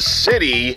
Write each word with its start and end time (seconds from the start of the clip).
city. 0.00 0.76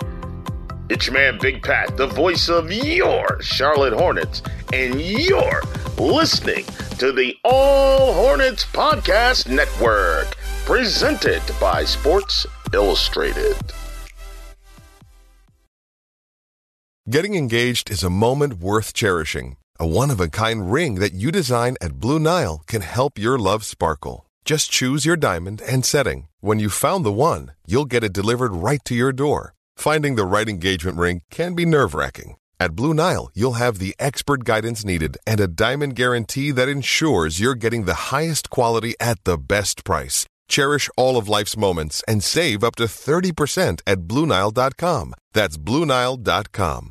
It's 0.89 1.07
your 1.07 1.13
man 1.13 1.37
Big 1.41 1.63
Pat, 1.63 1.95
the 1.97 2.07
voice 2.07 2.49
of 2.49 2.71
your 2.71 3.41
Charlotte 3.41 3.93
Hornets, 3.93 4.41
and 4.73 5.01
you're 5.01 5.61
listening 5.97 6.65
to 6.99 7.11
the 7.11 7.35
All 7.43 8.13
Hornets 8.13 8.65
Podcast 8.65 9.49
Network, 9.49 10.35
presented 10.65 11.41
by 11.59 11.83
Sports 11.83 12.45
Illustrated. 12.73 13.57
Getting 17.09 17.35
engaged 17.35 17.89
is 17.89 18.03
a 18.03 18.09
moment 18.09 18.55
worth 18.55 18.93
cherishing. 18.93 19.57
A 19.79 19.87
one 19.87 20.11
of 20.11 20.19
a 20.19 20.29
kind 20.29 20.71
ring 20.71 20.95
that 20.95 21.13
you 21.13 21.31
design 21.31 21.75
at 21.81 21.99
Blue 21.99 22.19
Nile 22.19 22.61
can 22.67 22.81
help 22.81 23.17
your 23.17 23.39
love 23.39 23.65
sparkle. 23.65 24.27
Just 24.51 24.69
choose 24.69 25.05
your 25.05 25.15
diamond 25.15 25.61
and 25.61 25.85
setting. 25.85 26.27
When 26.41 26.59
you've 26.59 26.83
found 26.87 27.05
the 27.05 27.17
one, 27.31 27.53
you'll 27.65 27.91
get 27.93 28.03
it 28.03 28.11
delivered 28.11 28.53
right 28.53 28.83
to 28.83 28.93
your 28.93 29.13
door. 29.13 29.53
Finding 29.77 30.15
the 30.15 30.25
right 30.25 30.49
engagement 30.49 30.97
ring 30.97 31.21
can 31.29 31.55
be 31.55 31.65
nerve 31.65 31.93
wracking. 31.95 32.35
At 32.59 32.75
Blue 32.75 32.93
Nile, 32.93 33.31
you'll 33.33 33.63
have 33.63 33.79
the 33.79 33.95
expert 33.97 34.43
guidance 34.43 34.83
needed 34.83 35.17
and 35.25 35.39
a 35.39 35.47
diamond 35.47 35.95
guarantee 35.95 36.51
that 36.51 36.67
ensures 36.67 37.39
you're 37.39 37.63
getting 37.63 37.85
the 37.85 38.11
highest 38.11 38.49
quality 38.49 38.93
at 38.99 39.23
the 39.23 39.37
best 39.37 39.85
price. 39.85 40.25
Cherish 40.49 40.89
all 40.97 41.15
of 41.15 41.29
life's 41.29 41.55
moments 41.55 42.03
and 42.05 42.21
save 42.21 42.61
up 42.61 42.75
to 42.75 42.87
30% 42.87 43.79
at 43.87 43.99
BlueNile.com. 43.99 45.13
That's 45.31 45.57
BlueNile.com. 45.57 46.90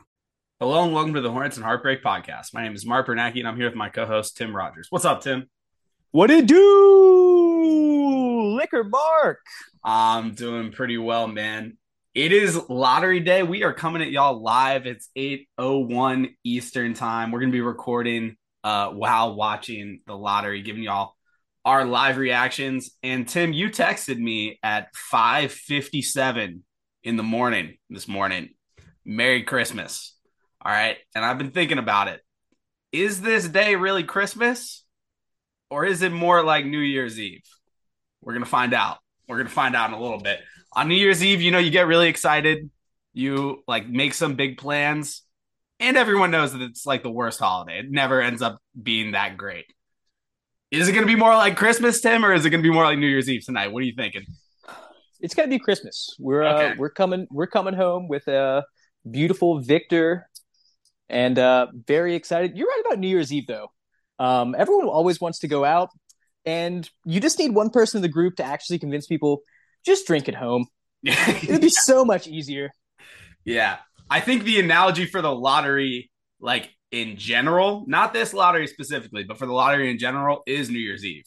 Hello 0.61 0.83
and 0.83 0.93
welcome 0.93 1.15
to 1.15 1.21
the 1.21 1.31
Hornets 1.31 1.57
and 1.57 1.65
Heartbreak 1.65 2.03
podcast. 2.03 2.53
My 2.53 2.61
name 2.61 2.75
is 2.75 2.85
Mark 2.85 3.07
Bernacki 3.07 3.39
and 3.39 3.47
I'm 3.47 3.55
here 3.55 3.65
with 3.65 3.73
my 3.73 3.89
co-host 3.89 4.37
Tim 4.37 4.55
Rogers. 4.55 4.85
What's 4.91 5.05
up, 5.05 5.21
Tim? 5.21 5.49
What 6.11 6.29
it 6.29 6.45
do? 6.45 8.57
Liquor 8.59 8.83
Mark. 8.83 9.39
I'm 9.83 10.35
doing 10.35 10.71
pretty 10.71 10.99
well, 10.99 11.25
man. 11.25 11.79
It 12.13 12.31
is 12.31 12.61
lottery 12.69 13.21
day. 13.21 13.41
We 13.41 13.63
are 13.63 13.73
coming 13.73 14.03
at 14.03 14.11
y'all 14.11 14.39
live. 14.39 14.85
It's 14.85 15.09
8:01 15.17 16.35
Eastern 16.43 16.93
time. 16.93 17.31
We're 17.31 17.39
going 17.39 17.51
to 17.51 17.57
be 17.57 17.61
recording 17.61 18.35
uh 18.63 18.89
while 18.89 19.33
watching 19.33 20.01
the 20.05 20.15
lottery, 20.15 20.61
giving 20.61 20.83
y'all 20.83 21.15
our 21.65 21.85
live 21.85 22.17
reactions. 22.17 22.91
And 23.01 23.27
Tim, 23.27 23.51
you 23.51 23.71
texted 23.71 24.19
me 24.19 24.59
at 24.61 24.93
5:57 25.11 26.59
in 27.03 27.17
the 27.17 27.23
morning 27.23 27.77
this 27.89 28.07
morning. 28.07 28.49
Merry 29.03 29.41
Christmas. 29.41 30.19
All 30.63 30.71
right. 30.71 30.97
And 31.15 31.25
I've 31.25 31.37
been 31.37 31.51
thinking 31.51 31.77
about 31.77 32.07
it. 32.07 32.21
Is 32.91 33.21
this 33.21 33.47
day 33.47 33.75
really 33.75 34.03
Christmas? 34.03 34.83
Or 35.69 35.85
is 35.85 36.01
it 36.01 36.11
more 36.11 36.43
like 36.43 36.65
New 36.65 36.79
Year's 36.79 37.19
Eve? 37.19 37.43
We're 38.21 38.33
going 38.33 38.43
to 38.43 38.49
find 38.49 38.73
out. 38.73 38.97
We're 39.27 39.37
going 39.37 39.47
to 39.47 39.53
find 39.53 39.75
out 39.75 39.89
in 39.89 39.95
a 39.95 40.01
little 40.01 40.19
bit. 40.19 40.39
On 40.73 40.87
New 40.87 40.95
Year's 40.95 41.23
Eve, 41.23 41.41
you 41.41 41.51
know, 41.51 41.59
you 41.59 41.71
get 41.71 41.87
really 41.87 42.09
excited. 42.09 42.69
You 43.13 43.63
like 43.67 43.87
make 43.87 44.13
some 44.13 44.35
big 44.35 44.57
plans. 44.57 45.23
And 45.79 45.97
everyone 45.97 46.29
knows 46.29 46.53
that 46.53 46.61
it's 46.61 46.85
like 46.85 47.03
the 47.03 47.09
worst 47.09 47.39
holiday. 47.39 47.79
It 47.79 47.89
never 47.89 48.21
ends 48.21 48.41
up 48.41 48.59
being 48.81 49.11
that 49.11 49.37
great. 49.37 49.65
Is 50.69 50.87
it 50.87 50.91
going 50.91 51.07
to 51.07 51.11
be 51.11 51.19
more 51.19 51.35
like 51.35 51.57
Christmas, 51.57 52.01
Tim, 52.01 52.23
or 52.23 52.33
is 52.33 52.45
it 52.45 52.49
going 52.49 52.61
to 52.61 52.69
be 52.69 52.73
more 52.73 52.83
like 52.83 52.99
New 52.99 53.07
Year's 53.07 53.29
Eve 53.29 53.45
tonight? 53.45 53.71
What 53.71 53.81
are 53.81 53.85
you 53.85 53.95
thinking? 53.95 54.25
It's 55.21 55.35
gonna 55.35 55.47
be 55.47 55.59
Christmas. 55.59 56.15
We're 56.19 56.43
uh, 56.43 56.73
we're 56.77 56.89
coming 56.89 57.27
we're 57.29 57.47
coming 57.47 57.75
home 57.75 58.07
with 58.07 58.27
a 58.27 58.63
beautiful 59.09 59.59
Victor, 59.59 60.27
and 61.11 61.37
uh, 61.37 61.67
very 61.87 62.15
excited. 62.15 62.57
You're 62.57 62.67
right 62.67 62.81
about 62.85 62.99
New 62.99 63.07
Year's 63.07 63.31
Eve 63.31 63.45
though. 63.47 63.71
Um, 64.17 64.55
everyone 64.57 64.87
always 64.87 65.21
wants 65.21 65.39
to 65.39 65.47
go 65.47 65.63
out, 65.63 65.89
and 66.45 66.89
you 67.05 67.19
just 67.19 67.37
need 67.37 67.53
one 67.53 67.69
person 67.69 67.99
in 67.99 68.01
the 68.01 68.09
group 68.09 68.37
to 68.37 68.43
actually 68.43 68.79
convince 68.79 69.05
people 69.05 69.41
just 69.85 70.07
drink 70.07 70.27
at 70.27 70.35
home. 70.35 70.65
It'd 71.03 71.61
be 71.61 71.69
so 71.69 72.05
much 72.05 72.27
easier. 72.27 72.71
Yeah. 73.45 73.77
I 74.09 74.19
think 74.19 74.43
the 74.43 74.59
analogy 74.59 75.05
for 75.05 75.21
the 75.21 75.33
lottery, 75.33 76.11
like 76.39 76.69
in 76.91 77.17
general, 77.17 77.85
not 77.87 78.13
this 78.13 78.33
lottery 78.33 78.67
specifically, 78.67 79.23
but 79.23 79.37
for 79.37 79.45
the 79.45 79.53
lottery 79.53 79.89
in 79.89 79.97
general, 79.97 80.43
is 80.45 80.69
New 80.69 80.79
Year's 80.79 81.05
Eve 81.05 81.25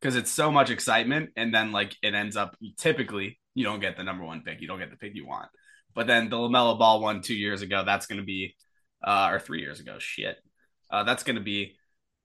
because 0.00 0.16
it's 0.16 0.30
so 0.30 0.50
much 0.50 0.70
excitement. 0.70 1.30
And 1.36 1.54
then, 1.54 1.70
like, 1.72 1.94
it 2.02 2.14
ends 2.14 2.36
up 2.36 2.56
typically 2.78 3.38
you 3.54 3.64
don't 3.64 3.80
get 3.80 3.96
the 3.96 4.02
number 4.02 4.24
one 4.24 4.42
pick, 4.42 4.60
you 4.60 4.66
don't 4.66 4.78
get 4.78 4.90
the 4.90 4.96
pick 4.96 5.14
you 5.14 5.26
want. 5.26 5.48
But 5.94 6.06
then 6.06 6.30
the 6.30 6.36
LaMelo 6.36 6.78
Ball 6.78 7.00
one 7.00 7.20
two 7.20 7.34
years 7.34 7.62
ago, 7.62 7.84
that's 7.84 8.06
going 8.06 8.18
to 8.18 8.24
be, 8.24 8.56
uh, 9.04 9.28
or 9.32 9.38
three 9.38 9.60
years 9.60 9.80
ago, 9.80 9.98
shit. 9.98 10.36
Uh, 10.90 11.04
that's 11.04 11.22
going 11.22 11.36
to 11.36 11.42
be 11.42 11.76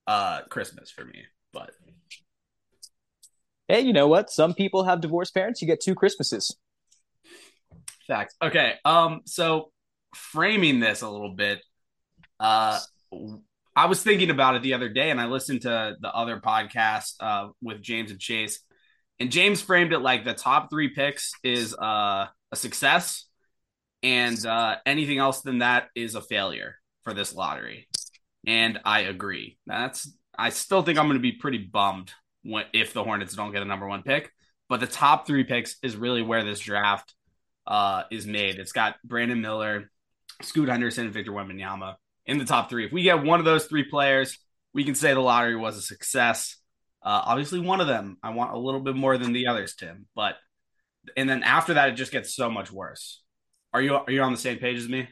uh, 0.08 0.42
Christmas 0.50 0.92
for 0.92 1.06
me. 1.06 1.24
But 1.54 1.72
Hey, 3.68 3.82
you 3.82 3.92
know 3.92 4.08
what? 4.08 4.30
Some 4.30 4.54
people 4.54 4.86
have 4.86 5.02
divorced 5.02 5.34
parents. 5.34 5.62
You 5.62 5.68
get 5.68 5.82
two 5.82 5.94
Christmases. 5.94 6.56
Facts. 8.08 8.34
Okay. 8.42 8.76
Um. 8.86 9.22
So 9.26 9.72
framing 10.16 10.80
this 10.80 11.02
a 11.02 11.10
little 11.10 11.36
bit, 11.36 11.62
uh, 12.40 12.80
I 13.76 13.86
was 13.88 14.02
thinking 14.02 14.30
about 14.30 14.56
it 14.56 14.62
the 14.62 14.74
other 14.74 14.88
day, 14.88 15.12
and 15.12 15.20
I 15.20 15.26
listened 15.26 15.64
to 15.64 15.98
the 16.00 16.14
other 16.14 16.40
podcast 16.40 17.16
uh 17.20 17.50
with 17.62 17.82
James 17.82 18.10
and 18.10 18.20
Chase, 18.22 18.62
and 19.20 19.30
James 19.30 19.62
framed 19.62 19.92
it 19.92 20.00
like 20.00 20.24
the 20.24 20.34
top 20.34 20.70
three 20.70 20.90
picks 20.90 21.34
is 21.44 21.76
uh 21.76 22.28
a 22.50 22.56
success, 22.56 23.26
and 24.04 24.46
uh 24.46 24.76
anything 24.86 25.18
else 25.18 25.42
than 25.42 25.60
that 25.60 25.88
is 25.96 26.16
a 26.16 26.22
failure 26.22 26.76
for 27.04 27.14
this 27.14 27.34
lottery. 27.34 27.88
And 28.46 28.80
I 28.86 29.02
agree. 29.02 29.58
That's 29.66 30.12
I 30.38 30.50
still 30.50 30.84
think 30.84 31.00
I'm 31.00 31.08
going 31.08 31.18
to 31.18 31.22
be 31.22 31.32
pretty 31.32 31.58
bummed 31.58 32.12
when 32.44 32.66
if 32.74 32.94
the 32.94 33.04
Hornets 33.04 33.36
don't 33.36 33.52
get 33.52 33.62
a 33.62 33.66
number 33.66 33.88
one 33.88 34.04
pick. 34.04 34.32
But 34.70 34.82
the 34.82 34.88
top 34.88 35.26
three 35.26 35.44
picks 35.44 35.78
is 35.82 35.96
really 35.96 36.22
where 36.22 36.44
this 36.44 36.60
draft 36.60 37.14
uh, 37.66 38.04
is 38.12 38.28
made. 38.28 38.60
It's 38.60 38.74
got 38.74 38.96
Brandon 39.04 39.40
Miller, 39.40 39.90
Scoot 40.42 40.70
Henderson, 40.70 41.06
and 41.06 41.14
Victor 41.14 41.32
Wembanyama 41.32 41.96
in 42.26 42.38
the 42.38 42.46
top 42.46 42.70
three. 42.70 42.86
If 42.86 42.92
we 42.92 43.04
get 43.04 43.24
one 43.24 43.40
of 43.40 43.46
those 43.46 43.66
three 43.66 43.84
players, 43.84 44.38
we 44.74 44.84
can 44.84 44.96
say 44.96 45.14
the 45.14 45.22
lottery 45.22 45.56
was 45.56 45.78
a 45.78 45.82
success. 45.82 46.58
Uh, 47.02 47.22
obviously, 47.26 47.60
one 47.60 47.80
of 47.80 47.88
them 47.88 48.18
I 48.22 48.32
want 48.32 48.54
a 48.54 48.60
little 48.60 48.82
bit 48.82 48.96
more 48.96 49.18
than 49.18 49.32
the 49.32 49.48
others, 49.48 49.76
Tim. 49.76 50.08
But 50.16 50.36
and 51.16 51.30
then 51.30 51.44
after 51.44 51.76
that, 51.76 51.90
it 51.90 51.94
just 51.94 52.12
gets 52.12 52.36
so 52.36 52.50
much 52.50 52.72
worse. 52.72 53.22
Are 53.78 53.82
you 53.84 53.94
are 53.94 54.12
you 54.12 54.24
on 54.24 54.32
the 54.32 54.40
same 54.40 54.58
page 54.58 54.80
as 54.80 54.90
me? 54.90 55.08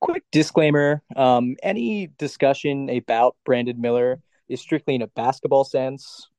Quick 0.00 0.24
disclaimer: 0.32 1.02
um, 1.14 1.56
any 1.62 2.06
discussion 2.16 2.88
about 2.88 3.36
Brandon 3.44 3.78
Miller 3.78 4.22
is 4.48 4.62
strictly 4.62 4.94
in 4.94 5.02
a 5.02 5.08
basketball 5.08 5.64
sense. 5.64 6.30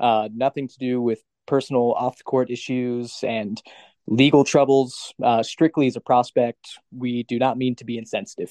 Uh, 0.00 0.28
nothing 0.34 0.66
to 0.66 0.76
do 0.76 1.00
with 1.00 1.22
personal 1.46 1.92
off 1.92 2.18
the 2.18 2.24
court 2.24 2.50
issues 2.50 3.22
and 3.22 3.62
legal 4.08 4.42
troubles. 4.42 5.14
Uh, 5.22 5.44
strictly 5.44 5.86
as 5.86 5.94
a 5.94 6.00
prospect, 6.00 6.80
we 6.90 7.22
do 7.22 7.38
not 7.38 7.56
mean 7.56 7.76
to 7.76 7.84
be 7.84 7.96
insensitive. 7.96 8.50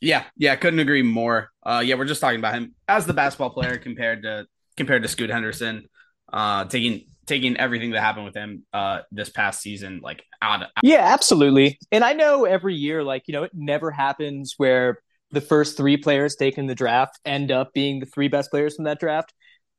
Yeah, 0.00 0.24
yeah, 0.38 0.56
couldn't 0.56 0.80
agree 0.80 1.02
more. 1.02 1.50
Uh, 1.62 1.82
yeah, 1.84 1.96
we're 1.96 2.06
just 2.06 2.22
talking 2.22 2.38
about 2.38 2.54
him 2.54 2.74
as 2.88 3.04
the 3.04 3.12
basketball 3.12 3.50
player 3.50 3.76
compared 3.76 4.22
to 4.22 4.46
compared 4.78 5.02
to 5.02 5.08
Scoot 5.08 5.28
Henderson. 5.28 5.90
Uh, 6.32 6.64
taking 6.64 7.04
taking 7.26 7.56
everything 7.56 7.90
that 7.90 8.00
happened 8.00 8.24
with 8.24 8.34
him 8.34 8.64
uh 8.72 9.00
this 9.10 9.28
past 9.28 9.60
season 9.60 10.00
like 10.02 10.22
out, 10.42 10.62
out. 10.62 10.68
Yeah, 10.82 11.12
absolutely. 11.12 11.78
And 11.90 12.04
I 12.04 12.12
know 12.12 12.44
every 12.44 12.74
year, 12.74 13.02
like 13.02 13.24
you 13.26 13.32
know, 13.32 13.42
it 13.44 13.52
never 13.54 13.90
happens 13.90 14.54
where 14.56 14.98
the 15.30 15.40
first 15.40 15.76
three 15.76 15.96
players 15.96 16.36
taken 16.36 16.66
the 16.66 16.74
draft 16.74 17.18
end 17.24 17.50
up 17.50 17.72
being 17.72 18.00
the 18.00 18.06
three 18.06 18.28
best 18.28 18.50
players 18.50 18.76
from 18.76 18.84
that 18.84 19.00
draft. 19.00 19.32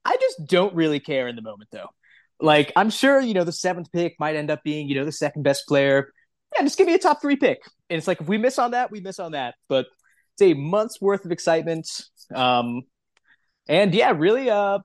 I 0.03 0.17
just 0.19 0.45
don't 0.45 0.75
really 0.75 0.99
care 0.99 1.27
in 1.27 1.35
the 1.35 1.41
moment 1.41 1.69
though. 1.71 1.89
Like 2.39 2.71
I'm 2.75 2.89
sure 2.89 3.19
you 3.19 3.33
know 3.33 3.43
the 3.43 3.51
seventh 3.51 3.91
pick 3.91 4.15
might 4.19 4.35
end 4.35 4.51
up 4.51 4.63
being 4.63 4.87
you 4.87 4.95
know 4.95 5.05
the 5.05 5.11
second 5.11 5.43
best 5.43 5.67
player. 5.67 6.11
Yeah, 6.55 6.63
just 6.63 6.77
give 6.77 6.87
me 6.87 6.93
a 6.93 6.99
top 6.99 7.21
three 7.21 7.35
pick. 7.35 7.59
And 7.89 7.97
it's 7.97 8.07
like 8.07 8.21
if 8.21 8.27
we 8.27 8.37
miss 8.37 8.59
on 8.59 8.71
that, 8.71 8.91
we 8.91 9.01
miss 9.01 9.19
on 9.19 9.31
that. 9.33 9.55
But 9.67 9.87
it's 10.35 10.41
a 10.41 10.53
month's 10.53 11.01
worth 11.01 11.25
of 11.25 11.31
excitement. 11.31 11.89
Um, 12.33 12.83
and 13.67 13.93
yeah, 13.93 14.13
really, 14.15 14.49
uh, 14.49 14.79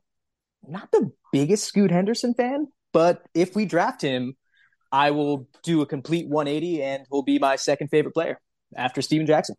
not 0.66 0.90
the 0.92 1.12
biggest 1.32 1.64
Scoot 1.64 1.90
Henderson 1.90 2.34
fan, 2.34 2.68
but 2.92 3.22
if 3.34 3.56
we 3.56 3.64
draft 3.64 4.02
him, 4.02 4.36
I 4.92 5.10
will 5.10 5.48
do 5.62 5.80
a 5.80 5.86
complete 5.86 6.28
180 6.28 6.82
and 6.82 7.06
he'll 7.10 7.22
be 7.22 7.38
my 7.38 7.56
second 7.56 7.88
favorite 7.88 8.12
player 8.12 8.38
after 8.76 9.00
Stephen 9.00 9.26
Jackson. 9.26 9.56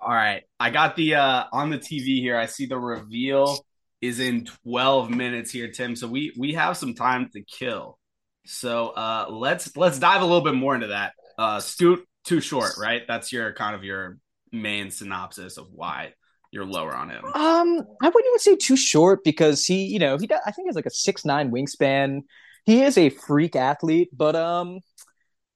All 0.00 0.12
right. 0.12 0.42
I 0.58 0.70
got 0.70 0.96
the 0.96 1.14
uh 1.14 1.44
on 1.52 1.70
the 1.70 1.78
TV 1.78 2.20
here. 2.20 2.36
I 2.36 2.46
see 2.46 2.66
the 2.66 2.78
reveal 2.78 3.64
is 4.00 4.18
in 4.18 4.46
12 4.64 5.10
minutes 5.10 5.52
here, 5.52 5.70
Tim. 5.70 5.94
So 5.94 6.08
we 6.08 6.32
we 6.36 6.54
have 6.54 6.76
some 6.76 6.94
time 6.94 7.30
to 7.34 7.42
kill. 7.42 7.98
So 8.44 8.88
uh 8.88 9.26
let's 9.30 9.76
let's 9.76 10.00
dive 10.00 10.22
a 10.22 10.24
little 10.24 10.40
bit 10.42 10.54
more 10.54 10.74
into 10.74 10.88
that. 10.88 11.12
Uh 11.38 11.60
Scoot 11.60 12.04
too 12.24 12.40
short, 12.40 12.72
right? 12.80 13.02
That's 13.06 13.32
your 13.32 13.52
kind 13.52 13.76
of 13.76 13.84
your 13.84 14.18
main 14.50 14.90
synopsis 14.90 15.56
of 15.56 15.68
why 15.70 16.14
you're 16.52 16.66
lower 16.66 16.94
on 16.94 17.10
him? 17.10 17.24
Um, 17.24 17.82
I 18.00 18.08
wouldn't 18.08 18.26
even 18.26 18.38
say 18.38 18.56
too 18.56 18.76
short 18.76 19.24
because 19.24 19.64
he, 19.64 19.86
you 19.86 19.98
know, 19.98 20.18
he 20.18 20.26
does, 20.26 20.40
I 20.46 20.52
think 20.52 20.68
he's 20.68 20.76
like 20.76 20.86
a 20.86 20.90
six 20.90 21.24
nine 21.24 21.50
wingspan. 21.50 22.20
He 22.64 22.82
is 22.82 22.96
a 22.96 23.08
freak 23.08 23.56
athlete, 23.56 24.10
but 24.12 24.36
um, 24.36 24.78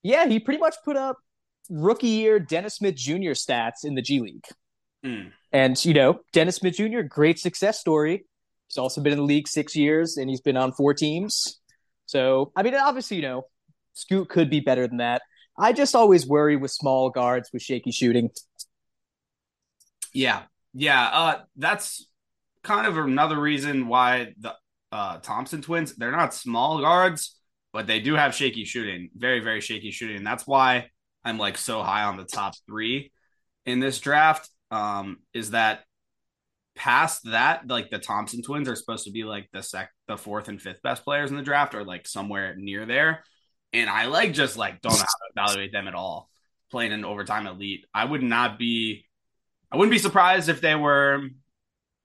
yeah, 0.03 0.27
he 0.27 0.41
pretty 0.41 0.59
much 0.59 0.75
put 0.85 0.97
up 0.97 1.19
rookie 1.71 2.09
year 2.09 2.41
Dennis 2.41 2.77
Smith 2.77 2.97
Jr. 2.97 3.33
stats 3.33 3.85
in 3.85 3.95
the 3.95 4.03
G 4.03 4.21
League. 4.21 4.47
Mm. 5.05 5.33
And 5.53 5.85
you 5.85 5.95
know, 5.95 6.21
Dennis 6.33 6.57
Smith 6.57 6.77
Jr. 6.77 7.03
great 7.03 7.39
success 7.39 7.79
story. 7.79 8.25
He's 8.69 8.79
also 8.79 9.01
been 9.01 9.13
in 9.13 9.19
the 9.19 9.25
league 9.25 9.47
six 9.47 9.77
years, 9.77 10.17
and 10.17 10.29
he's 10.29 10.41
been 10.41 10.57
on 10.57 10.73
four 10.73 10.95
teams. 10.95 11.61
So 12.07 12.53
I 12.57 12.63
mean, 12.63 12.75
obviously, 12.75 13.19
you 13.19 13.23
know, 13.23 13.47
Scoot 13.93 14.29
could 14.29 14.51
be 14.51 14.61
better 14.61 14.89
than 14.89 14.97
that. 14.99 15.23
I 15.59 15.73
just 15.73 15.95
always 15.95 16.27
worry 16.27 16.57
with 16.57 16.71
small 16.71 17.11
guards 17.11 17.51
with 17.53 17.63
shaky 17.63 17.93
shooting. 17.93 18.31
Yeah, 20.13 20.43
yeah, 20.79 21.09
uh, 21.11 21.39
that's 21.57 22.07
kind 22.63 22.87
of 22.87 22.99
another 22.99 23.41
reason 23.41 23.89
why 23.89 24.35
the 24.39 24.55
uh, 24.93 25.19
Thompson 25.19 25.63
twins, 25.63 25.97
they're 25.97 26.11
not 26.11 26.35
small 26.35 26.81
guards, 26.81 27.35
but 27.73 27.87
they 27.87 27.99
do 28.01 28.15
have 28.15 28.35
shaky 28.35 28.65
shooting, 28.65 29.09
very, 29.17 29.41
very 29.41 29.63
shaky 29.63 29.91
shooting. 29.91 30.19
And 30.19 30.27
that's 30.27 30.47
why 30.47 30.91
I'm 31.25 31.39
like 31.39 31.57
so 31.57 31.83
high 31.83 32.05
on 32.05 32.19
the 32.19 32.25
top 32.25 32.55
three 32.67 33.11
in 33.65 33.81
this 33.81 33.99
draft. 34.01 34.51
Um, 34.71 35.19
is 35.33 35.53
that 35.53 35.85
past 36.75 37.23
that, 37.25 37.67
like 37.69 37.89
the 37.89 37.99
Thompson 37.99 38.43
twins 38.43 38.69
are 38.69 38.77
supposed 38.77 39.05
to 39.05 39.13
be 39.13 39.25
like 39.25 39.49
the 39.55 39.63
sec, 39.63 39.91
the 40.09 40.19
fourth 40.19 40.49
and 40.49 40.61
fifth 40.61 40.83
best 40.83 41.05
players 41.05 41.31
in 41.31 41.39
the 41.39 41.43
draft, 41.43 41.75
or 41.75 41.85
like 41.85 42.07
somewhere 42.07 42.55
near 42.55 42.85
there. 42.85 43.25
And 43.73 43.89
I 43.89 44.07
like 44.07 44.35
just 44.35 44.59
like 44.59 44.83
don't 44.83 45.03
evaluate 45.35 45.73
them 45.73 45.89
at 45.89 45.95
all. 45.95 46.29
Playing 46.71 46.93
an 46.93 47.05
overtime 47.05 47.47
elite, 47.47 47.87
I 47.95 48.05
would 48.05 48.23
not 48.23 48.59
be 48.59 49.07
I 49.71 49.77
wouldn't 49.77 49.93
be 49.93 49.99
surprised 49.99 50.49
if 50.49 50.61
they 50.61 50.75
were 50.75 51.23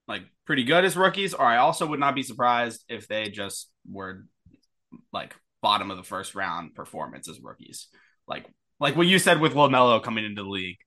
like 0.08 0.22
pretty 0.46 0.64
good 0.64 0.84
as 0.84 0.96
rookies, 0.96 1.34
or 1.34 1.44
I 1.44 1.58
also 1.58 1.86
would 1.86 2.00
not 2.00 2.14
be 2.14 2.22
surprised 2.22 2.84
if 2.88 3.08
they 3.08 3.30
just 3.30 3.70
were 3.90 4.24
like 5.12 5.34
bottom 5.62 5.90
of 5.90 5.96
the 5.96 6.02
first 6.02 6.34
round 6.34 6.74
performance 6.74 7.28
as 7.28 7.40
rookies. 7.40 7.88
Like 8.26 8.46
like 8.80 8.96
what 8.96 9.06
you 9.06 9.18
said 9.18 9.40
with 9.40 9.54
LaMelo 9.54 10.02
coming 10.02 10.24
into 10.24 10.42
the 10.42 10.48
league, 10.48 10.78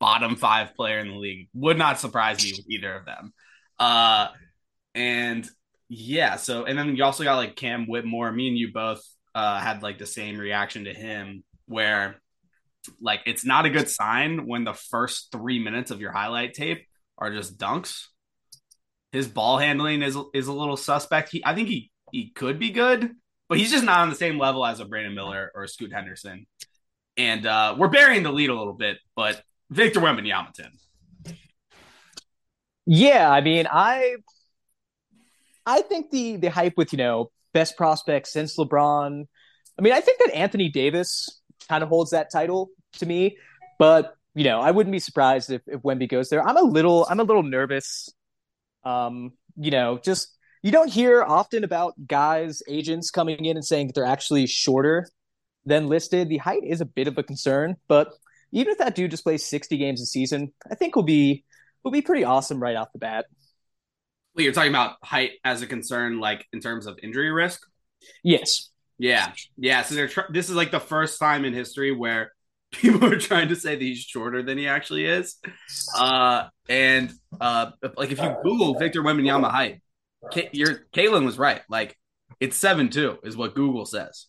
bottom 0.00 0.36
five 0.36 0.74
player 0.74 0.98
in 0.98 1.08
the 1.08 1.16
league 1.16 1.48
would 1.54 1.78
not 1.78 2.00
surprise 2.00 2.42
me 2.42 2.52
with 2.56 2.66
either 2.68 2.94
of 2.94 3.04
them. 3.04 3.32
Uh, 3.78 4.28
and 4.94 5.48
yeah, 5.88 6.36
so 6.36 6.64
and 6.64 6.76
then 6.78 6.96
you 6.96 7.04
also 7.04 7.24
got 7.24 7.36
like 7.36 7.56
Cam 7.56 7.86
Whitmore. 7.86 8.32
Me 8.32 8.48
and 8.48 8.58
you 8.58 8.72
both 8.72 9.02
uh, 9.34 9.60
had 9.60 9.82
like 9.82 9.98
the 9.98 10.06
same 10.06 10.38
reaction 10.38 10.84
to 10.84 10.92
him, 10.92 11.44
where 11.66 12.20
like 13.00 13.20
it's 13.26 13.44
not 13.44 13.66
a 13.66 13.70
good 13.70 13.88
sign 13.88 14.46
when 14.46 14.64
the 14.64 14.74
first 14.74 15.30
three 15.32 15.58
minutes 15.62 15.90
of 15.90 16.00
your 16.00 16.12
highlight 16.12 16.54
tape 16.54 16.86
are 17.18 17.32
just 17.32 17.58
dunks. 17.58 18.06
His 19.12 19.28
ball 19.28 19.58
handling 19.58 20.02
is 20.02 20.16
is 20.34 20.46
a 20.46 20.52
little 20.52 20.76
suspect. 20.76 21.30
He, 21.30 21.44
I 21.44 21.54
think 21.54 21.68
he 21.68 21.90
he 22.12 22.30
could 22.30 22.58
be 22.58 22.70
good, 22.70 23.12
but 23.48 23.58
he's 23.58 23.70
just 23.70 23.84
not 23.84 24.00
on 24.00 24.10
the 24.10 24.16
same 24.16 24.38
level 24.38 24.64
as 24.64 24.80
a 24.80 24.84
Brandon 24.84 25.14
Miller 25.14 25.50
or 25.54 25.64
a 25.64 25.68
Scoot 25.68 25.92
Henderson. 25.92 26.46
And 27.16 27.46
uh, 27.46 27.76
we're 27.78 27.88
burying 27.88 28.22
the 28.22 28.32
lead 28.32 28.50
a 28.50 28.54
little 28.54 28.74
bit, 28.74 28.98
but 29.14 29.42
Victor 29.70 30.00
Wembanyama. 30.00 30.52
Yeah, 32.84 33.30
I 33.30 33.40
mean, 33.40 33.66
I 33.70 34.16
I 35.64 35.82
think 35.82 36.10
the 36.10 36.36
the 36.36 36.50
hype 36.50 36.74
with 36.76 36.92
you 36.92 36.98
know 36.98 37.30
best 37.52 37.76
prospect 37.76 38.28
since 38.28 38.56
LeBron. 38.56 39.26
I 39.78 39.82
mean, 39.82 39.92
I 39.92 40.00
think 40.00 40.18
that 40.18 40.34
Anthony 40.34 40.68
Davis 40.68 41.40
kind 41.68 41.82
of 41.82 41.88
holds 41.88 42.10
that 42.10 42.30
title 42.30 42.70
to 42.94 43.06
me. 43.06 43.36
But 43.78 44.14
you 44.34 44.44
know, 44.44 44.60
I 44.60 44.70
wouldn't 44.70 44.92
be 44.92 44.98
surprised 44.98 45.50
if, 45.50 45.62
if 45.66 45.80
Wemby 45.80 46.08
goes 46.08 46.28
there. 46.28 46.46
I'm 46.46 46.56
a 46.56 46.62
little 46.62 47.06
I'm 47.08 47.20
a 47.20 47.24
little 47.24 47.42
nervous. 47.42 48.12
Um, 48.84 49.32
you 49.56 49.70
know, 49.70 49.98
just 49.98 50.36
you 50.62 50.70
don't 50.70 50.90
hear 50.90 51.22
often 51.22 51.64
about 51.64 51.94
guys, 52.06 52.62
agents 52.68 53.10
coming 53.10 53.44
in 53.44 53.56
and 53.56 53.64
saying 53.64 53.88
that 53.88 53.94
they're 53.94 54.04
actually 54.04 54.46
shorter 54.46 55.08
than 55.64 55.88
listed. 55.88 56.28
The 56.28 56.38
height 56.38 56.62
is 56.64 56.80
a 56.80 56.84
bit 56.84 57.08
of 57.08 57.18
a 57.18 57.22
concern, 57.22 57.76
but 57.88 58.12
even 58.52 58.72
if 58.72 58.78
that 58.78 58.94
dude 58.94 59.10
just 59.10 59.24
plays 59.24 59.44
60 59.44 59.76
games 59.76 60.00
a 60.00 60.06
season, 60.06 60.52
I 60.70 60.74
think 60.74 60.96
will 60.96 61.02
be 61.02 61.44
will 61.82 61.90
be 61.90 62.02
pretty 62.02 62.24
awesome 62.24 62.60
right 62.60 62.76
off 62.76 62.92
the 62.92 62.98
bat. 62.98 63.26
Well, 64.34 64.44
you're 64.44 64.52
talking 64.52 64.70
about 64.70 64.96
height 65.02 65.32
as 65.44 65.62
a 65.62 65.66
concern, 65.66 66.20
like 66.20 66.46
in 66.52 66.60
terms 66.60 66.86
of 66.86 66.98
injury 67.02 67.30
risk. 67.30 67.62
Yes. 68.22 68.70
Yeah, 68.98 69.32
yeah. 69.56 69.82
So 69.82 69.94
they're 69.94 70.08
tr- 70.08 70.30
this 70.30 70.48
is 70.48 70.56
like 70.56 70.70
the 70.70 70.80
first 70.80 71.18
time 71.18 71.44
in 71.44 71.52
history 71.52 71.92
where 71.92 72.32
people 72.72 73.04
are 73.04 73.18
trying 73.18 73.48
to 73.48 73.56
say 73.56 73.74
that 73.74 73.82
he's 73.82 74.00
shorter 74.00 74.42
than 74.42 74.58
he 74.58 74.68
actually 74.68 75.06
is. 75.06 75.36
Uh, 75.96 76.48
and 76.68 77.12
uh, 77.40 77.70
like 77.96 78.10
if 78.10 78.20
you 78.20 78.36
Google 78.42 78.78
Victor 78.78 79.02
Wembanyama 79.02 79.50
height, 79.50 79.82
K- 80.32 80.50
your 80.52 80.86
Kalen 80.92 81.24
was 81.24 81.38
right. 81.38 81.62
Like 81.68 81.96
it's 82.40 82.56
seven 82.56 82.88
two 82.88 83.18
is 83.22 83.36
what 83.36 83.54
Google 83.54 83.86
says, 83.86 84.26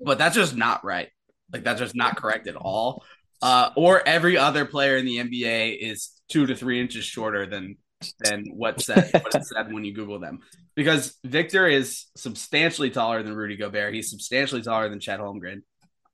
but 0.00 0.18
that's 0.18 0.34
just 0.34 0.56
not 0.56 0.84
right. 0.84 1.08
Like 1.52 1.64
that's 1.64 1.80
just 1.80 1.94
not 1.94 2.16
correct 2.16 2.46
at 2.46 2.56
all. 2.56 3.04
Uh, 3.42 3.70
or 3.76 4.06
every 4.06 4.38
other 4.38 4.64
player 4.64 4.96
in 4.96 5.04
the 5.04 5.18
NBA 5.18 5.78
is 5.78 6.12
two 6.28 6.46
to 6.46 6.56
three 6.56 6.80
inches 6.80 7.04
shorter 7.04 7.46
than 7.46 7.76
than 8.20 8.46
what 8.54 8.80
said 8.80 9.10
what 9.12 9.34
it 9.34 9.44
said 9.44 9.72
when 9.72 9.84
you 9.84 9.94
Google 9.94 10.18
them. 10.18 10.40
Because 10.74 11.16
Victor 11.24 11.66
is 11.66 12.06
substantially 12.16 12.90
taller 12.90 13.22
than 13.22 13.34
Rudy 13.34 13.56
Gobert. 13.56 13.94
He's 13.94 14.10
substantially 14.10 14.62
taller 14.62 14.88
than 14.88 15.00
Chet 15.00 15.20
Holmgren. 15.20 15.62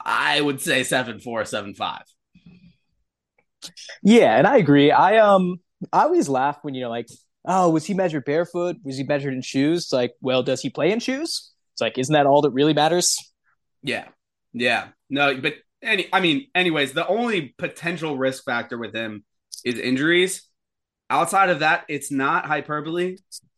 I 0.05 0.41
would 0.41 0.61
say 0.61 0.85
seven 0.85 1.21
four, 1.21 1.45
seven 1.45 1.75
five. 1.75 2.03
Yeah, 4.03 4.37
and 4.37 4.47
I 4.47 4.57
agree. 4.57 4.91
I 4.91 5.19
um 5.19 5.61
I 5.93 6.05
always 6.05 6.29
laugh 6.29 6.59
when 6.63 6.75
you 6.75 6.83
know 6.83 6.91
like, 6.91 7.09
oh, 7.47 7.71
was 7.71 7.85
he 7.85 7.95
measured 7.95 8.25
barefoot? 8.25 8.77
Was 8.85 8.97
he 8.97 9.05
measured 9.05 9.35
in 9.35 9.43
shoes? 9.43 9.85
It's 9.85 9.93
like, 9.93 10.13
well, 10.21 10.43
does 10.43 10.61
he 10.61 10.71
play 10.71 10.93
in 10.93 11.01
shoes? 11.01 11.53
It's 11.73 11.81
like, 11.81 11.99
isn't 11.99 12.13
that 12.13 12.27
all 12.27 12.43
that 12.43 12.51
really 12.51 12.75
matters? 12.75 13.17
Yeah. 13.83 14.09
Yeah. 14.53 14.89
No, 15.09 15.39
but 15.41 15.55
any 15.83 16.09
I 16.13 16.21
mean, 16.21 16.49
anyways, 16.55 16.93
the 16.93 17.07
only 17.07 17.55
potential 17.59 18.17
risk 18.17 18.45
factor 18.45 18.79
with 18.79 18.95
him 18.95 19.25
is 19.65 19.79
injuries. 19.79 20.47
Outside 21.11 21.51
of 21.51 21.59
that, 21.59 21.85
it's 21.89 22.13
not 22.13 22.47
hyperbole. 22.47 23.17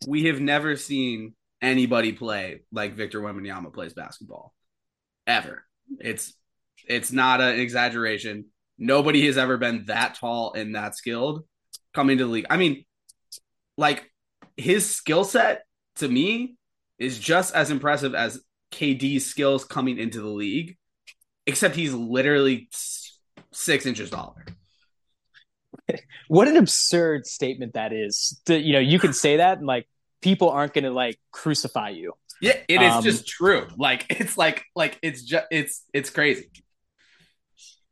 We 0.08 0.24
have 0.24 0.40
never 0.40 0.76
seen 0.76 1.34
anybody 1.60 2.12
play 2.12 2.62
like 2.72 2.94
Victor 2.94 3.20
Wembanyama 3.20 3.72
plays 3.72 3.92
basketball. 3.92 4.54
Ever. 5.26 5.64
It's 6.00 6.34
it's 6.88 7.12
not 7.12 7.40
an 7.40 7.60
exaggeration. 7.60 8.46
Nobody 8.78 9.26
has 9.26 9.36
ever 9.36 9.58
been 9.58 9.84
that 9.86 10.16
tall 10.16 10.54
and 10.54 10.74
that 10.74 10.96
skilled 10.96 11.44
coming 11.94 12.18
to 12.18 12.24
the 12.24 12.30
league. 12.30 12.46
I 12.48 12.56
mean, 12.56 12.84
like 13.76 14.10
his 14.56 14.92
skill 14.92 15.24
set 15.24 15.64
to 15.96 16.08
me 16.08 16.56
is 16.98 17.18
just 17.18 17.54
as 17.54 17.70
impressive 17.70 18.14
as 18.14 18.40
KD's 18.72 19.26
skills 19.26 19.64
coming 19.64 19.98
into 19.98 20.20
the 20.20 20.28
league, 20.28 20.76
except 21.46 21.76
he's 21.76 21.92
literally 21.92 22.70
six 23.52 23.86
inches 23.86 24.10
taller. 24.10 24.46
What 26.28 26.48
an 26.48 26.56
absurd 26.56 27.26
statement 27.26 27.74
that 27.74 27.92
is. 27.92 28.40
To, 28.46 28.58
you 28.58 28.72
know, 28.72 28.78
you 28.78 28.98
can 28.98 29.12
say 29.12 29.36
that 29.38 29.58
and 29.58 29.66
like 29.66 29.88
people 30.20 30.50
aren't 30.50 30.74
going 30.74 30.84
to 30.84 30.90
like 30.90 31.18
crucify 31.30 31.90
you. 31.90 32.12
Yeah, 32.40 32.56
it 32.68 32.82
is 32.82 32.92
Um, 32.92 33.04
just 33.04 33.26
true. 33.26 33.68
Like 33.76 34.06
it's 34.10 34.36
like 34.36 34.64
like 34.74 34.98
it's 35.02 35.22
just 35.22 35.46
it's 35.50 35.84
it's 35.92 36.10
crazy. 36.10 36.50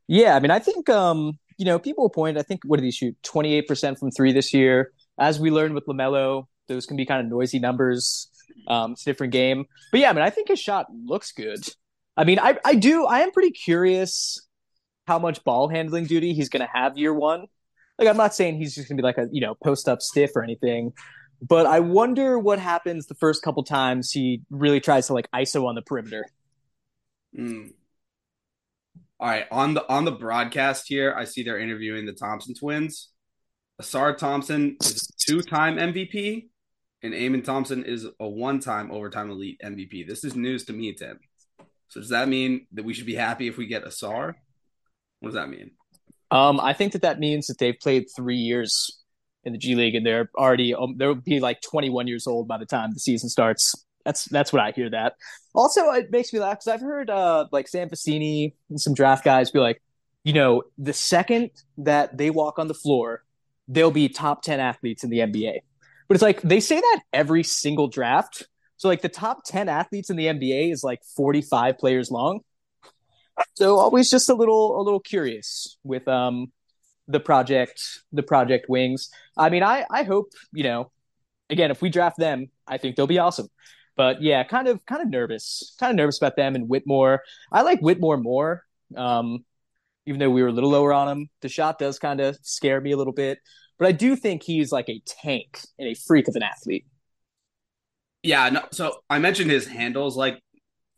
Yeah, 0.07 0.35
I 0.35 0.39
mean, 0.39 0.51
I 0.51 0.59
think 0.59 0.89
um, 0.89 1.39
you 1.57 1.65
know, 1.65 1.79
people 1.79 2.09
point. 2.09 2.37
I 2.37 2.41
think 2.41 2.61
what 2.65 2.77
did 2.77 2.85
he 2.85 2.91
shoot? 2.91 3.15
Twenty 3.23 3.53
eight 3.53 3.67
percent 3.67 3.97
from 3.99 4.11
three 4.11 4.33
this 4.33 4.53
year. 4.53 4.91
As 5.19 5.39
we 5.39 5.51
learned 5.51 5.73
with 5.75 5.85
Lamelo, 5.85 6.45
those 6.67 6.85
can 6.85 6.97
be 6.97 7.05
kind 7.05 7.21
of 7.25 7.31
noisy 7.31 7.59
numbers. 7.59 8.27
Um, 8.67 8.91
it's 8.93 9.03
a 9.03 9.05
different 9.05 9.31
game, 9.33 9.65
but 9.91 10.01
yeah, 10.01 10.09
I 10.09 10.13
mean, 10.13 10.23
I 10.23 10.29
think 10.29 10.49
his 10.49 10.59
shot 10.59 10.87
looks 10.91 11.31
good. 11.31 11.59
I 12.17 12.25
mean, 12.25 12.39
I 12.39 12.57
I 12.65 12.75
do. 12.75 13.05
I 13.05 13.19
am 13.21 13.31
pretty 13.31 13.51
curious 13.51 14.45
how 15.07 15.17
much 15.19 15.43
ball 15.43 15.67
handling 15.69 16.05
duty 16.05 16.33
he's 16.33 16.49
going 16.49 16.65
to 16.65 16.69
have 16.71 16.97
year 16.97 17.13
one. 17.13 17.45
Like, 18.01 18.09
I'm 18.09 18.17
not 18.17 18.33
saying 18.33 18.57
he's 18.57 18.73
just 18.73 18.87
to 18.87 18.95
be 18.95 19.03
like 19.03 19.19
a 19.19 19.27
you 19.31 19.41
know 19.41 19.53
post 19.63 19.87
up 19.87 20.01
stiff 20.01 20.31
or 20.35 20.43
anything, 20.43 20.91
but 21.39 21.67
I 21.67 21.81
wonder 21.81 22.39
what 22.39 22.57
happens 22.57 23.05
the 23.05 23.13
first 23.13 23.43
couple 23.43 23.63
times 23.63 24.11
he 24.11 24.41
really 24.49 24.79
tries 24.79 25.05
to 25.07 25.13
like 25.13 25.29
ISO 25.35 25.67
on 25.67 25.75
the 25.75 25.83
perimeter. 25.83 26.25
Mm. 27.37 27.73
All 29.19 29.27
right, 29.27 29.45
on 29.51 29.75
the 29.75 29.87
on 29.87 30.05
the 30.05 30.11
broadcast 30.11 30.85
here, 30.87 31.13
I 31.15 31.25
see 31.25 31.43
they're 31.43 31.59
interviewing 31.59 32.07
the 32.07 32.13
Thompson 32.13 32.55
twins. 32.55 33.09
Ausar 33.79 34.17
Thompson 34.17 34.77
is 34.81 35.07
a 35.07 35.23
two-time 35.23 35.77
MVP, 35.77 36.47
and 37.03 37.13
Amen 37.13 37.43
Thompson 37.43 37.83
is 37.83 38.07
a 38.19 38.27
one-time 38.27 38.89
overtime 38.89 39.29
elite 39.29 39.61
MVP. 39.63 40.07
This 40.07 40.23
is 40.23 40.35
news 40.35 40.65
to 40.65 40.73
me, 40.73 40.91
Tim. 40.93 41.19
So 41.89 41.99
does 41.99 42.09
that 42.09 42.27
mean 42.27 42.65
that 42.71 42.83
we 42.83 42.95
should 42.95 43.05
be 43.05 43.13
happy 43.13 43.47
if 43.47 43.57
we 43.57 43.67
get 43.67 43.85
Ausar? 43.85 44.33
What 45.19 45.29
does 45.29 45.35
that 45.35 45.49
mean? 45.49 45.71
Um, 46.31 46.59
I 46.61 46.73
think 46.73 46.93
that 46.93 47.01
that 47.01 47.19
means 47.19 47.47
that 47.47 47.57
they've 47.59 47.77
played 47.77 48.05
three 48.15 48.37
years 48.37 48.99
in 49.43 49.51
the 49.53 49.59
G 49.59 49.75
League, 49.75 49.95
and 49.95 50.05
they're 50.05 50.29
already 50.35 50.73
um, 50.73 50.95
they'll 50.97 51.15
be 51.15 51.39
like 51.39 51.61
21 51.61 52.07
years 52.07 52.25
old 52.25 52.47
by 52.47 52.57
the 52.57 52.65
time 52.65 52.93
the 52.93 52.99
season 52.99 53.29
starts. 53.29 53.75
That's 54.05 54.25
that's 54.25 54.51
what 54.51 54.61
I 54.61 54.71
hear. 54.71 54.89
That 54.89 55.15
also 55.53 55.89
it 55.91 56.09
makes 56.09 56.31
me 56.33 56.39
laugh 56.39 56.59
because 56.59 56.67
I've 56.67 56.81
heard 56.81 57.09
uh 57.09 57.47
like 57.51 57.67
Sam 57.67 57.89
Vecenie 57.89 58.53
and 58.69 58.79
some 58.79 58.93
draft 58.93 59.23
guys 59.23 59.51
be 59.51 59.59
like, 59.59 59.81
you 60.23 60.33
know, 60.33 60.63
the 60.77 60.93
second 60.93 61.51
that 61.79 62.17
they 62.17 62.29
walk 62.29 62.57
on 62.57 62.67
the 62.67 62.73
floor, 62.73 63.23
they'll 63.67 63.91
be 63.91 64.09
top 64.09 64.41
10 64.41 64.59
athletes 64.59 65.03
in 65.03 65.09
the 65.09 65.19
NBA. 65.19 65.59
But 66.07 66.15
it's 66.15 66.23
like 66.23 66.41
they 66.41 66.59
say 66.59 66.79
that 66.79 67.01
every 67.13 67.43
single 67.43 67.87
draft. 67.87 68.47
So 68.77 68.87
like 68.87 69.01
the 69.01 69.09
top 69.09 69.43
10 69.45 69.69
athletes 69.69 70.09
in 70.09 70.15
the 70.15 70.25
NBA 70.25 70.71
is 70.71 70.83
like 70.83 71.03
45 71.15 71.77
players 71.77 72.09
long. 72.09 72.41
So 73.55 73.77
always 73.77 74.09
just 74.09 74.29
a 74.29 74.33
little 74.33 74.79
a 74.79 74.83
little 74.83 74.99
curious 74.99 75.77
with 75.83 76.07
um 76.07 76.51
the 77.07 77.19
project 77.19 77.81
the 78.11 78.23
project 78.23 78.67
wings. 78.69 79.09
I 79.37 79.49
mean, 79.49 79.63
I 79.63 79.85
I 79.89 80.03
hope 80.03 80.31
you 80.53 80.63
know. 80.63 80.91
Again, 81.49 81.69
if 81.69 81.81
we 81.81 81.89
draft 81.89 82.17
them, 82.17 82.47
I 82.65 82.77
think 82.77 82.95
they'll 82.95 83.07
be 83.07 83.19
awesome. 83.19 83.49
But 83.97 84.21
yeah, 84.21 84.43
kind 84.45 84.69
of 84.69 84.85
kind 84.85 85.01
of 85.01 85.09
nervous, 85.09 85.75
kind 85.79 85.89
of 85.91 85.97
nervous 85.97 86.17
about 86.17 86.37
them 86.37 86.55
and 86.55 86.69
Whitmore. 86.69 87.23
I 87.51 87.61
like 87.63 87.81
Whitmore 87.81 88.15
more, 88.17 88.63
um, 88.95 89.43
even 90.05 90.19
though 90.19 90.29
we 90.29 90.41
were 90.41 90.47
a 90.47 90.51
little 90.53 90.69
lower 90.69 90.93
on 90.93 91.09
him. 91.09 91.29
The 91.41 91.49
shot 91.49 91.77
does 91.77 91.99
kind 91.99 92.21
of 92.21 92.37
scare 92.41 92.79
me 92.79 92.93
a 92.93 92.97
little 92.97 93.11
bit, 93.13 93.39
but 93.77 93.87
I 93.87 93.91
do 93.91 94.15
think 94.15 94.43
he's 94.43 94.71
like 94.71 94.87
a 94.87 95.01
tank 95.05 95.59
and 95.77 95.89
a 95.89 95.93
freak 95.93 96.29
of 96.29 96.35
an 96.35 96.43
athlete. 96.43 96.85
Yeah, 98.23 98.49
no, 98.49 98.67
so 98.71 99.01
I 99.09 99.19
mentioned 99.19 99.51
his 99.51 99.67
handles 99.67 100.15
like 100.15 100.39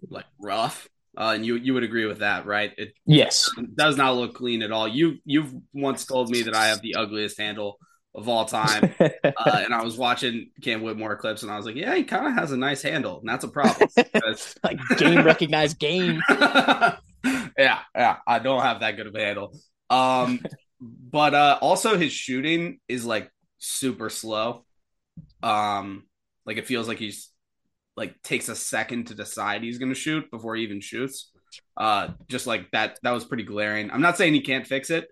like 0.10 0.26
rough, 0.40 0.88
uh, 1.18 1.34
and 1.36 1.46
you 1.46 1.56
you 1.56 1.74
would 1.74 1.84
agree 1.84 2.06
with 2.06 2.20
that, 2.20 2.46
right? 2.46 2.72
It 2.78 2.94
Yes, 3.06 3.50
does 3.76 3.98
not 3.98 4.16
look 4.16 4.36
clean 4.36 4.62
at 4.64 4.72
all. 4.72 4.88
You 4.88 5.18
you've 5.26 5.54
once 5.74 6.06
told 6.06 6.30
me 6.30 6.44
that 6.44 6.56
I 6.56 6.68
have 6.68 6.82
the 6.82 6.96
ugliest 6.96 7.38
handle 7.40 7.78
of 8.16 8.30
all 8.30 8.46
time, 8.46 8.94
uh, 9.00 9.10
and 9.64 9.74
I 9.74 9.84
was 9.84 9.98
watching 9.98 10.52
Cam 10.62 10.82
Whitmore 10.82 11.16
clips, 11.18 11.44
and 11.44 11.52
I 11.52 11.58
was 11.58 11.66
like, 11.66 11.76
yeah, 11.76 11.96
he 11.96 12.04
kind 12.04 12.28
of 12.28 12.34
has 12.34 12.52
a 12.52 12.58
nice 12.58 12.82
handle, 12.82 13.20
and 13.20 13.28
that's 13.30 13.44
a 13.44 13.48
problem. 13.50 13.90
because- 13.96 14.56
like 14.64 14.80
game 14.98 15.24
recognized 15.24 15.80
game. 15.80 16.22
yeah, 16.30 16.98
yeah, 17.96 18.18
I 18.28 18.40
don't 18.40 18.62
have 18.62 18.82
that 18.82 18.92
good 18.98 19.08
of 19.08 19.16
a 19.16 19.20
handle. 19.20 19.58
Um, 19.90 20.40
but 20.82 21.34
uh, 21.34 21.58
also 21.62 21.98
his 21.98 22.12
shooting 22.12 22.80
is 22.88 23.06
like 23.06 23.32
super 23.60 24.10
slow. 24.10 24.66
Um, 25.42 26.04
like 26.46 26.58
it 26.58 26.68
feels 26.68 26.88
like 26.88 27.00
he's 27.00 27.30
like 27.96 28.22
takes 28.24 28.50
a 28.50 28.56
second 28.56 29.08
to 29.08 29.16
decide 29.16 29.64
he's 29.64 29.78
gonna 29.78 29.96
shoot 29.96 30.30
before 30.32 30.56
he 30.56 30.64
even 30.64 30.82
shoots. 30.82 31.32
Uh, 31.78 32.10
just 32.28 32.48
like 32.48 32.72
that, 32.72 33.00
that 33.04 33.12
was 33.12 33.26
pretty 33.26 33.44
glaring. 33.44 33.92
I'm 33.92 34.02
not 34.02 34.18
saying 34.18 34.34
he 34.34 34.42
can't 34.42 34.66
fix 34.66 34.90
it, 34.90 35.08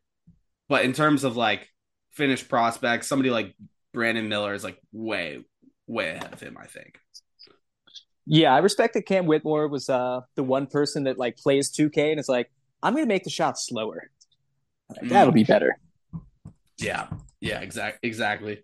but 0.67 0.83
in 0.83 0.93
terms 0.93 1.23
of 1.23 1.37
like 1.37 1.67
finished 2.13 2.49
prospects, 2.49 3.07
somebody 3.07 3.29
like 3.29 3.55
Brandon 3.93 4.27
Miller 4.27 4.53
is 4.53 4.63
like 4.63 4.79
way, 4.91 5.43
way 5.87 6.11
ahead 6.11 6.33
of 6.33 6.39
him. 6.39 6.57
I 6.59 6.65
think. 6.65 6.97
Yeah, 8.25 8.53
I 8.53 8.59
respect 8.59 8.93
that 8.93 9.05
Cam 9.05 9.25
Whitmore 9.25 9.67
was 9.67 9.89
uh 9.89 10.21
the 10.35 10.43
one 10.43 10.67
person 10.67 11.03
that 11.03 11.17
like 11.17 11.37
plays 11.37 11.71
2K 11.71 12.11
and 12.11 12.19
is 12.19 12.29
like, 12.29 12.51
I'm 12.81 12.93
gonna 12.93 13.05
make 13.05 13.23
the 13.23 13.29
shot 13.29 13.59
slower. 13.59 14.09
Like, 14.89 15.09
That'll 15.09 15.33
be 15.33 15.43
better. 15.43 15.77
Yeah, 16.77 17.07
yeah, 17.39 17.61
exact, 17.61 17.99
exactly. 18.03 18.63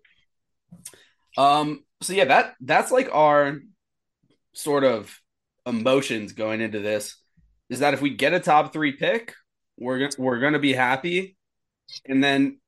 Um, 1.36 1.84
so 2.02 2.12
yeah, 2.12 2.24
that 2.26 2.54
that's 2.60 2.90
like 2.90 3.08
our 3.12 3.60
sort 4.58 4.84
of 4.84 5.20
emotions 5.66 6.32
going 6.32 6.60
into 6.60 6.80
this 6.80 7.16
is 7.70 7.80
that 7.80 7.94
if 7.94 8.00
we 8.00 8.10
get 8.10 8.32
a 8.32 8.40
top 8.40 8.72
three 8.72 8.92
pick, 8.92 9.34
we're 9.78 9.98
gonna 9.98 10.12
we're 10.18 10.40
gonna 10.40 10.58
be 10.58 10.72
happy, 10.72 11.36
and 12.06 12.22
then 12.22 12.58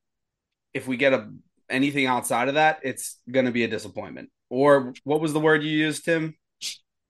if 0.72 0.86
we 0.86 0.96
get 0.96 1.12
a 1.12 1.30
anything 1.68 2.06
outside 2.06 2.48
of 2.48 2.54
that, 2.54 2.80
it's 2.82 3.18
gonna 3.30 3.50
be 3.50 3.64
a 3.64 3.68
disappointment. 3.68 4.30
Or 4.48 4.92
what 5.04 5.20
was 5.20 5.32
the 5.32 5.40
word 5.40 5.62
you 5.62 5.70
used, 5.70 6.04
Tim? 6.04 6.36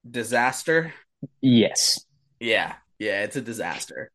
Disaster. 0.09 0.95
Yes. 1.41 2.05
Yeah, 2.39 2.75
yeah, 2.99 3.23
it's 3.25 3.37
a 3.37 3.43
disaster. 3.43 4.11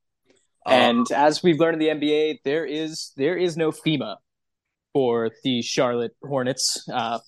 And 0.65 1.05
as 1.11 1.43
we've 1.43 1.59
learned 1.59 1.79
in 1.79 1.99
the 1.99 2.07
NBA, 2.07 2.39
there 2.43 2.65
is 2.65 3.11
there 3.15 3.37
is 3.37 3.55
no 3.55 3.71
FEMA 3.71 4.15
for 4.93 5.29
the 5.43 5.61
Charlotte 5.61 6.15
Hornets. 6.23 6.89
Uh, 6.91 7.19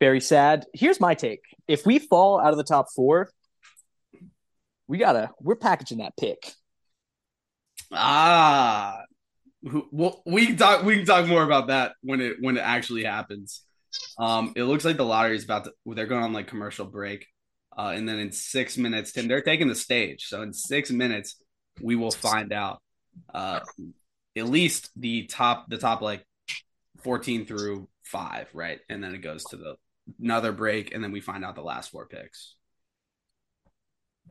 very 0.00 0.20
sad. 0.20 0.66
Here's 0.72 1.00
my 1.00 1.14
take: 1.14 1.40
if 1.68 1.86
we 1.86 1.98
fall 1.98 2.40
out 2.40 2.52
of 2.52 2.56
the 2.56 2.64
top 2.64 2.86
four, 2.94 3.30
we 4.86 4.98
gotta 4.98 5.30
we're 5.40 5.56
packaging 5.56 5.98
that 5.98 6.16
pick. 6.16 6.52
Ah, 7.92 9.02
well, 9.62 10.22
we 10.26 10.46
can 10.46 10.56
talk. 10.56 10.84
We 10.84 10.96
can 10.96 11.06
talk 11.06 11.26
more 11.26 11.42
about 11.42 11.68
that 11.68 11.92
when 12.02 12.20
it 12.20 12.36
when 12.40 12.56
it 12.56 12.60
actually 12.60 13.04
happens. 13.04 13.62
Um, 14.18 14.52
it 14.56 14.64
looks 14.64 14.84
like 14.84 14.96
the 14.96 15.04
lottery 15.04 15.36
is 15.36 15.44
about 15.44 15.64
to. 15.64 15.72
They're 15.86 16.06
going 16.06 16.24
on 16.24 16.32
like 16.32 16.46
commercial 16.46 16.86
break, 16.86 17.26
uh, 17.76 17.92
and 17.94 18.08
then 18.08 18.18
in 18.18 18.32
six 18.32 18.76
minutes, 18.76 19.12
Tim, 19.12 19.28
they're 19.28 19.42
taking 19.42 19.68
the 19.68 19.74
stage. 19.74 20.26
So 20.26 20.42
in 20.42 20.52
six 20.52 20.90
minutes, 20.90 21.36
we 21.80 21.96
will 21.96 22.10
find 22.10 22.52
out. 22.52 22.82
Uh, 23.32 23.60
at 24.36 24.46
least 24.46 24.90
the 24.96 25.24
top, 25.26 25.66
the 25.68 25.78
top 25.78 26.02
like 26.02 26.25
fourteen 27.06 27.46
through 27.46 27.88
five, 28.02 28.48
right, 28.52 28.80
and 28.88 29.02
then 29.02 29.14
it 29.14 29.22
goes 29.22 29.44
to 29.44 29.56
the 29.56 29.76
another 30.20 30.50
break, 30.50 30.92
and 30.92 31.02
then 31.02 31.12
we 31.12 31.20
find 31.20 31.44
out 31.44 31.54
the 31.54 31.62
last 31.62 31.92
four 31.92 32.06
picks. 32.06 32.56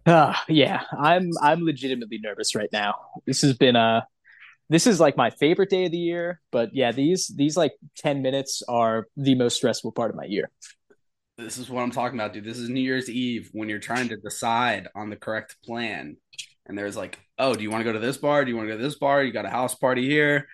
Uh, 0.05 0.35
yeah, 0.49 0.83
I'm 0.99 1.31
I'm 1.41 1.63
legitimately 1.63 2.19
nervous 2.21 2.53
right 2.53 2.69
now. 2.73 2.95
This 3.25 3.41
has 3.41 3.57
been 3.57 3.77
a 3.77 4.05
this 4.69 4.87
is 4.87 4.99
like 4.99 5.15
my 5.15 5.29
favorite 5.29 5.69
day 5.69 5.85
of 5.85 5.91
the 5.91 5.97
year, 5.97 6.41
but 6.51 6.69
yeah, 6.73 6.91
these 6.91 7.31
these 7.33 7.55
like 7.55 7.73
10 7.97 8.21
minutes 8.21 8.61
are 8.67 9.07
the 9.15 9.35
most 9.35 9.55
stressful 9.55 9.93
part 9.93 10.09
of 10.09 10.17
my 10.17 10.25
year. 10.25 10.49
This 11.37 11.57
is 11.57 11.69
what 11.69 11.81
I'm 11.81 11.91
talking 11.91 12.19
about, 12.19 12.33
dude. 12.33 12.45
This 12.45 12.57
is 12.57 12.69
New 12.69 12.81
Year's 12.81 13.09
Eve 13.09 13.49
when 13.51 13.69
you're 13.69 13.79
trying 13.79 14.09
to 14.09 14.17
decide 14.17 14.87
on 14.95 15.09
the 15.09 15.15
correct 15.15 15.57
plan. 15.63 16.17
And 16.65 16.77
there's 16.77 16.97
like, 16.97 17.19
oh, 17.37 17.53
do 17.53 17.61
you 17.61 17.69
want 17.69 17.81
to 17.81 17.85
go 17.85 17.93
to 17.93 18.03
this 18.03 18.17
bar? 18.17 18.43
Do 18.43 18.49
you 18.49 18.57
want 18.57 18.67
to 18.67 18.73
go 18.73 18.77
to 18.77 18.83
this 18.83 18.97
bar? 18.97 19.23
You 19.23 19.31
got 19.31 19.45
a 19.45 19.49
house 19.49 19.75
party 19.75 20.07
here. 20.07 20.47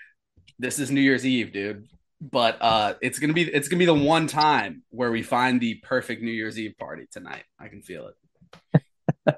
This 0.60 0.80
is 0.80 0.92
New 0.92 1.02
Year's 1.02 1.26
Eve, 1.26 1.54
dude. 1.54 1.88
But 2.22 2.58
uh 2.62 2.94
it's 3.02 3.18
gonna 3.18 3.34
be 3.34 3.44
it's 3.44 3.68
gonna 3.68 3.80
be 3.80 3.86
the 3.86 3.94
one 3.94 4.28
time 4.28 4.84
where 4.90 5.12
we 5.12 5.24
find 5.24 5.60
the 5.60 5.76
perfect 5.76 6.22
New 6.22 6.32
Year's 6.32 6.60
Eve 6.60 6.76
party 6.78 7.08
tonight. 7.12 7.44
I 7.60 7.68
can 7.68 7.82
feel 7.82 8.08
it. 8.08 9.36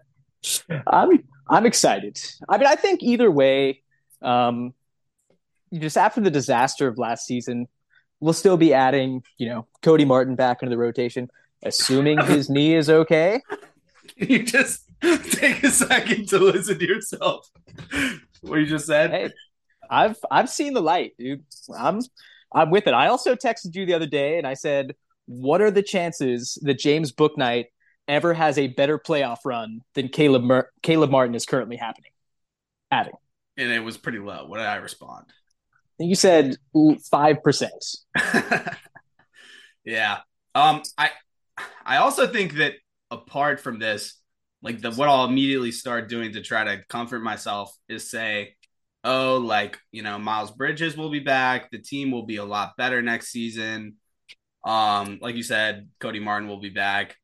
I'm 0.88 1.24
I'm 1.48 1.66
excited. 1.66 2.20
I 2.48 2.58
mean, 2.58 2.68
I 2.68 2.75
think 2.75 3.02
either 3.04 3.30
way, 3.30 3.84
um, 4.22 4.74
just 5.74 5.98
after 5.98 6.22
the 6.22 6.32
disaster 6.32 6.88
of 6.88 6.98
last 6.98 7.25
season, 7.25 7.68
we'll 8.20 8.34
still 8.34 8.58
be 8.58 8.74
adding, 8.74 9.24
you 9.38 9.48
know, 9.48 9.68
Cody 9.82 10.06
Martin 10.06 10.36
back 10.36 10.62
into 10.62 10.70
the 10.70 10.78
rotation, 10.78 11.30
assuming 11.63 12.20
his 12.25 12.50
knee 12.50 12.75
is 12.75 12.90
okay. 12.90 13.42
Can 14.18 14.28
you 14.30 14.44
just 14.44 14.90
take 15.32 15.63
a 15.63 15.70
second 15.70 16.30
to 16.30 16.40
listen 16.40 16.80
to 16.80 16.88
yourself? 16.88 17.50
What 18.42 18.60
you 18.60 18.66
just 18.66 18.86
said? 18.86 19.12
Hey, 19.12 19.30
I've 19.90 20.18
I've 20.30 20.50
seen 20.50 20.74
the 20.74 20.82
light, 20.82 21.13
dude. 21.18 21.44
I'm 21.78 22.02
I'm 22.53 22.69
with 22.69 22.88
it. 22.88 22.93
I 22.93 23.07
also 23.07 23.36
texted 23.36 23.75
you 23.75 23.86
the 23.86 23.93
other 23.93 24.07
day 24.07 24.38
and 24.38 24.48
I 24.48 24.53
said, 24.53 24.95
"What 25.25 25.62
are 25.62 25.72
the 25.72 25.83
chances 25.83 26.57
that 26.63 26.79
James 26.79 27.12
Bouknight 27.12 27.65
ever 28.07 28.33
has 28.33 28.57
a 28.57 28.67
better 28.67 29.00
playoff 29.00 29.39
run 29.45 29.81
than 29.93 30.10
Caleb 30.10 30.43
Mer- 30.43 30.69
Caleb 30.81 31.10
Martin 31.10 31.36
is 31.36 31.45
currently 31.45 31.77
happening?" 31.77 32.12
Having. 32.91 33.13
And 33.57 33.72
it 33.72 33.79
was 33.79 33.98
pretty 33.98 34.19
low. 34.19 34.45
What 34.45 34.57
did 34.57 34.65
I 34.65 34.75
respond? 34.75 35.25
You 36.00 36.15
said 36.15 36.57
five 37.10 37.43
percent. 37.43 37.83
yeah. 39.86 40.19
Um 40.55 40.81
I 40.98 41.12
I 41.86 41.98
also 41.98 42.27
think 42.27 42.53
that 42.55 42.74
apart 43.12 43.60
from 43.60 43.79
this, 43.79 44.19
like 44.62 44.81
the 44.81 44.91
what 44.91 45.10
I'll 45.10 45.25
immediately 45.25 45.72
start 45.72 46.10
doing 46.10 46.33
to 46.33 46.41
try 46.41 46.63
to 46.63 46.83
comfort 46.89 47.19
myself 47.19 47.75
is 47.88 48.10
say, 48.10 48.55
oh, 49.03 49.38
like 49.38 49.79
you 49.91 50.01
know, 50.03 50.17
Miles 50.17 50.51
Bridges 50.51 50.98
will 50.98 51.10
be 51.10 51.19
back. 51.19 51.72
The 51.72 51.79
team 51.79 52.12
will 52.12 52.25
be 52.25 52.38
a 52.38 52.45
lot 52.45 52.77
better 52.77 53.01
next 53.01 53.29
season. 53.29 53.95
Um, 54.63 55.19
like 55.22 55.36
you 55.36 55.43
said, 55.43 55.89
Cody 56.00 56.19
Martin 56.19 56.48
will 56.48 56.60
be 56.60 56.69
back. 56.69 57.15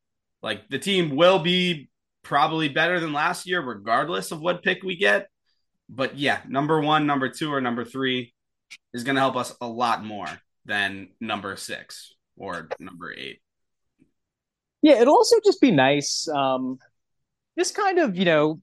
Like 0.42 0.68
the 0.68 0.78
team 0.78 1.16
will 1.16 1.38
be 1.38 1.88
probably 2.22 2.68
better 2.68 3.00
than 3.00 3.12
last 3.12 3.46
year, 3.46 3.60
regardless 3.60 4.30
of 4.30 4.40
what 4.40 4.62
pick 4.62 4.82
we 4.82 4.96
get. 4.96 5.28
But 5.88 6.18
yeah, 6.18 6.40
number 6.48 6.80
one, 6.80 7.06
number 7.06 7.28
two, 7.28 7.52
or 7.52 7.60
number 7.60 7.84
three 7.84 8.32
is 8.92 9.04
going 9.04 9.16
to 9.16 9.20
help 9.20 9.36
us 9.36 9.54
a 9.60 9.66
lot 9.66 10.04
more 10.04 10.28
than 10.64 11.08
number 11.20 11.56
six 11.56 12.14
or 12.36 12.68
number 12.78 13.12
eight. 13.12 13.40
Yeah, 14.82 15.00
it'll 15.00 15.14
also 15.14 15.36
just 15.44 15.60
be 15.60 15.70
nice. 15.70 16.28
Um, 16.28 16.78
just 17.58 17.74
kind 17.74 17.98
of, 17.98 18.16
you 18.16 18.24
know, 18.24 18.60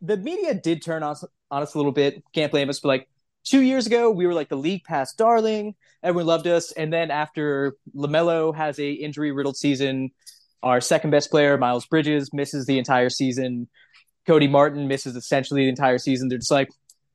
the 0.00 0.16
media 0.16 0.54
did 0.54 0.82
turn 0.82 1.02
on, 1.02 1.16
on 1.50 1.62
us 1.62 1.74
a 1.74 1.78
little 1.78 1.92
bit. 1.92 2.22
Can't 2.32 2.52
blame 2.52 2.68
us, 2.68 2.80
but 2.80 2.88
like 2.88 3.08
two 3.44 3.60
years 3.60 3.86
ago, 3.86 4.10
we 4.10 4.26
were 4.26 4.34
like 4.34 4.48
the 4.48 4.56
league 4.56 4.84
pass 4.84 5.14
darling. 5.14 5.74
Everyone 6.02 6.26
loved 6.26 6.46
us. 6.46 6.72
And 6.72 6.92
then 6.92 7.10
after 7.10 7.74
LaMelo 7.94 8.54
has 8.54 8.78
a 8.78 8.90
injury 8.90 9.32
riddled 9.32 9.56
season, 9.56 10.10
our 10.62 10.80
second 10.80 11.10
best 11.10 11.30
player, 11.30 11.56
Miles 11.56 11.86
Bridges, 11.86 12.30
misses 12.32 12.66
the 12.66 12.78
entire 12.78 13.08
season. 13.08 13.68
Cody 14.26 14.48
Martin 14.48 14.88
misses 14.88 15.14
essentially 15.14 15.62
the 15.62 15.68
entire 15.68 15.98
season. 15.98 16.28
They're 16.28 16.38
just 16.38 16.50
like, 16.50 16.68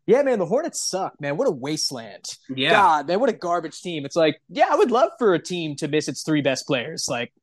yeah, 0.08 0.24
man, 0.24 0.40
the 0.40 0.46
Hornets 0.46 0.90
suck, 0.90 1.20
man. 1.20 1.38
What 1.38 1.48
a 1.48 1.52
wasteland. 1.52 2.26
Yeah. 2.50 2.72
God, 2.72 3.08
man, 3.08 3.20
what 3.20 3.30
a 3.30 3.34
garbage 3.34 3.82
team. 3.82 4.06
It's 4.06 4.16
like, 4.16 4.42
yeah, 4.50 4.68
I 4.70 4.76
would 4.76 4.92
love 4.92 5.12
for 5.20 5.34
a 5.34 5.40
team 5.40 5.76
to 5.78 5.88
miss 5.88 6.08
its 6.08 6.24
three 6.24 6.42
best 6.42 6.66
players. 6.66 7.06
Like, 7.10 7.34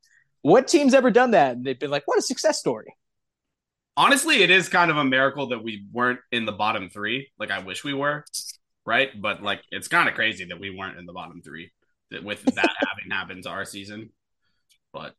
what 0.42 0.66
team's 0.66 0.94
ever 0.94 1.10
done 1.10 1.32
that? 1.32 1.56
And 1.56 1.64
they've 1.64 1.78
been 1.78 1.90
like, 1.90 2.02
what 2.06 2.18
a 2.18 2.22
success 2.22 2.58
story. 2.58 2.94
Honestly, 3.98 4.44
it 4.44 4.50
is 4.50 4.68
kind 4.68 4.92
of 4.92 4.96
a 4.96 5.04
miracle 5.04 5.48
that 5.48 5.64
we 5.64 5.84
weren't 5.92 6.20
in 6.30 6.44
the 6.44 6.52
bottom 6.52 6.88
three. 6.88 7.32
Like, 7.36 7.50
I 7.50 7.58
wish 7.58 7.82
we 7.82 7.92
were, 7.92 8.24
right? 8.86 9.10
But 9.20 9.42
like, 9.42 9.60
it's 9.72 9.88
kind 9.88 10.08
of 10.08 10.14
crazy 10.14 10.44
that 10.44 10.60
we 10.60 10.70
weren't 10.70 10.98
in 10.98 11.04
the 11.04 11.12
bottom 11.12 11.42
three 11.42 11.72
that 12.12 12.22
with 12.22 12.44
that 12.44 12.54
having 12.78 13.10
happened 13.10 13.42
to 13.42 13.48
our 13.48 13.64
season. 13.64 14.10
But 14.92 15.14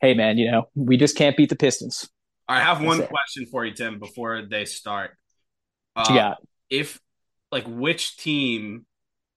hey, 0.00 0.14
man, 0.14 0.38
you 0.38 0.48
know, 0.48 0.68
we 0.76 0.96
just 0.96 1.16
can't 1.16 1.36
beat 1.36 1.48
the 1.48 1.56
Pistons. 1.56 2.08
I 2.46 2.60
have 2.60 2.80
one 2.80 3.04
question 3.04 3.46
for 3.46 3.64
you, 3.64 3.74
Tim, 3.74 3.98
before 3.98 4.42
they 4.48 4.64
start. 4.64 5.10
Uh, 5.96 6.14
got? 6.14 6.38
if 6.70 7.00
like 7.50 7.64
which 7.66 8.16
team, 8.16 8.86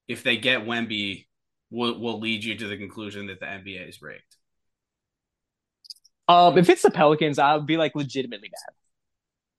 if 0.08 0.22
they 0.22 0.38
get 0.38 0.68
Wemby, 0.68 1.25
will 1.72 2.00
will 2.00 2.20
lead 2.20 2.44
you 2.44 2.56
to 2.56 2.68
the 2.68 2.77
conclusion 2.77 3.25
that 3.25 3.39
the 3.39 3.48
NBA 3.48 3.89
is 3.89 4.03
rigged? 4.03 4.36
Um, 6.29 6.57
if 6.57 6.69
it's 6.69 6.81
the 6.83 6.91
Pelicans, 6.91 7.39
I 7.39 7.55
would 7.55 7.65
be 7.65 7.77
like 7.77 7.95
legitimately 7.95 8.50
mad. 8.50 8.75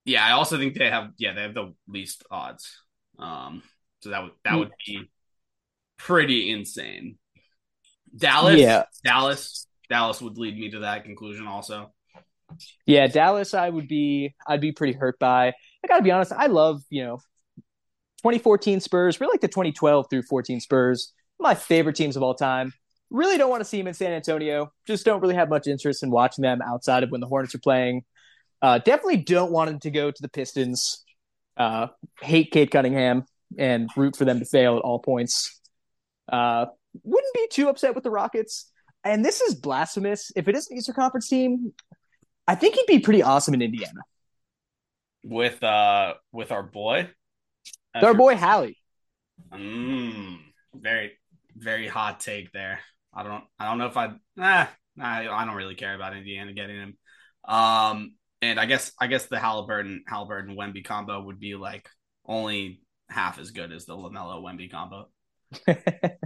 Yeah, 0.05 0.25
I 0.25 0.31
also 0.31 0.57
think 0.57 0.75
they 0.77 0.89
have 0.89 1.11
yeah 1.17 1.33
they 1.33 1.43
have 1.43 1.53
the 1.53 1.73
least 1.87 2.23
odds. 2.31 2.81
Um, 3.19 3.61
so 4.01 4.09
that 4.09 4.23
would 4.23 4.31
that 4.43 4.57
would 4.57 4.71
be 4.85 5.09
pretty 5.97 6.51
insane. 6.51 7.17
Dallas, 8.15 8.59
Yeah. 8.59 8.85
Dallas, 9.03 9.67
Dallas 9.89 10.21
would 10.21 10.37
lead 10.37 10.57
me 10.57 10.71
to 10.71 10.79
that 10.79 11.05
conclusion 11.05 11.47
also. 11.47 11.93
Yeah, 12.85 13.07
Dallas, 13.07 13.53
I 13.53 13.69
would 13.69 13.87
be, 13.87 14.35
I'd 14.47 14.61
be 14.61 14.71
pretty 14.71 14.93
hurt 14.93 15.17
by. 15.19 15.47
I 15.49 15.87
gotta 15.87 16.03
be 16.03 16.11
honest, 16.11 16.31
I 16.31 16.47
love, 16.47 16.81
you 16.89 17.03
know, 17.03 17.19
2014 18.21 18.79
Spurs, 18.79 19.19
really 19.21 19.33
like 19.33 19.41
the 19.41 19.47
2012 19.47 20.07
through 20.09 20.23
14 20.23 20.59
Spurs, 20.59 21.13
my 21.39 21.55
favorite 21.55 21.95
teams 21.95 22.15
of 22.17 22.23
all 22.23 22.35
time. 22.35 22.73
Really 23.11 23.37
don't 23.37 23.49
want 23.49 23.61
to 23.61 23.65
see 23.65 23.77
them 23.77 23.87
in 23.87 23.93
San 23.93 24.13
Antonio. 24.13 24.71
Just 24.87 25.05
don't 25.05 25.21
really 25.21 25.35
have 25.35 25.49
much 25.49 25.67
interest 25.67 26.01
in 26.01 26.09
watching 26.09 26.41
them 26.41 26.61
outside 26.61 27.03
of 27.03 27.11
when 27.11 27.21
the 27.21 27.27
Hornets 27.27 27.53
are 27.53 27.59
playing. 27.59 28.03
Uh, 28.61 28.79
definitely 28.79 29.17
don't 29.17 29.51
want 29.51 29.69
them 29.69 29.79
to 29.81 29.91
go 29.91 30.09
to 30.09 30.21
the 30.21 30.29
Pistons. 30.29 31.03
Uh, 31.57 31.87
hate 32.21 32.51
Cade 32.51 32.71
Cunningham 32.71 33.25
and 33.59 33.89
root 33.95 34.15
for 34.15 34.25
them 34.25 34.39
to 34.39 34.45
fail 34.45 34.77
at 34.77 34.81
all 34.81 34.99
points. 34.99 35.59
Uh, 36.31 36.67
wouldn't 37.03 37.33
be 37.33 37.47
too 37.51 37.69
upset 37.69 37.93
with 37.93 38.03
the 38.03 38.09
Rockets. 38.09 38.71
And 39.03 39.25
this 39.25 39.41
is 39.41 39.55
blasphemous. 39.55 40.31
If 40.35 40.47
it 40.47 40.55
is 40.55 40.69
an 40.69 40.77
Eastern 40.77 40.95
Conference 40.95 41.27
team, 41.27 41.73
I 42.47 42.55
think 42.55 42.75
he'd 42.75 42.85
be 42.87 42.99
pretty 42.99 43.23
awesome 43.23 43.53
in 43.53 43.61
Indiana. 43.61 44.01
With 45.23 45.63
uh 45.63 46.15
with 46.31 46.51
our 46.51 46.63
boy, 46.63 47.09
Our 47.93 48.13
boy 48.13 48.35
Hallie. 48.35 48.77
Mm, 49.53 50.39
very, 50.73 51.11
very 51.55 51.87
hot 51.87 52.19
take 52.19 52.51
there. 52.51 52.79
I 53.13 53.23
don't, 53.23 53.43
I 53.59 53.65
don't 53.69 53.77
know 53.77 53.87
if 53.87 53.97
I, 53.97 54.11
nah, 54.35 54.67
I, 54.99 55.27
I 55.27 55.45
don't 55.45 55.55
really 55.55 55.75
care 55.75 55.95
about 55.95 56.15
Indiana 56.15 56.53
getting 56.53 56.77
him. 56.77 56.97
Um, 57.45 58.15
and 58.41 58.59
I 58.59 58.65
guess, 58.65 58.91
I 58.99 59.07
guess 59.07 59.25
the 59.25 59.39
Halliburton, 59.39 60.03
Halliburton 60.07 60.55
Wemby 60.55 60.83
combo 60.85 61.21
would 61.23 61.39
be 61.39 61.55
like 61.55 61.87
only 62.25 62.81
half 63.09 63.39
as 63.39 63.51
good 63.51 63.71
as 63.71 63.85
the 63.85 63.95
Lamelo 63.95 64.41
Wemby 64.43 64.71
combo. 64.71 65.09
That 65.67 66.17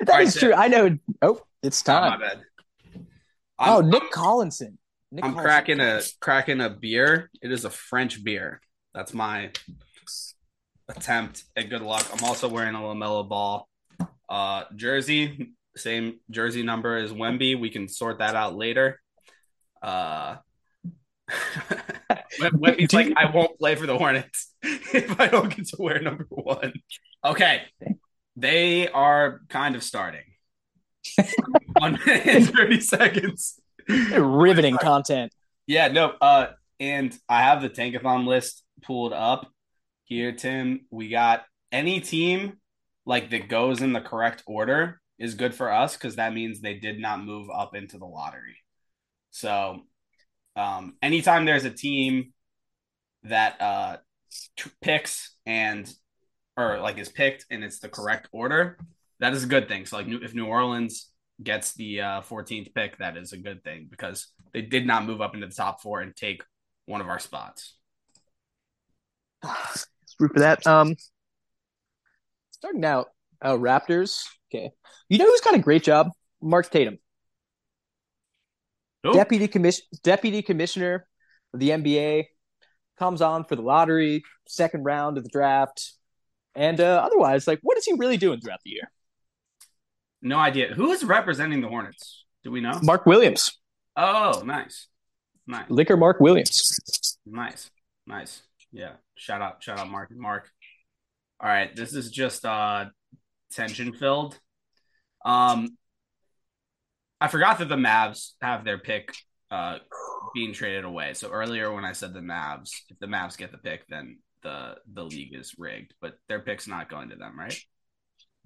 is 0.00 0.08
All 0.08 0.16
right, 0.18 0.32
true. 0.32 0.54
I 0.54 0.68
know. 0.68 0.98
Oh, 1.22 1.40
it's 1.62 1.82
Oh, 1.88 2.00
my 2.00 2.16
time. 2.16 2.20
bad. 2.20 2.42
Oh, 3.58 3.80
Nick 3.80 4.10
Collison. 4.12 4.76
Nick 5.12 5.24
I'm 5.24 5.34
Collison. 5.34 5.42
cracking 5.42 5.80
a 5.80 6.00
cracking 6.20 6.60
a 6.60 6.70
beer. 6.70 7.30
It 7.42 7.50
is 7.52 7.64
a 7.64 7.70
French 7.70 8.22
beer. 8.22 8.60
That's 8.94 9.14
my 9.14 9.50
attempt 10.88 11.44
at 11.56 11.68
good 11.68 11.82
luck. 11.82 12.06
I'm 12.12 12.24
also 12.24 12.48
wearing 12.48 12.74
a 12.74 12.78
LaMelo 12.78 13.28
Ball 13.28 13.68
uh, 14.28 14.64
jersey, 14.74 15.52
same 15.76 16.20
jersey 16.30 16.62
number 16.62 16.96
as 16.96 17.12
Wemby. 17.12 17.58
We 17.58 17.70
can 17.70 17.88
sort 17.88 18.18
that 18.18 18.34
out 18.34 18.56
later. 18.56 19.00
Uh, 19.82 20.36
Wemby's 22.40 22.92
like, 22.92 23.12
I 23.16 23.30
won't 23.30 23.58
play 23.58 23.74
for 23.74 23.86
the 23.86 23.96
Hornets 23.96 24.52
if 24.62 25.20
I 25.20 25.26
don't 25.28 25.54
get 25.54 25.68
to 25.68 25.76
wear 25.78 26.00
number 26.00 26.26
one. 26.30 26.72
Okay, 27.24 27.62
they 28.36 28.88
are 28.88 29.40
kind 29.48 29.74
of 29.74 29.82
starting. 29.82 30.22
One 31.78 31.98
minute 32.04 32.26
and 32.26 32.50
thirty 32.50 32.80
seconds. 32.80 33.60
Riveting 33.88 34.76
content. 34.78 35.32
Yeah, 35.66 35.88
no. 35.88 36.14
Uh, 36.20 36.48
and 36.80 37.16
I 37.28 37.42
have 37.42 37.62
the 37.62 37.70
tankathon 37.70 38.26
list 38.26 38.64
pulled 38.82 39.12
up 39.12 39.48
here, 40.04 40.32
Tim. 40.32 40.86
We 40.90 41.08
got 41.08 41.44
any 41.70 42.00
team 42.00 42.54
like 43.04 43.30
that 43.30 43.48
goes 43.48 43.82
in 43.82 43.92
the 43.92 44.00
correct 44.00 44.42
order 44.46 45.00
is 45.18 45.34
good 45.34 45.54
for 45.54 45.72
us 45.72 45.96
because 45.96 46.16
that 46.16 46.34
means 46.34 46.60
they 46.60 46.74
did 46.74 47.00
not 47.00 47.24
move 47.24 47.48
up 47.50 47.74
into 47.74 47.98
the 47.98 48.06
lottery. 48.06 48.56
So, 49.30 49.80
um, 50.54 50.96
anytime 51.02 51.44
there's 51.44 51.64
a 51.64 51.70
team 51.70 52.32
that 53.24 53.60
uh 53.60 53.96
picks 54.80 55.36
and 55.44 55.90
or 56.56 56.78
like 56.80 56.98
is 56.98 57.08
picked 57.08 57.46
and 57.50 57.64
it's 57.64 57.80
the 57.80 57.88
correct 57.88 58.28
order, 58.32 58.78
that 59.20 59.32
is 59.32 59.44
a 59.44 59.48
good 59.48 59.68
thing. 59.68 59.86
So, 59.86 59.96
like, 59.96 60.06
if 60.08 60.34
New 60.34 60.46
Orleans 60.46 61.10
gets 61.42 61.74
the 61.74 62.00
uh, 62.00 62.20
14th 62.22 62.74
pick, 62.74 62.98
that 62.98 63.16
is 63.16 63.32
a 63.32 63.38
good 63.38 63.62
thing 63.62 63.88
because 63.90 64.28
they 64.52 64.62
did 64.62 64.86
not 64.86 65.04
move 65.04 65.20
up 65.20 65.34
into 65.34 65.46
the 65.46 65.54
top 65.54 65.82
four 65.82 66.00
and 66.00 66.14
take 66.16 66.42
one 66.86 67.00
of 67.00 67.08
our 67.08 67.18
spots. 67.18 67.76
Root 70.18 70.32
for 70.32 70.40
that. 70.40 70.66
Um, 70.66 70.96
starting 72.50 72.84
out, 72.84 73.08
uh, 73.42 73.52
Raptors. 73.54 74.24
Okay, 74.52 74.70
you 75.08 75.18
know 75.18 75.24
who's 75.26 75.40
got 75.40 75.54
a 75.54 75.58
great 75.58 75.82
job? 75.82 76.10
Mark 76.42 76.70
Tatum, 76.70 76.98
Who? 79.02 79.12
deputy 79.12 79.48
commission, 79.48 79.84
deputy 80.02 80.42
commissioner 80.42 81.06
of 81.54 81.60
the 81.60 81.70
NBA, 81.70 82.24
comes 82.98 83.22
on 83.22 83.44
for 83.44 83.56
the 83.56 83.62
lottery, 83.62 84.22
second 84.46 84.84
round 84.84 85.16
of 85.18 85.24
the 85.24 85.30
draft, 85.30 85.92
and 86.54 86.80
uh, 86.80 87.02
otherwise, 87.04 87.46
like, 87.46 87.58
what 87.62 87.78
is 87.78 87.84
he 87.84 87.94
really 87.94 88.16
doing 88.16 88.40
throughout 88.40 88.60
the 88.64 88.70
year? 88.70 88.90
No 90.22 90.38
idea. 90.38 90.74
Who 90.74 90.90
is 90.92 91.04
representing 91.04 91.60
the 91.60 91.68
Hornets? 91.68 92.24
Do 92.44 92.50
we 92.50 92.60
know? 92.60 92.78
Mark 92.82 93.06
Williams, 93.06 93.58
Oh, 93.96 94.42
nice. 94.44 94.88
Nice. 95.46 95.70
liquor 95.70 95.96
Mark 95.96 96.20
Williams. 96.20 97.16
Nice. 97.24 97.70
Nice. 98.06 98.42
Yeah. 98.72 98.92
Shout 99.16 99.40
out, 99.42 99.62
shout 99.62 99.78
out 99.78 99.88
Mark 99.88 100.10
Mark. 100.14 100.50
All 101.40 101.48
right. 101.48 101.74
This 101.74 101.94
is 101.94 102.10
just 102.10 102.44
uh 102.44 102.86
tension 103.56 103.92
filled. 103.92 104.38
Um 105.24 105.76
I 107.20 107.28
forgot 107.28 107.58
that 107.58 107.68
the 107.68 107.76
Mavs 107.76 108.32
have 108.40 108.64
their 108.64 108.78
pick 108.78 109.14
uh 109.50 109.78
being 110.34 110.52
traded 110.52 110.84
away. 110.84 111.14
So 111.14 111.30
earlier 111.30 111.72
when 111.72 111.84
I 111.84 111.92
said 111.92 112.12
the 112.12 112.20
Mavs, 112.20 112.70
if 112.90 112.98
the 112.98 113.06
Mavs 113.06 113.36
get 113.38 113.52
the 113.52 113.58
pick, 113.58 113.86
then 113.88 114.18
the 114.42 114.76
the 114.92 115.04
league 115.04 115.34
is 115.34 115.54
rigged, 115.58 115.94
but 116.00 116.14
their 116.28 116.40
pick's 116.40 116.68
not 116.68 116.88
going 116.88 117.08
to 117.10 117.16
them, 117.16 117.38
right? 117.38 117.58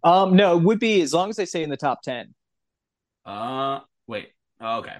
Um, 0.02 0.36
no, 0.36 0.56
it 0.56 0.62
would 0.62 0.78
be 0.78 1.02
as 1.02 1.12
long 1.12 1.28
as 1.28 1.36
they 1.36 1.44
stay 1.44 1.62
in 1.62 1.70
the 1.70 1.76
top 1.76 2.02
ten. 2.02 2.34
Uh 3.24 3.80
wait. 4.06 4.30
Oh, 4.60 4.78
okay. 4.78 4.96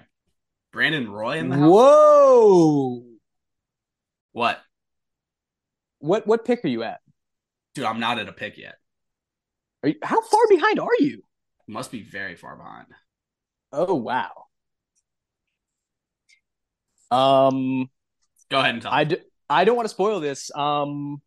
Brandon 0.71 1.09
Roy 1.09 1.37
in 1.37 1.49
the 1.49 1.57
house? 1.57 1.69
Whoa! 1.69 3.03
What? 4.31 4.59
What 5.99 6.25
what 6.25 6.45
pick 6.45 6.63
are 6.65 6.69
you 6.69 6.83
at? 6.83 6.99
Dude, 7.75 7.85
I'm 7.85 7.99
not 7.99 8.19
at 8.19 8.27
a 8.27 8.33
pick 8.33 8.57
yet. 8.57 8.75
Are 9.83 9.89
you, 9.89 9.95
how 10.03 10.21
far 10.21 10.41
behind 10.49 10.79
are 10.79 10.95
you? 10.99 11.23
Must 11.67 11.91
be 11.91 12.01
very 12.03 12.35
far 12.35 12.55
behind. 12.55 12.87
Oh 13.71 13.95
wow! 13.95 14.29
Um, 17.09 17.89
Go 18.49 18.59
ahead 18.59 18.73
and 18.73 18.81
tell. 18.81 18.91
I, 18.91 19.03
d- 19.05 19.17
I 19.49 19.63
don't 19.63 19.75
want 19.75 19.85
to 19.85 19.93
spoil 19.93 20.19
this. 20.19 20.51
Um, 20.55 21.21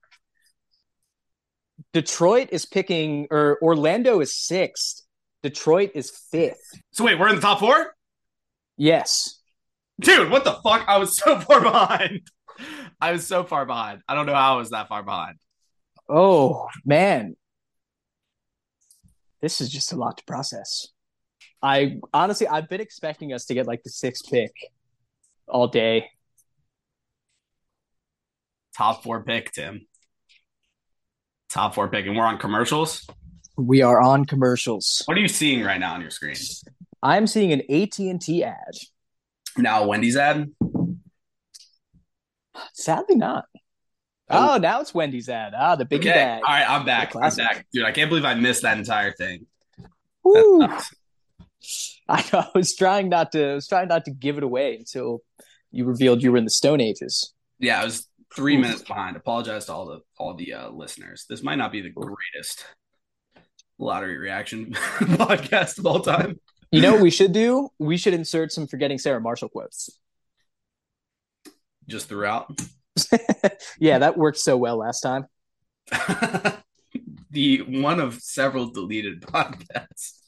Detroit 1.93 2.49
is 2.53 2.67
picking, 2.67 3.27
or 3.31 3.59
Orlando 3.63 4.21
is 4.21 4.37
sixth. 4.39 5.03
Detroit 5.43 5.91
is 5.95 6.11
fifth. 6.31 6.57
so 6.93 7.05
wait, 7.05 7.19
we're 7.19 7.29
in 7.29 7.37
the 7.37 7.41
top 7.43 7.61
four, 7.61 7.95
Yes. 8.79 9.41
dude. 10.01 10.31
What 10.31 10.45
the 10.45 10.55
fuck? 10.55 10.85
I 10.89 10.97
was 10.99 11.17
so 11.19 11.39
far 11.41 11.61
behind. 11.61 12.23
I 13.01 13.13
was 13.13 13.27
so 13.27 13.45
far 13.45 13.67
behind. 13.67 14.01
I 14.09 14.15
don't 14.15 14.27
know 14.27 14.35
how 14.35 14.55
I 14.55 14.59
was 14.59 14.71
that 14.71 14.89
far 14.89 15.03
behind. 15.03 15.37
Oh 16.09 16.69
man, 16.85 17.37
this 19.45 19.61
is 19.61 19.69
just 19.69 19.93
a 19.93 19.97
lot 19.97 20.17
to 20.17 20.25
process. 20.25 20.89
I 21.63 22.01
honestly, 22.15 22.49
I've 22.49 22.67
been 22.67 22.81
expecting 22.81 23.35
us 23.35 23.45
to 23.47 23.55
get 23.55 23.67
like 23.67 23.83
the 23.83 23.91
sixth 23.91 24.31
pick 24.31 24.53
all 25.47 25.69
day. 25.69 26.09
Top 28.75 29.03
four 29.03 29.23
pick, 29.23 29.53
Tim. 29.53 29.87
Top 31.51 31.75
four 31.75 31.89
pick, 31.89 32.07
and 32.07 32.17
we're 32.17 32.25
on 32.25 32.39
commercials. 32.39 33.07
We 33.59 33.83
are 33.83 34.01
on 34.01 34.25
commercials. 34.25 35.03
What 35.05 35.19
are 35.19 35.21
you 35.21 35.29
seeing 35.29 35.63
right 35.63 35.79
now 35.79 35.93
on 35.93 36.01
your 36.01 36.11
screen? 36.11 36.37
I'm 37.03 37.27
seeing 37.27 37.53
an 37.53 37.61
AT 37.71 37.99
and 37.99 38.21
T 38.21 38.43
ad. 38.43 38.75
Now, 39.59 39.87
Wendy's 39.87 40.17
ad. 40.17 40.51
Sadly, 42.73 43.17
not. 43.17 43.45
Oh, 44.31 44.57
now 44.57 44.81
it's 44.81 44.95
Wendy's 44.95 45.29
ad. 45.29 45.53
Ah, 45.57 45.77
the 45.77 45.85
big 45.85 46.01
Okay, 46.01 46.11
bag. 46.13 46.43
all 46.47 46.53
right, 46.55 46.69
I'm 46.69 46.85
back. 46.87 47.15
I'm 47.15 47.35
back, 47.35 47.67
dude. 47.73 47.85
I 47.85 47.93
can't 47.93 48.09
believe 48.09 48.25
I 48.25 48.35
missed 48.35 48.63
that 48.63 48.79
entire 48.79 49.13
thing. 49.13 49.47
I, 50.27 50.83
I 52.09 52.49
was 52.55 52.75
trying 52.75 53.09
not 53.09 53.33
to. 53.33 53.51
I 53.51 53.55
was 53.55 53.69
trying 53.69 53.89
not 53.89 54.05
to 54.07 54.11
give 54.11 54.39
it 54.39 54.43
away 54.43 54.77
until 54.77 55.21
you 55.71 55.85
revealed 55.85 56.23
you 56.23 56.33
were 56.33 56.39
in 56.39 56.45
the 56.45 56.51
Stone 56.51 56.81
Ages. 56.81 57.33
Yeah, 57.59 57.81
I 57.81 57.85
was 57.85 58.09
three 58.35 58.57
minutes 58.57 58.83
behind. 58.83 59.17
Apologize 59.17 59.67
to 59.67 59.73
all 59.75 59.87
the 59.87 60.01
all 60.19 60.35
the 60.35 60.53
uh, 60.55 60.69
listeners. 60.71 61.27
This 61.29 61.43
might 61.43 61.57
not 61.57 61.73
be 61.73 61.81
the 61.83 61.91
greatest 61.91 62.65
lottery 63.79 64.17
reaction 64.17 64.73
podcast 64.73 65.79
of 65.79 65.87
all 65.87 66.01
time. 66.01 66.41
You 66.71 66.81
know 66.81 66.93
what 66.93 67.03
we 67.03 67.11
should 67.11 67.33
do? 67.33 67.69
We 67.79 67.97
should 67.97 68.15
insert 68.15 68.53
some 68.53 68.67
forgetting 68.67 68.99
Sarah 68.99 69.21
Marshall 69.21 69.49
quotes. 69.49 69.91
Just 71.87 72.09
throughout. 72.09 72.51
yeah, 73.79 73.99
that 73.99 74.17
worked 74.17 74.39
so 74.39 74.57
well 74.57 74.77
last 74.79 75.01
time. 75.01 75.27
the 77.31 77.59
one 77.63 78.01
of 78.01 78.21
several 78.21 78.71
deleted 78.71 79.21
podcasts 79.23 80.19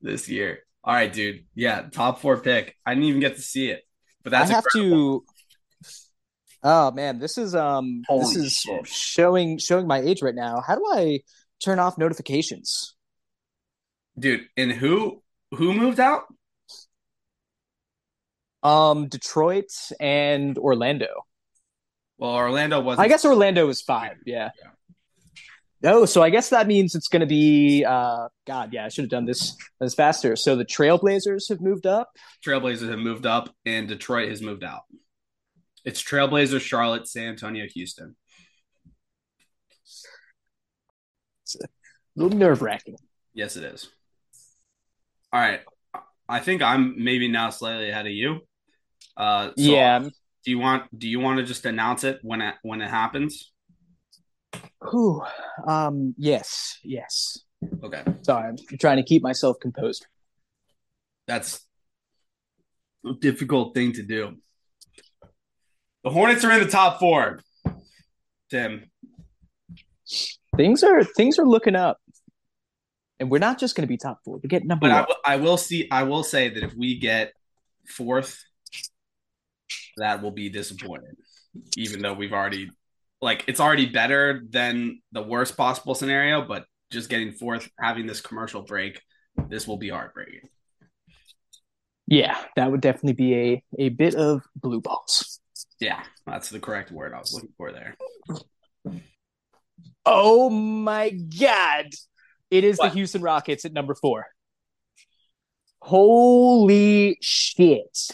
this 0.00 0.28
year. 0.28 0.60
All 0.82 0.94
right, 0.94 1.12
dude. 1.12 1.44
Yeah, 1.54 1.82
top 1.90 2.20
four 2.20 2.38
pick. 2.38 2.76
I 2.86 2.94
didn't 2.94 3.08
even 3.08 3.20
get 3.20 3.36
to 3.36 3.42
see 3.42 3.70
it, 3.70 3.82
but 4.22 4.30
that's 4.30 4.50
I 4.50 4.54
have 4.54 4.64
incredible. 4.74 5.20
to. 5.20 5.24
Oh 6.62 6.90
man, 6.90 7.18
this 7.18 7.38
is 7.38 7.54
um, 7.54 8.02
this 8.08 8.36
is 8.36 8.52
shit. 8.52 8.86
showing 8.86 9.58
showing 9.58 9.86
my 9.86 9.98
age 10.00 10.22
right 10.22 10.34
now. 10.34 10.62
How 10.66 10.74
do 10.74 10.84
I 10.92 11.20
turn 11.62 11.78
off 11.78 11.98
notifications? 11.98 12.94
dude. 14.20 14.46
And 14.56 14.70
who 14.70 15.22
who 15.52 15.74
moved 15.74 15.98
out? 15.98 16.24
Um, 18.62 19.08
Detroit 19.08 19.72
and 19.98 20.58
Orlando. 20.58 21.26
Well, 22.20 22.32
Orlando 22.32 22.80
wasn't. 22.80 23.06
I 23.06 23.08
guess 23.08 23.24
Orlando 23.24 23.66
was 23.66 23.80
five. 23.80 24.18
Yeah. 24.26 24.50
Oh, 25.82 26.04
so 26.04 26.22
I 26.22 26.28
guess 26.28 26.50
that 26.50 26.66
means 26.66 26.94
it's 26.94 27.08
going 27.08 27.20
to 27.20 27.26
be. 27.26 27.82
Uh, 27.82 28.28
God, 28.46 28.74
yeah, 28.74 28.84
I 28.84 28.88
should 28.90 29.04
have 29.04 29.10
done 29.10 29.24
this 29.24 29.56
this 29.80 29.94
faster. 29.94 30.36
So 30.36 30.54
the 30.54 30.66
Trailblazers 30.66 31.48
have 31.48 31.62
moved 31.62 31.86
up. 31.86 32.10
Trailblazers 32.46 32.90
have 32.90 32.98
moved 32.98 33.24
up, 33.24 33.48
and 33.64 33.88
Detroit 33.88 34.28
has 34.28 34.42
moved 34.42 34.62
out. 34.62 34.82
It's 35.86 36.02
Trailblazers, 36.02 36.60
Charlotte, 36.60 37.08
San 37.08 37.28
Antonio, 37.28 37.64
Houston. 37.74 38.14
It's 41.44 41.56
a 41.56 41.66
little 42.16 42.36
nerve 42.36 42.60
wracking. 42.60 42.96
Yes, 43.32 43.56
it 43.56 43.64
is. 43.64 43.88
All 45.32 45.40
right. 45.40 45.60
I 46.28 46.40
think 46.40 46.60
I'm 46.60 47.02
maybe 47.02 47.28
now 47.28 47.48
slightly 47.48 47.88
ahead 47.88 48.06
of 48.06 48.12
you. 48.12 48.40
Uh, 49.16 49.48
so 49.48 49.52
yeah. 49.56 50.06
Do 50.44 50.50
you 50.50 50.58
want 50.58 50.98
Do 50.98 51.08
you 51.08 51.20
want 51.20 51.38
to 51.38 51.44
just 51.44 51.64
announce 51.66 52.04
it 52.04 52.18
when 52.22 52.40
it 52.40 52.54
when 52.62 52.80
it 52.80 52.88
happens? 52.90 53.52
Whew. 54.90 55.22
Um. 55.66 56.14
Yes. 56.16 56.78
Yes. 56.82 57.38
Okay, 57.84 58.02
Sorry, 58.22 58.48
I'm 58.48 58.78
trying 58.78 58.96
to 58.96 59.02
keep 59.02 59.22
myself 59.22 59.58
composed. 59.60 60.06
that's 61.26 61.60
a 63.06 63.12
difficult 63.20 63.74
thing 63.74 63.92
to 63.92 64.02
do. 64.02 64.36
The 66.04 66.08
Hornets 66.10 66.42
are 66.42 66.52
in 66.52 66.60
the 66.64 66.70
top 66.70 66.98
four. 66.98 67.40
Tim, 68.50 68.90
Things 70.56 70.82
are 70.82 71.04
things 71.04 71.38
are 71.38 71.44
looking 71.46 71.76
up, 71.76 71.98
and 73.20 73.30
we're 73.30 73.38
not 73.38 73.58
just 73.60 73.76
going 73.76 73.82
to 73.86 73.88
be 73.88 73.98
top 73.98 74.20
four. 74.24 74.40
We 74.42 74.48
get 74.48 74.64
number 74.64 74.88
but 74.88 74.92
I, 74.92 75.00
one. 75.00 75.06
will- 75.08 75.16
I 75.26 75.36
will 75.36 75.56
see. 75.58 75.86
I 75.90 76.04
will 76.04 76.22
say 76.24 76.48
that 76.48 76.62
if 76.62 76.72
we 76.74 76.98
get 76.98 77.32
fourth, 77.86 78.42
that 80.00 80.22
will 80.22 80.32
be 80.32 80.48
disappointing. 80.50 81.14
Even 81.76 82.02
though 82.02 82.12
we've 82.14 82.32
already, 82.32 82.70
like, 83.22 83.44
it's 83.48 83.60
already 83.60 83.86
better 83.86 84.42
than 84.50 85.00
the 85.12 85.22
worst 85.22 85.56
possible 85.56 85.94
scenario. 85.94 86.42
But 86.46 86.64
just 86.90 87.08
getting 87.08 87.32
fourth, 87.32 87.68
having 87.80 88.06
this 88.06 88.20
commercial 88.20 88.62
break, 88.62 89.00
this 89.48 89.66
will 89.66 89.78
be 89.78 89.88
heartbreaking. 89.88 90.48
yeah, 92.06 92.36
that 92.56 92.70
would 92.70 92.80
definitely 92.80 93.12
be 93.14 93.34
a 93.36 93.62
a 93.78 93.88
bit 93.90 94.14
of 94.14 94.42
blue 94.56 94.80
balls. 94.80 95.40
Yeah, 95.80 96.02
that's 96.26 96.50
the 96.50 96.60
correct 96.60 96.90
word 96.90 97.14
I 97.14 97.18
was 97.18 97.32
looking 97.32 97.54
for 97.56 97.72
there. 97.72 97.96
Oh 100.04 100.50
my 100.50 101.10
god! 101.10 101.86
It 102.50 102.64
is 102.64 102.78
What? 102.78 102.88
the 102.88 102.94
Houston 102.94 103.22
Rockets 103.22 103.64
at 103.64 103.72
number 103.72 103.94
four. 103.94 104.26
Holy 105.82 107.16
shit! 107.22 108.08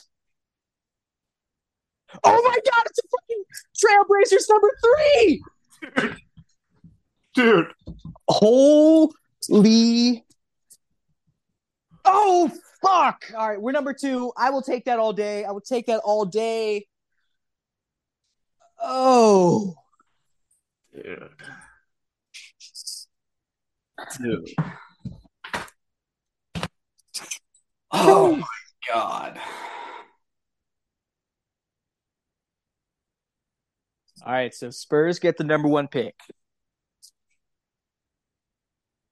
Oh 2.25 2.43
my 2.43 2.57
god! 2.65 2.85
It's 2.87 2.99
a 2.99 3.03
fucking 3.11 3.45
Trailblazers 3.77 4.49
number 4.49 4.71
three. 4.83 5.43
Dude, 7.35 7.73
Holy. 8.29 10.25
Oh, 12.05 12.51
fuck. 12.83 13.25
All 13.37 13.49
right, 13.49 13.61
we're 13.61 13.73
number 13.73 13.93
two. 13.93 14.33
I 14.37 14.51
will 14.51 14.63
take 14.63 14.85
that 14.87 14.99
all 14.99 15.13
day. 15.13 15.45
I 15.45 15.51
will 15.51 15.61
take 15.61 15.87
that 15.87 16.01
all 16.05 16.25
day. 16.25 16.87
Oh. 18.81 19.75
dude, 20.95 21.31
dude. 24.19 24.49
Oh 27.93 28.37
my 28.37 28.47
god. 28.89 29.39
All 34.27 34.33
right, 34.33 34.53
so 34.53 34.71
Spurs 34.71 35.21
get 35.21 35.37
the 35.37 35.45
number 35.45 35.69
one 35.69 35.87
pick. 35.87 36.17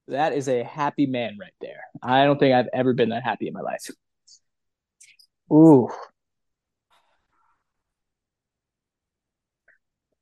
That 0.08 0.32
is 0.32 0.48
a 0.48 0.64
happy 0.64 1.06
man 1.06 1.38
right 1.40 1.54
there. 1.60 1.80
I 2.02 2.24
don't 2.24 2.38
think 2.38 2.52
I've 2.52 2.68
ever 2.74 2.94
been 2.94 3.10
that 3.10 3.22
happy 3.22 3.46
in 3.46 3.54
my 3.54 3.60
life. 3.60 3.88
Ooh. 5.52 5.88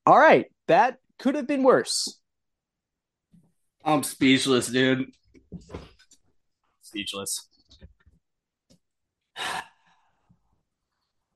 All 0.05 0.19
right, 0.19 0.45
that 0.67 0.99
could 1.17 1.33
have 1.33 1.47
been 1.47 1.63
worse. 1.63 2.19
I'm 3.83 4.03
speechless, 4.03 4.67
dude. 4.67 5.07
Speechless. 6.83 7.47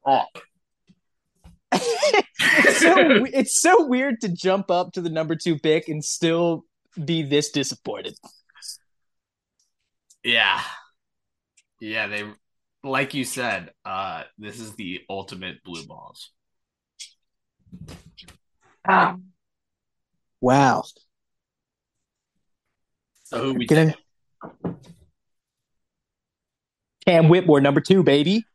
Oh, 0.05 0.25
it's 1.81 2.79
so 2.79 2.95
it's 3.33 3.61
so 3.61 3.85
weird 3.85 4.21
to 4.21 4.29
jump 4.29 4.69
up 4.71 4.91
to 4.93 5.01
the 5.01 5.09
number 5.09 5.35
two 5.35 5.57
pick 5.57 5.87
and 5.87 6.03
still 6.03 6.63
be 7.03 7.21
this 7.21 7.51
disappointed. 7.51 8.15
yeah. 10.23 10.61
Yeah, 11.79 12.07
they 12.07 12.23
like 12.83 13.13
you 13.13 13.23
said, 13.23 13.71
uh, 13.85 14.23
this 14.37 14.59
is 14.59 14.73
the 14.75 15.01
ultimate 15.09 15.63
blue 15.63 15.85
balls. 15.85 16.31
Wow. 20.41 20.83
So 23.25 23.43
who 23.43 23.53
we 23.53 23.65
Gonna... 23.65 23.95
Cam 27.05 27.29
Whitmore, 27.29 27.61
number 27.61 27.81
two, 27.81 28.03
baby. 28.03 28.45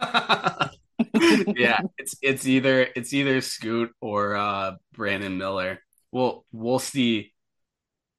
yeah, 1.56 1.80
it's 1.98 2.16
it's 2.22 2.46
either 2.46 2.86
it's 2.96 3.12
either 3.12 3.40
Scoot 3.40 3.90
or 4.00 4.36
uh 4.36 4.72
Brandon 4.94 5.36
Miller. 5.36 5.80
We'll 6.10 6.44
we'll 6.52 6.78
see 6.78 7.32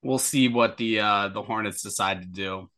we'll 0.04 0.20
see 0.20 0.48
what 0.48 0.78
the 0.78 1.00
uh 1.00 1.30
the 1.30 1.42
Hornets 1.42 1.82
decide 1.82 2.22
to 2.22 2.28
do. 2.28 2.70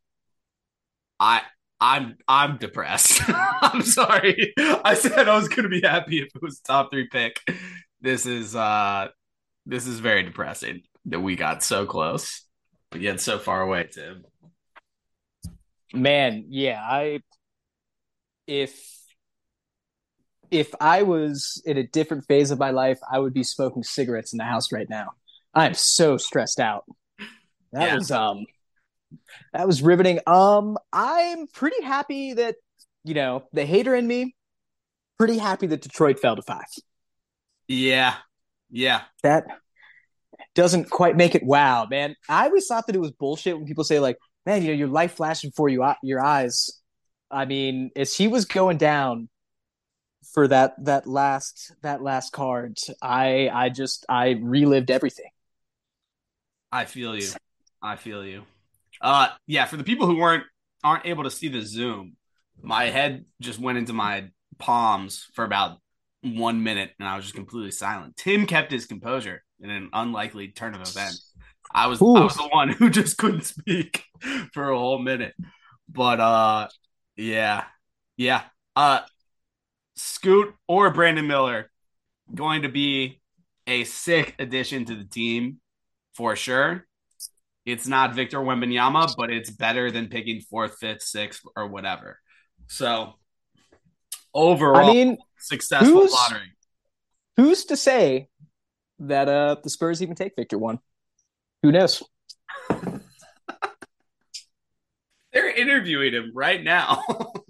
I 1.20 1.42
I'm 1.80 2.16
I'm 2.26 2.56
depressed. 2.58 3.22
I'm 3.28 3.82
sorry. 3.82 4.54
I 4.58 4.94
said 4.94 5.28
I 5.28 5.36
was 5.36 5.48
gonna 5.48 5.68
be 5.68 5.82
happy 5.82 6.18
if 6.18 6.28
it 6.34 6.42
was 6.42 6.60
top 6.60 6.90
three 6.90 7.08
pick. 7.08 7.40
This 8.00 8.26
is 8.26 8.54
uh 8.54 9.08
this 9.66 9.86
is 9.86 10.00
very 10.00 10.22
depressing 10.22 10.82
that 11.06 11.20
we 11.20 11.36
got 11.36 11.62
so 11.62 11.86
close, 11.86 12.42
but 12.90 13.00
yet 13.00 13.20
so 13.20 13.38
far 13.38 13.62
away, 13.62 13.88
Tim. 13.92 14.24
Man, 15.92 16.46
yeah, 16.48 16.80
I 16.82 17.20
if 18.46 18.95
if 20.50 20.74
I 20.80 21.02
was 21.02 21.62
in 21.64 21.76
a 21.76 21.86
different 21.86 22.24
phase 22.26 22.50
of 22.50 22.58
my 22.58 22.70
life, 22.70 22.98
I 23.10 23.18
would 23.18 23.34
be 23.34 23.42
smoking 23.42 23.82
cigarettes 23.82 24.32
in 24.32 24.38
the 24.38 24.44
house 24.44 24.72
right 24.72 24.88
now. 24.88 25.10
I'm 25.54 25.74
so 25.74 26.16
stressed 26.16 26.60
out. 26.60 26.84
That 27.72 27.88
Yeah. 27.88 27.94
was 27.96 28.10
um 28.10 28.44
that 29.52 29.66
was 29.66 29.82
riveting. 29.82 30.20
Um 30.26 30.76
I'm 30.92 31.46
pretty 31.48 31.82
happy 31.82 32.34
that 32.34 32.56
you 33.04 33.14
know, 33.14 33.44
the 33.52 33.64
hater 33.64 33.94
in 33.94 34.06
me 34.06 34.34
pretty 35.18 35.38
happy 35.38 35.66
that 35.68 35.80
Detroit 35.80 36.18
fell 36.18 36.36
to 36.36 36.42
5. 36.42 36.62
Yeah. 37.68 38.14
Yeah. 38.70 39.02
That 39.22 39.44
doesn't 40.54 40.90
quite 40.90 41.16
make 41.16 41.34
it 41.34 41.42
wow, 41.44 41.86
man. 41.88 42.14
I 42.28 42.46
always 42.46 42.66
thought 42.66 42.86
that 42.86 42.96
it 42.96 43.00
was 43.00 43.12
bullshit 43.12 43.56
when 43.56 43.66
people 43.66 43.84
say 43.84 44.00
like, 44.00 44.16
"Man, 44.44 44.62
you 44.62 44.68
know, 44.68 44.74
your 44.74 44.88
life 44.88 45.12
flashed 45.14 45.42
before 45.42 45.68
you 45.68 45.84
your 46.02 46.22
eyes." 46.22 46.70
I 47.30 47.44
mean, 47.44 47.90
as 47.96 48.14
he 48.14 48.28
was 48.28 48.44
going 48.44 48.78
down 48.78 49.28
for 50.36 50.46
that 50.46 50.74
that 50.84 51.06
last 51.06 51.72
that 51.80 52.02
last 52.02 52.30
card, 52.30 52.76
I 53.00 53.48
I 53.48 53.70
just 53.70 54.04
I 54.06 54.38
relived 54.42 54.90
everything. 54.90 55.30
I 56.70 56.84
feel 56.84 57.16
you. 57.16 57.30
I 57.80 57.96
feel 57.96 58.22
you. 58.22 58.42
Uh 59.00 59.28
yeah, 59.46 59.64
for 59.64 59.78
the 59.78 59.82
people 59.82 60.06
who 60.06 60.18
weren't 60.18 60.44
aren't 60.84 61.06
able 61.06 61.24
to 61.24 61.30
see 61.30 61.48
the 61.48 61.62
zoom, 61.62 62.16
my 62.60 62.84
head 62.84 63.24
just 63.40 63.58
went 63.58 63.78
into 63.78 63.94
my 63.94 64.28
palms 64.58 65.26
for 65.32 65.42
about 65.42 65.78
one 66.22 66.62
minute 66.62 66.90
and 66.98 67.08
I 67.08 67.16
was 67.16 67.24
just 67.24 67.34
completely 67.34 67.70
silent. 67.70 68.18
Tim 68.18 68.44
kept 68.46 68.70
his 68.70 68.84
composure 68.84 69.42
in 69.58 69.70
an 69.70 69.88
unlikely 69.94 70.48
turn 70.48 70.74
of 70.74 70.82
events. 70.82 71.32
I 71.72 71.86
was 71.86 72.02
Ooh. 72.02 72.14
I 72.14 72.24
was 72.24 72.36
the 72.36 72.48
one 72.48 72.68
who 72.78 72.90
just 72.90 73.16
couldn't 73.16 73.46
speak 73.46 74.04
for 74.52 74.68
a 74.68 74.78
whole 74.78 74.98
minute. 74.98 75.32
But 75.88 76.20
uh 76.20 76.68
yeah. 77.16 77.64
Yeah. 78.18 78.42
Uh 78.74 79.00
Scoot 79.96 80.54
or 80.68 80.90
Brandon 80.92 81.26
Miller 81.26 81.70
going 82.34 82.62
to 82.62 82.68
be 82.68 83.20
a 83.66 83.84
sick 83.84 84.34
addition 84.38 84.84
to 84.86 84.94
the 84.94 85.04
team 85.04 85.60
for 86.14 86.36
sure. 86.36 86.86
It's 87.64 87.86
not 87.88 88.14
Victor 88.14 88.38
Wembanyama, 88.38 89.14
but 89.16 89.30
it's 89.30 89.50
better 89.50 89.90
than 89.90 90.08
picking 90.08 90.40
fourth, 90.40 90.76
fifth, 90.78 91.02
sixth, 91.02 91.42
or 91.56 91.66
whatever. 91.66 92.20
So 92.68 93.14
overall, 94.32 94.88
I 94.88 94.92
mean, 94.92 95.16
successful 95.38 96.02
who's- 96.02 96.12
lottery. 96.12 96.52
who's 97.36 97.64
to 97.66 97.76
say 97.76 98.28
that 99.00 99.28
uh 99.28 99.56
the 99.62 99.68
Spurs 99.70 100.00
even 100.02 100.14
take 100.14 100.34
Victor 100.36 100.58
one? 100.58 100.78
Who 101.62 101.72
knows? 101.72 102.02
They're 105.32 105.50
interviewing 105.50 106.12
him 106.14 106.30
right 106.34 106.62
now. 106.62 107.02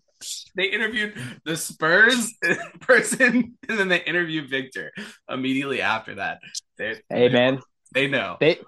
they 0.57 0.65
interviewed 0.65 1.15
the 1.45 1.57
Spurs 1.57 2.33
person, 2.81 3.57
and 3.69 3.79
then 3.79 3.89
they 3.89 4.03
interviewed 4.03 4.51
Victor 4.51 4.91
immediately 5.29 5.81
after 5.83 6.17
that. 6.17 6.39
They, 6.79 7.01
Hey 7.11 7.29
man, 7.29 7.61
they 7.95 8.09
know. 8.09 8.37
they 8.41 8.59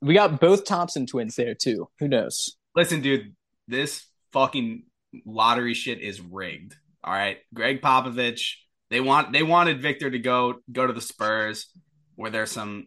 we 0.00 0.14
got 0.14 0.40
both 0.40 0.64
Thompson 0.64 1.06
twins 1.06 1.34
there 1.36 1.54
too. 1.54 1.88
Who 1.98 2.08
knows? 2.08 2.56
Listen, 2.74 3.00
dude, 3.00 3.34
this 3.66 4.06
fucking 4.32 4.84
lottery 5.24 5.74
shit 5.74 6.00
is 6.00 6.20
rigged. 6.20 6.76
All 7.02 7.12
right, 7.12 7.38
Gregg 7.54 7.80
Popovich. 7.80 8.54
They 8.90 9.00
want 9.00 9.32
they 9.32 9.42
wanted 9.42 9.80
Victor 9.82 10.10
to 10.10 10.18
go 10.18 10.54
go 10.70 10.86
to 10.86 10.92
the 10.92 11.00
Spurs, 11.00 11.66
where 12.14 12.30
there's 12.30 12.50
some 12.50 12.86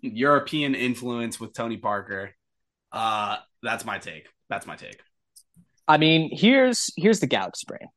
European 0.00 0.74
influence 0.74 1.40
with 1.40 1.52
Tony 1.54 1.76
Parker. 1.76 2.34
Uh, 2.92 3.36
that's 3.62 3.84
my 3.84 3.98
take. 3.98 4.28
That's 4.48 4.66
my 4.66 4.76
take. 4.76 5.00
I 5.90 5.96
mean, 5.96 6.30
here's 6.32 6.92
here's 6.96 7.18
the 7.18 7.26
galaxy 7.26 7.64
brain. 7.66 7.88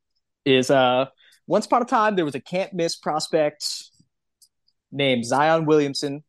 Is 0.45 0.71
uh 0.71 1.05
once 1.45 1.67
upon 1.67 1.83
a 1.83 1.85
time 1.85 2.15
there 2.15 2.25
was 2.25 2.33
a 2.33 2.39
can't 2.39 2.73
miss 2.73 2.95
prospect 2.95 3.63
named 4.91 5.25
Zion 5.25 5.65
Williamson, 5.65 6.23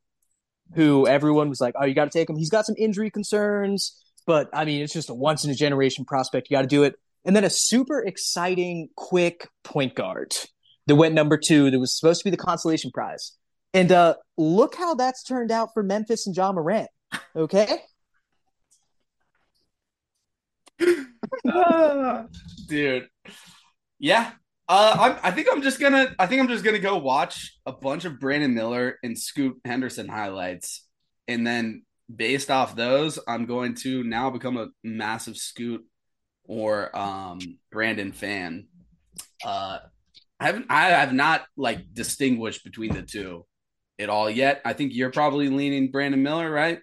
who 0.75 1.07
everyone 1.07 1.49
was 1.49 1.63
like, 1.63 1.75
"Oh, 1.81 1.87
you 1.87 1.95
got 1.95 2.05
to 2.05 2.11
take 2.19 2.29
him. 2.29 2.37
He's 2.37 2.51
got 2.51 2.67
some 2.67 2.75
injury 2.77 3.11
concerns, 3.11 3.99
but 4.27 4.51
I 4.53 4.67
mean, 4.67 4.83
it's 4.83 4.93
just 4.93 5.09
a 5.09 5.15
once 5.15 5.47
in 5.47 5.51
a 5.51 5.55
generation 5.55 6.05
prospect. 6.05 6.51
You 6.51 6.57
got 6.59 6.63
to 6.63 6.69
do 6.69 6.83
it." 6.83 6.97
And 7.25 7.35
then 7.35 7.45
a 7.45 7.51
super 7.51 8.01
exciting, 8.05 8.91
quick 8.95 9.49
point 9.63 9.95
guard 9.95 10.35
that 10.87 10.97
went 10.97 11.15
number 11.15 11.39
two. 11.39 11.71
That 11.71 11.81
was 11.81 11.99
supposed 11.99 12.21
to 12.21 12.25
be 12.25 12.31
the 12.31 12.37
consolation 12.37 12.91
prize. 12.93 13.33
And 13.73 13.91
uh 13.91 14.17
look 14.37 14.75
how 14.75 14.95
that's 14.97 15.23
turned 15.23 15.51
out 15.51 15.71
for 15.73 15.83
Memphis 15.83 16.27
and 16.27 16.37
Ja 16.37 16.53
Morant. 16.53 16.91
Okay. 17.35 17.79
dude. 22.69 23.09
Yeah. 23.99 24.33
Uh, 24.69 24.97
I'm, 24.99 25.19
I 25.23 25.31
think 25.31 25.49
I'm 25.53 25.63
just 25.63 25.79
gonna. 25.79 26.15
I 26.19 26.27
think 26.27 26.41
I'm 26.41 26.49
just 26.49 26.65
gonna 26.65 26.79
go 26.79 26.97
watch 26.97 27.59
a 27.67 27.73
bunch 27.73 28.07
of 28.07 28.19
Brandon 28.19 28.55
Miller 28.55 28.99
and 29.03 29.19
Scoot 29.19 29.57
Henderson 29.65 30.09
highlights, 30.09 30.87
and 31.29 31.47
then 31.47 31.85
based 32.15 32.51
off 32.51 32.75
those, 32.75 33.19
I'm 33.29 33.47
going 33.47 33.75
to 33.77 34.03
now 34.05 34.31
become 34.31 34.57
a 34.57 34.69
massive 34.83 35.37
Scoot 35.37 35.85
or 36.45 36.97
um 36.97 37.39
Brandon 37.71 38.13
fan. 38.13 38.69
Uh, 39.45 39.79
I 40.41 40.47
haven't. 40.47 40.67
I 40.71 40.89
have 40.89 41.13
not 41.13 41.43
like 41.57 41.93
distinguished 41.93 42.65
between 42.65 42.95
the 42.95 43.03
two 43.03 43.45
at 43.99 44.09
all 44.09 44.31
yet. 44.31 44.63
I 44.65 44.73
think 44.73 44.95
you're 44.95 45.11
probably 45.11 45.49
leaning 45.49 45.91
Brandon 45.91 46.23
Miller, 46.23 46.51
right? 46.51 46.81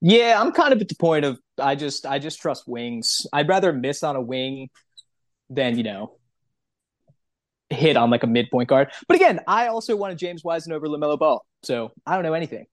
Yeah, 0.00 0.40
I'm 0.40 0.52
kind 0.52 0.72
of 0.72 0.80
at 0.80 0.88
the 0.88 0.94
point 0.94 1.24
of 1.24 1.38
I 1.60 1.74
just 1.74 2.06
I 2.06 2.18
just 2.18 2.40
trust 2.40 2.66
wings. 2.66 3.26
I'd 3.32 3.48
rather 3.48 3.72
miss 3.72 4.02
on 4.02 4.16
a 4.16 4.20
wing 4.20 4.68
than, 5.50 5.76
you 5.76 5.84
know, 5.84 6.16
hit 7.70 7.96
on 7.96 8.10
like 8.10 8.22
a 8.22 8.26
midpoint 8.26 8.68
guard. 8.68 8.92
But 9.06 9.16
again, 9.16 9.40
I 9.46 9.68
also 9.68 9.96
wanted 9.96 10.18
James 10.18 10.44
Wiseman 10.44 10.76
over 10.76 10.86
LaMelo 10.86 11.18
Ball. 11.18 11.44
So 11.62 11.92
I 12.06 12.14
don't 12.14 12.22
know 12.22 12.34
anything. 12.34 12.66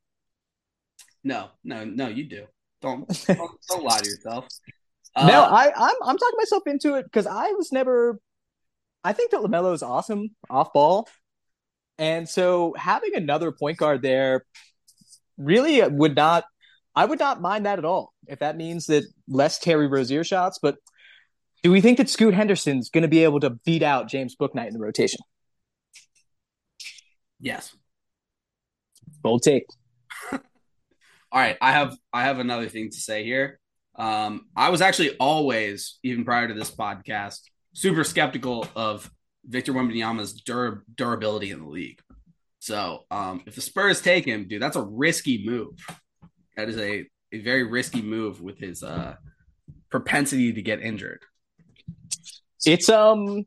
No, 1.24 1.50
no, 1.64 1.84
no. 1.86 2.08
You 2.08 2.26
do. 2.30 2.46
Don't 2.82 3.08
don't, 3.28 3.52
don't 3.70 3.84
lie 3.84 4.00
to 4.00 4.10
yourself. 4.10 4.48
Uh, 5.16 5.28
no, 5.28 5.44
I, 5.44 5.72
I'm 5.76 5.96
I'm 6.04 6.18
talking 6.18 6.38
myself 6.38 6.64
into 6.68 6.96
it 6.96 7.06
because 7.06 7.26
I 7.28 7.52
was 7.52 7.72
never 7.72 8.20
I 9.04 9.14
think 9.14 9.32
that 9.32 9.42
LaMelo 9.42 9.74
is 9.74 9.84
awesome 9.84 10.30
off 10.50 10.74
ball. 10.74 11.08
And 11.98 12.28
so 12.28 12.74
having 12.78 13.16
another 13.16 13.52
point 13.52 13.78
guard 13.78 14.02
there 14.02 14.46
really 15.38 15.82
would 15.88 16.16
not 16.16 16.44
I 16.96 17.06
would 17.06 17.20
not 17.20 17.42
mind 17.42 17.66
that 17.66 17.80
at 17.80 17.86
all. 17.86 18.14
If 18.28 18.40
that 18.40 18.58
means 18.58 18.86
that 18.88 19.04
less 19.28 19.60
Terry 19.60 19.88
Rozier 19.88 20.24
shots, 20.24 20.60
but 20.62 20.78
do 21.64 21.72
we 21.72 21.82
think 21.82 21.98
that 21.98 22.10
Scoot 22.10 22.34
Henderson's 22.34 22.90
going 22.90 23.02
to 23.02 23.08
be 23.08 23.24
able 23.24 23.40
to 23.42 23.50
beat 23.50 23.84
out 23.84 24.08
James 24.08 24.36
Bouknight 24.36 24.68
in 24.68 24.74
the 24.74 24.80
rotation? 24.80 25.20
yes. 27.40 27.76
Bold 29.22 29.44
take. 29.44 29.66
All 30.32 30.40
right, 31.34 31.58
I 31.62 31.72
have 31.72 31.96
I 32.14 32.24
have 32.24 32.40
another 32.40 32.70
thing 32.70 32.90
to 32.92 32.98
say 32.98 33.24
here. 33.24 33.60
Um, 33.96 34.48
I 34.56 34.70
was 34.70 34.82
actually 34.82 35.18
always, 35.18 36.00
even 36.04 36.26
prior 36.26 36.48
to 36.48 36.54
this 36.54 36.72
podcast, 36.72 37.40
super 37.74 38.04
skeptical 38.04 38.68
of 38.76 39.10
Victor 39.46 39.74
Wembanyama's 39.74 40.34
dur- 40.34 40.84
durability 40.94 41.52
in 41.52 41.60
the 41.60 41.68
league. 41.68 42.02
So, 42.60 43.06
um, 43.10 43.44
if 43.46 43.56
the 43.56 43.62
Spurs 43.62 44.02
take 44.02 44.26
him, 44.26 44.48
dude, 44.48 44.62
that's 44.62 44.76
a 44.76 44.82
risky 44.82 45.46
move. 45.46 45.78
That 46.58 46.70
is 46.70 46.78
a, 46.78 47.06
a 47.32 47.40
very 47.40 47.64
risky 47.64 48.02
move 48.02 48.42
with 48.42 48.58
his 48.60 48.84
uh, 48.84 49.16
propensity 49.90 50.54
to 50.54 50.62
get 50.62 50.82
injured. 50.82 51.24
It's 52.66 52.90
um 52.90 53.46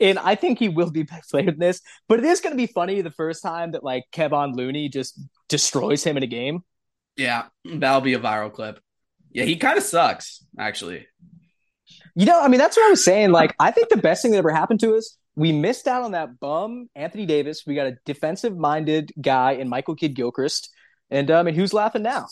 and 0.00 0.18
I 0.18 0.34
think 0.34 0.58
he 0.58 0.68
will 0.68 0.90
be 0.90 1.02
best 1.02 1.30
player 1.30 1.48
in 1.48 1.58
this, 1.58 1.80
but 2.08 2.18
it 2.18 2.24
is 2.24 2.40
going 2.40 2.52
to 2.52 2.56
be 2.56 2.66
funny 2.66 3.00
the 3.00 3.10
first 3.10 3.42
time 3.42 3.72
that 3.72 3.82
like 3.82 4.04
Kevon 4.12 4.54
Looney 4.54 4.88
just 4.88 5.20
destroys 5.48 6.04
him 6.04 6.16
in 6.16 6.22
a 6.22 6.28
game. 6.28 6.62
Yeah, 7.16 7.46
that'll 7.64 8.00
be 8.00 8.14
a 8.14 8.20
viral 8.20 8.52
clip. 8.52 8.80
Yeah, 9.30 9.44
he 9.44 9.56
kind 9.56 9.76
of 9.76 9.82
sucks, 9.82 10.44
actually. 10.58 11.06
You 12.14 12.26
know, 12.26 12.40
I 12.40 12.48
mean, 12.48 12.58
that's 12.58 12.76
what 12.76 12.86
I 12.86 12.90
was 12.90 13.04
saying. 13.04 13.32
Like, 13.32 13.54
I 13.58 13.70
think 13.70 13.88
the 13.88 13.96
best 13.96 14.22
thing 14.22 14.30
that 14.32 14.38
ever 14.38 14.52
happened 14.52 14.80
to 14.80 14.96
us, 14.96 15.16
we 15.34 15.52
missed 15.52 15.88
out 15.88 16.04
on 16.04 16.12
that 16.12 16.38
bum 16.40 16.88
Anthony 16.94 17.26
Davis. 17.26 17.64
We 17.66 17.74
got 17.74 17.88
a 17.88 17.96
defensive 18.04 18.56
minded 18.56 19.12
guy 19.20 19.52
in 19.52 19.68
Michael 19.68 19.96
Kidd 19.96 20.14
Gilchrist. 20.14 20.70
And 21.10 21.30
um, 21.30 21.46
and 21.46 21.56
who's 21.56 21.72
laughing 21.72 22.02
now? 22.02 22.26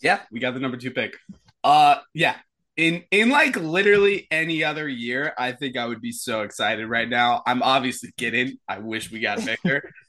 Yeah, 0.00 0.20
we 0.30 0.40
got 0.40 0.54
the 0.54 0.60
number 0.60 0.76
two 0.76 0.90
pick. 0.90 1.16
Uh, 1.62 1.96
yeah. 2.14 2.36
In 2.76 3.04
in 3.10 3.28
like 3.28 3.56
literally 3.56 4.26
any 4.30 4.64
other 4.64 4.88
year, 4.88 5.34
I 5.36 5.52
think 5.52 5.76
I 5.76 5.86
would 5.86 6.00
be 6.00 6.12
so 6.12 6.42
excited 6.42 6.86
right 6.86 7.08
now. 7.08 7.42
I'm 7.46 7.62
obviously 7.62 8.12
kidding. 8.16 8.58
I 8.66 8.78
wish 8.78 9.10
we 9.10 9.20
got 9.20 9.40
Victor. 9.40 9.90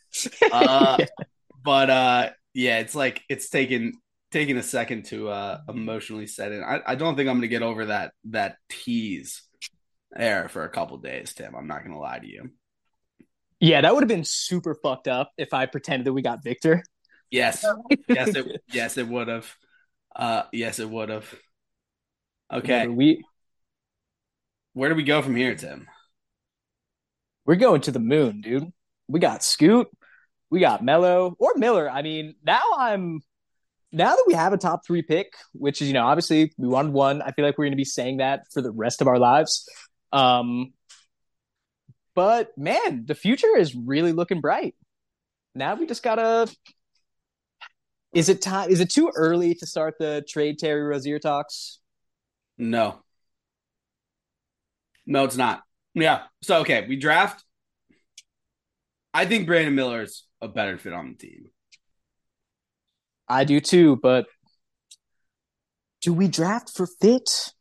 Uh, 0.51 0.97
but 1.63 1.89
uh, 1.89 2.29
yeah, 2.53 2.79
it's 2.79 2.93
like 2.93 3.23
it's 3.29 3.49
taken 3.49 3.93
taking 4.31 4.57
a 4.57 4.63
second 4.63 5.05
to 5.05 5.29
uh, 5.29 5.59
emotionally 5.69 6.27
set 6.27 6.51
in. 6.51 6.63
I, 6.63 6.81
I 6.85 6.95
don't 6.95 7.15
think 7.15 7.29
I'm 7.29 7.35
going 7.35 7.41
to 7.41 7.47
get 7.47 7.63
over 7.63 7.85
that 7.85 8.13
that 8.25 8.57
tease 8.69 9.41
there 10.11 10.49
for 10.49 10.63
a 10.63 10.69
couple 10.69 10.97
days, 10.97 11.33
Tim. 11.33 11.55
I'm 11.55 11.67
not 11.67 11.79
going 11.79 11.93
to 11.93 11.99
lie 11.99 12.19
to 12.19 12.27
you. 12.27 12.49
Yeah, 13.59 13.81
that 13.81 13.93
would 13.93 14.03
have 14.03 14.09
been 14.09 14.23
super 14.23 14.73
fucked 14.73 15.07
up 15.07 15.31
if 15.37 15.53
I 15.53 15.65
pretended 15.65 16.07
that 16.07 16.13
we 16.13 16.21
got 16.21 16.43
Victor. 16.43 16.83
Yes, 17.29 17.65
yes, 18.07 18.35
it, 18.35 18.61
yes, 18.71 18.97
it 18.97 19.07
would 19.07 19.27
have. 19.27 19.55
Uh, 20.15 20.43
yes, 20.51 20.79
it 20.79 20.89
would 20.89 21.09
have. 21.09 21.33
Okay, 22.51 22.87
we 22.87 23.23
where 24.73 24.89
do 24.89 24.95
we 24.95 25.03
go 25.03 25.21
from 25.21 25.35
here, 25.35 25.55
Tim? 25.55 25.87
We're 27.45 27.55
going 27.55 27.81
to 27.81 27.91
the 27.91 27.99
moon, 27.99 28.41
dude. 28.41 28.71
We 29.07 29.19
got 29.19 29.43
Scoot, 29.43 29.87
we 30.49 30.59
got 30.59 30.83
Melo 30.83 31.35
or 31.39 31.53
Miller. 31.55 31.89
I 31.89 32.01
mean, 32.01 32.35
now 32.45 32.61
I'm 32.77 33.21
now 33.91 34.15
that 34.15 34.23
we 34.27 34.33
have 34.33 34.53
a 34.53 34.57
top 34.57 34.85
three 34.85 35.01
pick, 35.01 35.33
which 35.53 35.81
is 35.81 35.87
you 35.87 35.93
know 35.93 36.05
obviously 36.05 36.53
we 36.57 36.67
wanted 36.67 36.93
one. 36.93 37.21
I 37.21 37.31
feel 37.31 37.45
like 37.45 37.57
we're 37.57 37.65
going 37.65 37.73
to 37.73 37.77
be 37.77 37.85
saying 37.85 38.17
that 38.17 38.43
for 38.53 38.61
the 38.61 38.71
rest 38.71 39.01
of 39.01 39.07
our 39.07 39.17
lives. 39.17 39.67
Um, 40.13 40.73
but 42.13 42.57
man, 42.57 43.05
the 43.05 43.15
future 43.15 43.57
is 43.57 43.73
really 43.73 44.11
looking 44.11 44.41
bright. 44.41 44.75
Now 45.55 45.75
we 45.75 45.85
just 45.85 46.03
gotta. 46.03 46.53
Is 48.13 48.29
it 48.29 48.41
time? 48.41 48.69
Is 48.69 48.79
it 48.79 48.89
too 48.89 49.11
early 49.15 49.55
to 49.55 49.65
start 49.65 49.95
the 49.97 50.23
trade 50.27 50.59
Terry 50.59 50.81
Rozier 50.83 51.19
talks? 51.19 51.79
No. 52.57 52.99
No, 55.05 55.23
it's 55.23 55.37
not. 55.37 55.63
Yeah. 55.93 56.23
So 56.43 56.59
okay, 56.59 56.85
we 56.87 56.97
draft. 56.97 57.43
I 59.13 59.25
think 59.25 59.47
Brandon 59.47 59.75
Miller's 59.75 60.25
a 60.41 60.47
better 60.47 60.77
fit 60.77 60.93
on 60.93 61.09
the 61.09 61.17
team. 61.17 61.49
I 63.27 63.45
do 63.45 63.61
too, 63.61 63.97
but 64.01 64.27
do 66.01 66.13
we 66.13 66.27
draft 66.27 66.75
for 66.75 66.85
fit? 66.85 67.53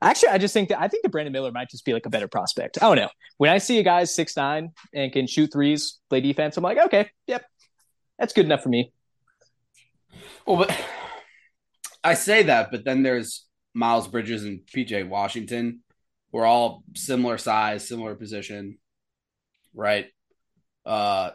Actually, 0.00 0.30
I 0.30 0.38
just 0.38 0.54
think 0.54 0.70
that 0.70 0.80
I 0.80 0.88
think 0.88 1.02
that 1.02 1.10
Brandon 1.10 1.32
Miller 1.32 1.52
might 1.52 1.68
just 1.68 1.84
be 1.84 1.92
like 1.92 2.06
a 2.06 2.10
better 2.10 2.28
prospect. 2.28 2.78
I 2.82 2.86
don't 2.86 2.96
know. 2.96 3.10
When 3.36 3.50
I 3.50 3.58
see 3.58 3.78
a 3.78 3.82
guy 3.82 4.04
six 4.04 4.36
nine 4.36 4.70
and 4.94 5.12
can 5.12 5.26
shoot 5.26 5.52
threes, 5.52 5.98
play 6.08 6.22
defense, 6.22 6.56
I'm 6.56 6.64
like, 6.64 6.78
okay, 6.86 7.10
yep, 7.26 7.44
that's 8.18 8.32
good 8.32 8.46
enough 8.46 8.62
for 8.62 8.70
me. 8.70 8.93
Well, 10.46 10.56
but 10.56 10.78
I 12.04 12.14
say 12.14 12.44
that, 12.44 12.70
but 12.70 12.84
then 12.84 13.02
there's 13.02 13.46
Miles 13.72 14.08
Bridges 14.08 14.44
and 14.44 14.60
PJ 14.60 15.08
Washington. 15.08 15.80
We're 16.32 16.44
all 16.44 16.82
similar 16.94 17.38
size, 17.38 17.88
similar 17.88 18.14
position, 18.14 18.78
right? 19.72 20.06
Uh, 20.84 21.30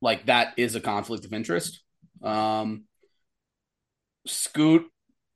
like 0.00 0.26
that 0.26 0.54
is 0.56 0.74
a 0.74 0.80
conflict 0.80 1.24
of 1.24 1.32
interest. 1.32 1.82
Um, 2.22 2.84
Scoot 4.26 4.92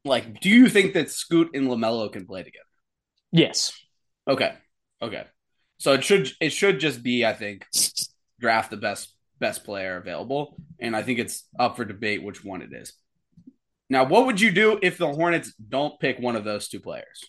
like, 0.07 0.41
do 0.41 0.49
you 0.49 0.69
think 0.69 0.95
that 0.95 1.11
Scoot 1.11 1.51
and 1.55 1.69
LaMelo 1.69 2.11
can 2.12 2.27
play 2.27 2.43
together? 2.45 2.65
Yes. 3.33 3.73
Okay. 4.29 4.55
Okay. 5.03 5.25
So 5.79 5.93
it 5.93 6.05
should 6.05 6.31
it 6.41 6.51
should 6.51 6.79
just 6.79 7.03
be, 7.03 7.27
I 7.27 7.33
think, 7.33 7.67
draft 8.41 8.71
the 8.71 8.77
best 8.77 9.12
best 9.38 9.64
player 9.64 9.96
available, 9.96 10.57
and 10.79 10.96
I 10.96 11.03
think 11.03 11.18
it's 11.18 11.44
up 11.59 11.77
for 11.77 11.85
debate 11.85 12.22
which 12.22 12.44
one 12.44 12.62
it 12.62 12.70
is. 12.72 12.92
Now, 13.88 14.05
what 14.05 14.27
would 14.27 14.40
you 14.40 14.51
do 14.51 14.79
if 14.83 14.99
the 14.99 15.12
Hornets 15.12 15.53
don't 15.55 15.99
pick 16.01 16.18
one 16.18 16.37
of 16.37 16.44
those 16.44 16.68
two 16.68 16.81
players? 16.81 17.25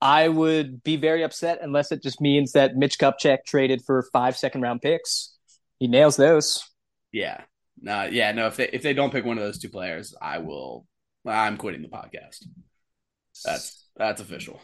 I 0.00 0.28
would 0.28 0.82
be 0.84 0.96
very 0.96 1.24
upset 1.24 1.58
unless 1.60 1.90
it 1.90 2.02
just 2.02 2.20
means 2.20 2.52
that 2.52 2.76
Mitch 2.76 2.98
Kupchak 2.98 3.38
traded 3.46 3.82
for 3.84 4.04
five 4.12 4.36
second 4.36 4.62
round 4.62 4.80
picks. 4.80 5.36
He 5.78 5.88
nails 5.88 6.16
those. 6.16 6.64
Yeah. 7.12 7.42
No, 7.80 8.04
yeah, 8.04 8.32
no. 8.32 8.46
If 8.46 8.56
they 8.56 8.68
if 8.68 8.82
they 8.82 8.94
don't 8.94 9.12
pick 9.12 9.24
one 9.24 9.38
of 9.38 9.44
those 9.44 9.58
two 9.58 9.68
players, 9.68 10.14
I 10.20 10.38
will. 10.38 10.86
I'm 11.26 11.56
quitting 11.56 11.82
the 11.82 11.88
podcast. 11.88 12.44
That's 13.44 13.86
that's 13.96 14.20
official. 14.20 14.60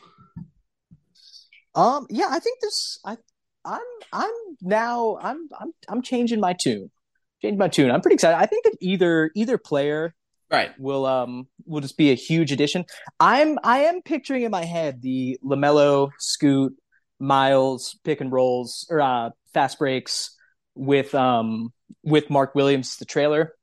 Um. 1.74 2.06
Yeah, 2.10 2.28
I 2.30 2.38
think 2.38 2.60
this. 2.60 2.98
I. 3.04 3.16
I'm. 3.64 3.80
I'm 4.12 4.30
now. 4.60 5.18
I'm. 5.20 5.48
I'm. 5.58 5.72
I'm 5.88 6.02
changing 6.02 6.40
my 6.40 6.52
tune. 6.52 6.90
Changing 7.42 7.58
my 7.58 7.68
tune. 7.68 7.90
I'm 7.90 8.00
pretty 8.00 8.14
excited. 8.14 8.36
I 8.36 8.46
think 8.46 8.64
that 8.64 8.76
either 8.80 9.30
either 9.34 9.58
player 9.58 10.14
right 10.50 10.78
will 10.78 11.06
um 11.06 11.48
will 11.64 11.80
just 11.80 11.96
be 11.96 12.10
a 12.10 12.14
huge 12.14 12.52
addition. 12.52 12.84
I'm. 13.20 13.58
I 13.62 13.80
am 13.80 14.02
picturing 14.02 14.42
in 14.42 14.50
my 14.50 14.64
head 14.64 15.02
the 15.02 15.38
LaMelo, 15.44 16.10
Scoot, 16.18 16.74
Miles 17.18 17.98
pick 18.04 18.20
and 18.20 18.30
rolls 18.30 18.86
or 18.90 19.00
uh, 19.00 19.30
fast 19.52 19.78
breaks 19.78 20.36
with 20.74 21.14
um 21.14 21.72
with 22.02 22.30
Mark 22.30 22.54
Williams, 22.54 22.96
the 22.96 23.04
trailer. 23.04 23.54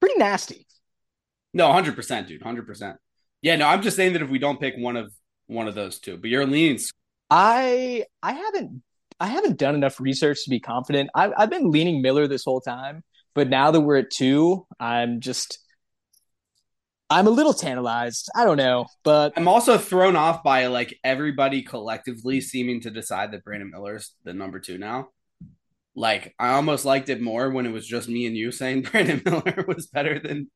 Pretty 0.00 0.18
nasty. 0.18 0.66
No, 1.52 1.72
hundred 1.72 1.96
percent, 1.96 2.28
dude, 2.28 2.42
hundred 2.42 2.66
percent. 2.66 2.96
Yeah, 3.42 3.56
no, 3.56 3.66
I'm 3.66 3.82
just 3.82 3.96
saying 3.96 4.14
that 4.14 4.22
if 4.22 4.28
we 4.28 4.38
don't 4.38 4.60
pick 4.60 4.74
one 4.76 4.96
of 4.96 5.12
one 5.46 5.68
of 5.68 5.74
those 5.74 5.98
two, 5.98 6.16
but 6.16 6.30
you're 6.30 6.46
leaning. 6.46 6.78
I 7.30 8.04
I 8.22 8.32
haven't 8.32 8.82
I 9.18 9.26
haven't 9.28 9.58
done 9.58 9.74
enough 9.74 10.00
research 10.00 10.44
to 10.44 10.50
be 10.50 10.60
confident. 10.60 11.10
I've 11.14 11.32
I've 11.36 11.50
been 11.50 11.70
leaning 11.70 12.02
Miller 12.02 12.26
this 12.26 12.44
whole 12.44 12.60
time, 12.60 13.02
but 13.34 13.48
now 13.48 13.70
that 13.70 13.80
we're 13.80 13.96
at 13.96 14.10
two, 14.10 14.66
I'm 14.78 15.20
just 15.20 15.58
I'm 17.08 17.26
a 17.26 17.30
little 17.30 17.54
tantalized. 17.54 18.28
I 18.34 18.44
don't 18.44 18.56
know, 18.56 18.86
but 19.04 19.32
I'm 19.36 19.48
also 19.48 19.78
thrown 19.78 20.16
off 20.16 20.42
by 20.42 20.66
like 20.66 20.98
everybody 21.04 21.62
collectively 21.62 22.40
seeming 22.40 22.80
to 22.82 22.90
decide 22.90 23.32
that 23.32 23.44
Brandon 23.44 23.70
Miller's 23.70 24.14
the 24.24 24.34
number 24.34 24.60
two 24.60 24.78
now 24.78 25.08
like 25.96 26.34
I 26.38 26.50
almost 26.50 26.84
liked 26.84 27.08
it 27.08 27.20
more 27.20 27.50
when 27.50 27.66
it 27.66 27.72
was 27.72 27.86
just 27.86 28.08
me 28.08 28.26
and 28.26 28.36
you 28.36 28.52
saying 28.52 28.82
Brandon 28.92 29.22
Miller 29.24 29.64
was 29.66 29.86
better 29.86 30.20
than 30.20 30.50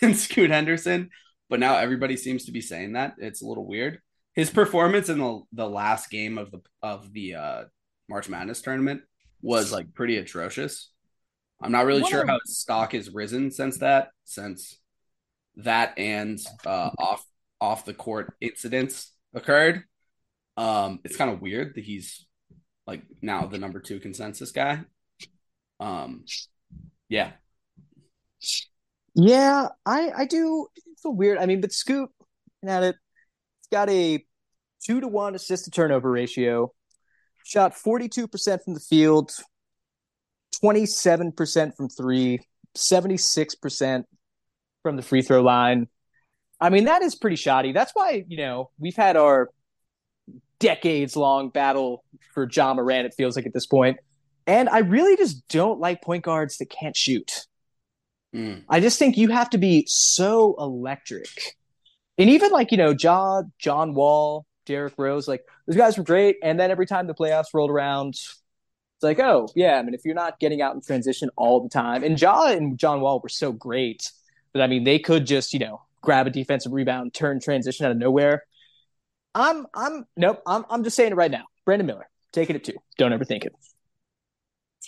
than 0.00 0.14
Scoot 0.14 0.50
Henderson. 0.50 1.10
But 1.48 1.60
now 1.60 1.78
everybody 1.78 2.16
seems 2.16 2.44
to 2.44 2.52
be 2.52 2.60
saying 2.60 2.92
that. 2.92 3.14
It's 3.18 3.42
a 3.42 3.46
little 3.46 3.66
weird. 3.66 4.00
His 4.34 4.50
performance 4.50 5.08
in 5.08 5.18
the 5.18 5.40
the 5.52 5.68
last 5.68 6.10
game 6.10 6.36
of 6.36 6.50
the 6.50 6.60
of 6.82 7.12
the 7.12 7.36
uh, 7.36 7.64
March 8.10 8.28
Madness 8.28 8.60
tournament 8.60 9.02
was 9.40 9.72
like 9.72 9.94
pretty 9.94 10.18
atrocious. 10.18 10.90
I'm 11.62 11.72
not 11.72 11.86
really 11.86 12.02
what 12.02 12.10
sure 12.10 12.26
how 12.26 12.38
his 12.44 12.58
stock 12.58 12.92
has 12.92 13.08
risen 13.08 13.50
since 13.50 13.78
that, 13.78 14.08
since 14.24 14.78
that 15.56 15.98
and 15.98 16.38
uh, 16.66 16.90
off 16.98 17.24
off 17.60 17.84
the 17.84 17.94
court 17.94 18.34
incidents 18.40 19.12
occurred. 19.32 19.84
Um, 20.56 21.00
it's 21.04 21.16
kind 21.16 21.30
of 21.30 21.40
weird 21.40 21.74
that 21.76 21.84
he's 21.84 22.26
like 22.86 23.02
now 23.22 23.46
the 23.46 23.58
number 23.58 23.78
two 23.78 24.00
consensus 24.00 24.50
guy. 24.50 24.80
Um, 25.78 26.24
yeah, 27.08 27.32
yeah, 29.14 29.68
I 29.86 30.10
I 30.16 30.24
do 30.24 30.66
feel 31.02 31.14
weird. 31.14 31.38
I 31.38 31.46
mean, 31.46 31.60
but 31.60 31.72
Scoop 31.72 32.10
at 32.66 32.82
it, 32.82 32.96
it's 33.60 33.68
got 33.70 33.88
a 33.88 34.24
two 34.84 35.00
to 35.00 35.08
one 35.08 35.34
assist 35.34 35.66
to 35.66 35.70
turnover 35.70 36.10
ratio. 36.10 36.72
Shot 37.44 37.74
forty 37.74 38.08
two 38.08 38.28
percent 38.28 38.62
from 38.64 38.74
the 38.74 38.80
field, 38.80 39.30
twenty 40.60 40.86
seven 40.86 41.32
percent 41.32 41.76
from 41.76 41.88
three, 41.88 42.40
76 42.74 43.54
percent 43.56 44.06
from 44.82 44.96
the 44.96 45.02
free 45.02 45.22
throw 45.22 45.42
line. 45.42 45.88
I 46.60 46.70
mean, 46.70 46.84
that 46.84 47.02
is 47.02 47.14
pretty 47.14 47.36
shoddy. 47.36 47.72
That's 47.72 47.92
why 47.94 48.24
you 48.28 48.36
know 48.36 48.70
we've 48.78 48.96
had 48.96 49.16
our 49.16 49.50
decades 50.60 51.16
long 51.16 51.48
battle 51.48 52.04
for 52.32 52.48
Ja 52.50 52.72
Morant, 52.74 53.06
it 53.06 53.14
feels 53.16 53.34
like 53.34 53.46
at 53.46 53.52
this 53.52 53.66
point. 53.66 53.98
And 54.46 54.68
I 54.68 54.78
really 54.78 55.16
just 55.16 55.46
don't 55.48 55.80
like 55.80 56.02
point 56.02 56.24
guards 56.24 56.58
that 56.58 56.70
can't 56.70 56.96
shoot. 56.96 57.46
Mm. 58.34 58.62
I 58.68 58.80
just 58.80 58.98
think 58.98 59.16
you 59.16 59.28
have 59.28 59.50
to 59.50 59.58
be 59.58 59.84
so 59.88 60.54
electric. 60.58 61.56
And 62.18 62.30
even 62.30 62.50
like, 62.50 62.70
you 62.70 62.78
know, 62.78 62.94
Ja, 62.98 63.42
John 63.58 63.94
Wall, 63.94 64.46
Derrick 64.66 64.94
Rose, 64.96 65.26
like 65.26 65.42
those 65.70 65.76
guys 65.76 65.96
were 65.96 66.02
great. 66.02 66.36
And 66.42 66.58
then 66.58 66.72
every 66.72 66.84
time 66.84 67.06
the 67.06 67.14
playoffs 67.14 67.54
rolled 67.54 67.70
around, 67.70 68.14
it's 68.14 69.02
like, 69.02 69.20
oh, 69.20 69.48
yeah, 69.54 69.76
I 69.76 69.82
mean, 69.82 69.94
if 69.94 70.04
you're 70.04 70.16
not 70.16 70.40
getting 70.40 70.60
out 70.60 70.74
in 70.74 70.80
transition 70.80 71.30
all 71.36 71.62
the 71.62 71.68
time, 71.68 72.02
and 72.02 72.20
Ja 72.20 72.48
and 72.48 72.76
John 72.76 73.00
Wall 73.00 73.20
were 73.20 73.28
so 73.28 73.52
great 73.52 74.10
that, 74.52 74.62
I 74.62 74.66
mean, 74.66 74.82
they 74.82 74.98
could 74.98 75.26
just, 75.26 75.52
you 75.52 75.60
know, 75.60 75.80
grab 76.00 76.26
a 76.26 76.30
defensive 76.30 76.72
rebound, 76.72 77.14
turn 77.14 77.38
transition 77.38 77.86
out 77.86 77.92
of 77.92 77.98
nowhere. 77.98 78.42
I'm 79.32 79.68
I'm 79.72 80.06
nope. 80.16 80.42
I'm 80.44 80.64
I'm 80.68 80.82
just 80.82 80.96
saying 80.96 81.12
it 81.12 81.14
right 81.14 81.30
now. 81.30 81.44
Brandon 81.64 81.86
Miller, 81.86 82.10
take 82.32 82.50
it 82.50 82.64
two. 82.64 82.74
Don't 82.98 83.12
ever 83.12 83.24
think 83.24 83.44
it. 83.44 83.54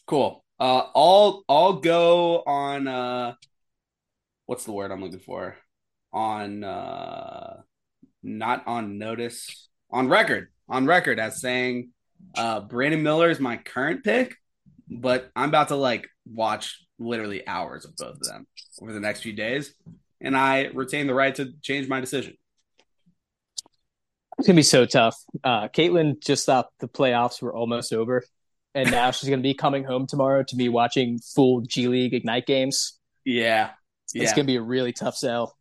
Cool. 0.04 0.44
Uh, 0.58 0.86
I'll 0.96 1.44
I'll 1.48 1.74
go 1.74 2.42
on. 2.44 2.88
Uh, 2.88 3.34
what's 4.46 4.64
the 4.64 4.72
word 4.72 4.90
I'm 4.90 5.00
looking 5.00 5.20
for? 5.20 5.56
On 6.12 6.64
uh, 6.64 7.60
not 8.24 8.66
on 8.66 8.98
notice 8.98 9.68
on 9.92 10.08
record 10.08 10.48
on 10.72 10.86
record 10.86 11.20
as 11.20 11.40
saying 11.40 11.90
uh, 12.36 12.60
Brandon 12.60 13.02
Miller 13.02 13.30
is 13.30 13.38
my 13.38 13.56
current 13.56 14.02
pick, 14.02 14.34
but 14.88 15.30
I'm 15.36 15.48
about 15.48 15.68
to 15.68 15.76
like 15.76 16.08
watch 16.26 16.84
literally 16.98 17.46
hours 17.46 17.84
of 17.84 17.94
both 17.96 18.16
of 18.16 18.22
them 18.22 18.46
over 18.80 18.92
the 18.92 19.00
next 19.00 19.20
few 19.20 19.32
days, 19.32 19.74
and 20.20 20.36
I 20.36 20.64
retain 20.74 21.06
the 21.06 21.14
right 21.14 21.34
to 21.36 21.52
change 21.62 21.88
my 21.88 22.00
decision. 22.00 22.36
It's 24.38 24.48
gonna 24.48 24.56
be 24.56 24.62
so 24.62 24.86
tough. 24.86 25.16
Uh, 25.44 25.68
Caitlin 25.68 26.20
just 26.20 26.46
thought 26.46 26.70
the 26.80 26.88
playoffs 26.88 27.40
were 27.40 27.54
almost 27.54 27.92
over, 27.92 28.24
and 28.74 28.90
now 28.90 29.10
she's 29.10 29.28
going 29.28 29.38
to 29.38 29.42
be 29.42 29.54
coming 29.54 29.84
home 29.84 30.06
tomorrow 30.06 30.42
to 30.44 30.56
be 30.56 30.68
watching 30.68 31.18
full 31.18 31.60
G 31.60 31.88
League 31.88 32.14
Ignite 32.14 32.46
games. 32.46 32.98
Yeah. 33.24 33.70
yeah. 34.14 34.22
It's 34.22 34.32
going 34.32 34.46
to 34.46 34.50
be 34.50 34.56
a 34.56 34.62
really 34.62 34.92
tough 34.92 35.16
sell. 35.16 35.56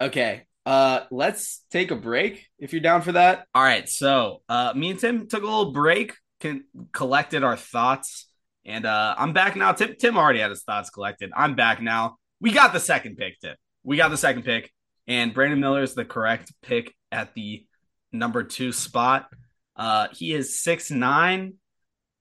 Okay. 0.00 0.44
Uh, 0.68 1.06
let's 1.10 1.64
take 1.70 1.90
a 1.90 1.96
break 1.96 2.46
if 2.58 2.74
you're 2.74 2.82
down 2.82 3.00
for 3.00 3.12
that. 3.12 3.46
All 3.54 3.62
right. 3.62 3.88
So, 3.88 4.42
uh, 4.50 4.74
me 4.76 4.90
and 4.90 5.00
Tim 5.00 5.26
took 5.26 5.42
a 5.42 5.46
little 5.46 5.72
break, 5.72 6.14
can, 6.40 6.64
collected 6.92 7.42
our 7.42 7.56
thoughts, 7.56 8.28
and 8.66 8.84
uh, 8.84 9.14
I'm 9.16 9.32
back 9.32 9.56
now. 9.56 9.72
Tim, 9.72 9.94
Tim 9.98 10.18
already 10.18 10.40
had 10.40 10.50
his 10.50 10.64
thoughts 10.64 10.90
collected. 10.90 11.30
I'm 11.34 11.54
back 11.54 11.80
now. 11.80 12.18
We 12.38 12.52
got 12.52 12.74
the 12.74 12.80
second 12.80 13.16
pick, 13.16 13.40
Tim. 13.40 13.54
We 13.82 13.96
got 13.96 14.10
the 14.10 14.18
second 14.18 14.42
pick, 14.42 14.70
and 15.06 15.32
Brandon 15.32 15.58
Miller 15.58 15.80
is 15.80 15.94
the 15.94 16.04
correct 16.04 16.52
pick 16.60 16.94
at 17.10 17.32
the 17.32 17.64
number 18.12 18.42
two 18.42 18.70
spot. 18.72 19.30
Uh, 19.74 20.08
he 20.12 20.34
is 20.34 20.60
six 20.60 20.90
nine. 20.90 21.54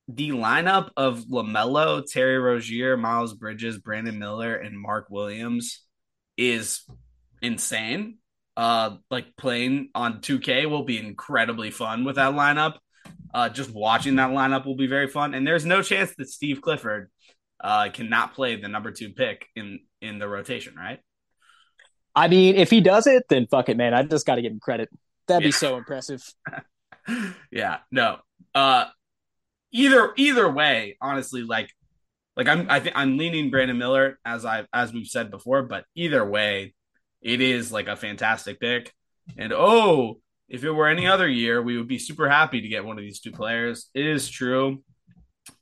The 0.08 0.30
lineup 0.30 0.92
of 0.96 1.26
LaMelo, 1.26 2.02
Terry 2.10 2.40
Rozier, 2.40 2.96
Miles 2.96 3.34
Bridges, 3.34 3.78
Brandon 3.78 4.18
Miller, 4.18 4.56
and 4.56 4.80
Mark 4.80 5.08
Williams 5.10 5.84
is 6.38 6.90
insane. 7.42 8.20
Uh, 8.58 8.98
like 9.12 9.38
playing 9.38 9.90
on 9.94 10.20
2K 10.20 10.68
will 10.68 10.84
be 10.84 10.98
incredibly 10.98 11.70
fun 11.70 12.04
with 12.04 12.16
that 12.16 12.34
lineup. 12.34 12.78
Uh, 13.32 13.50
just 13.50 13.70
watching 13.70 14.16
that 14.16 14.32
lineup 14.32 14.66
will 14.66 14.76
be 14.76 14.88
very 14.88 15.08
fun. 15.08 15.36
And 15.36 15.46
there's 15.46 15.64
no 15.64 15.84
chance 15.84 16.12
that 16.18 16.28
Steve 16.28 16.60
Clifford 16.60 17.12
uh, 17.64 17.90
cannot 17.94 18.34
play 18.34 18.56
the 18.56 18.68
number 18.68 18.92
two 18.92 19.12
pick 19.12 19.46
in 19.56 19.82
in 20.02 20.18
the 20.18 20.28
rotation, 20.28 20.76
right? 20.76 21.00
I 22.16 22.28
mean, 22.28 22.56
if 22.56 22.72
he 22.72 22.82
does 22.82 23.06
it, 23.06 23.26
then 23.30 23.46
fuck 23.46 23.70
it, 23.70 23.78
man. 23.78 23.94
I 23.94 24.02
just 24.02 24.26
got 24.26 24.36
to 24.36 24.42
give 24.42 24.52
him 24.52 24.60
credit. 24.60 24.90
That'd 25.28 25.44
yeah. 25.44 25.48
be 25.50 25.52
so 25.52 25.78
impressive. 25.78 26.24
yeah, 27.52 27.78
no. 27.92 28.18
Uh, 28.56 28.86
either 29.72 30.14
either 30.18 30.50
way, 30.52 30.98
honestly, 31.00 31.44
like 31.44 31.70
like 32.36 32.48
I'm 32.48 32.68
I 32.70 32.80
think 32.80 32.96
I'm 32.98 33.18
leaning 33.18 33.52
Brandon 33.52 33.78
Miller 33.78 34.20
as 34.26 34.46
I 34.46 34.66
as 34.74 34.92
we've 34.94 35.08
said 35.08 35.30
before, 35.30 35.64
but 35.64 35.86
either 35.96 36.28
way, 36.28 36.74
it 37.22 37.42
is 37.42 37.72
like 37.72 37.88
a 37.88 37.96
fantastic 37.96 38.60
pick. 38.60 38.94
And 39.38 39.54
oh, 39.54 40.20
if 40.48 40.64
it 40.64 40.72
were 40.72 40.88
any 40.88 41.08
other 41.08 41.28
year, 41.28 41.62
we 41.62 41.78
would 41.78 41.88
be 41.88 42.00
super 42.00 42.30
happy 42.30 42.62
to 42.62 42.68
get 42.68 42.86
one 42.86 42.98
of 42.98 43.04
these 43.04 43.20
two 43.20 43.32
players. 43.32 43.90
It 43.94 44.06
is 44.06 44.30
true. 44.30 44.84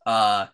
Uh 0.06 0.48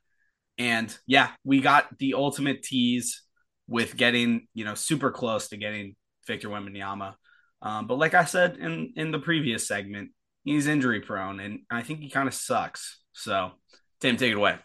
and 0.57 0.95
yeah, 1.07 1.29
we 1.43 1.61
got 1.61 1.97
the 1.97 2.13
ultimate 2.13 2.63
tease 2.63 3.23
with 3.67 3.97
getting, 3.97 4.47
you 4.53 4.65
know, 4.65 4.75
super 4.75 5.11
close 5.11 5.49
to 5.49 5.57
getting 5.57 5.95
Victor 6.27 6.49
Wembanyama. 6.49 7.15
Um, 7.61 7.87
but 7.87 7.97
like 7.97 8.13
I 8.13 8.25
said 8.25 8.57
in 8.57 8.93
in 8.95 9.11
the 9.11 9.19
previous 9.19 9.67
segment, 9.67 10.11
he's 10.43 10.67
injury 10.67 11.01
prone 11.01 11.39
and 11.39 11.59
I 11.69 11.83
think 11.83 11.99
he 11.99 12.09
kind 12.09 12.27
of 12.27 12.33
sucks. 12.33 12.99
So, 13.13 13.51
Tim, 13.99 14.17
take 14.17 14.31
it 14.31 14.37
away. 14.37 14.57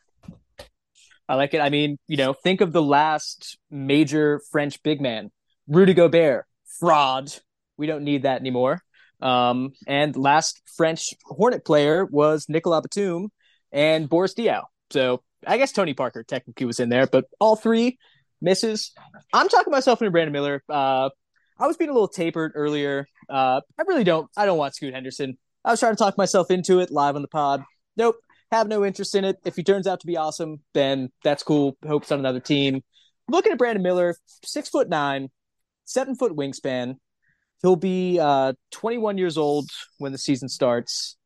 I 1.29 1.35
like 1.35 1.55
it. 1.55 1.61
I 1.61 1.71
mean, 1.71 1.99
you 2.07 2.17
know, 2.17 2.33
think 2.33 2.61
of 2.61 2.73
the 2.73 2.83
last 2.83 3.59
major 3.71 4.41
French 4.51 4.83
big 4.83 5.01
man 5.01 5.31
Rudy 5.69 5.95
Gobert, 5.95 6.47
fraud. 6.79 7.33
We 7.77 7.87
don't 7.87 8.05
need 8.05 8.23
that 8.23 8.41
anymore. 8.41 8.83
Um, 9.21 9.73
and 9.87 10.15
last 10.17 10.63
French 10.77 11.15
Hornet 11.25 11.65
player 11.65 12.05
was 12.05 12.47
Nicolas 12.49 12.83
Batum 12.83 13.31
and 13.73 14.09
Boris 14.09 14.35
Diaw. 14.35 14.65
So 14.91 15.23
I 15.47 15.59
guess 15.59 15.73
Tony 15.73 15.95
Parker 15.95 16.23
technically 16.23 16.67
was 16.67 16.81
in 16.81 16.89
there, 16.89 17.07
but 17.07 17.25
all 17.41 17.57
three 17.57 17.99
misses. 18.41 18.93
I'm 19.33 19.49
talking 19.49 19.71
myself 19.71 20.01
into 20.03 20.11
Brandon 20.11 20.33
Miller. 20.33 20.63
Uh, 20.69 21.11
I 21.59 21.67
was 21.67 21.77
being 21.77 21.91
a 21.91 21.95
little 21.95 22.09
tapered 22.09 22.53
earlier. 22.55 23.09
Uh, 23.29 23.61
I 23.79 23.83
really 23.87 24.05
don't. 24.05 24.31
I 24.37 24.47
don't 24.47 24.59
want 24.59 24.75
Scoot 24.75 24.95
Henderson. 24.95 25.39
I 25.65 25.71
was 25.71 25.81
trying 25.81 25.93
to 25.93 25.99
talk 25.99 26.17
myself 26.19 26.51
into 26.51 26.81
it 26.81 26.91
live 26.91 27.17
on 27.17 27.23
the 27.23 27.29
pod. 27.29 27.65
Nope, 27.97 28.17
have 28.53 28.69
no 28.69 28.85
interest 28.85 29.15
in 29.15 29.25
it. 29.25 29.37
If 29.45 29.57
he 29.57 29.65
turns 29.65 29.87
out 29.87 30.01
to 30.01 30.07
be 30.07 30.17
awesome, 30.17 30.61
then 30.75 31.11
that's 31.25 31.43
cool. 31.43 31.77
Hopes 31.87 32.13
on 32.13 32.19
another 32.19 32.41
team. 32.41 32.83
Looking 33.29 33.53
at 33.53 33.59
Brandon 33.59 33.83
Miller, 33.83 34.15
six 34.45 34.69
foot 34.69 34.89
nine, 34.89 35.31
seven 35.87 36.15
foot 36.15 36.33
wingspan. 36.33 36.97
He'll 37.63 37.77
be 37.77 38.19
uh, 38.21 38.53
21 38.73 39.17
years 39.17 39.39
old 39.39 39.71
when 39.99 40.13
the 40.13 40.19
season 40.19 40.49
starts. 40.49 41.17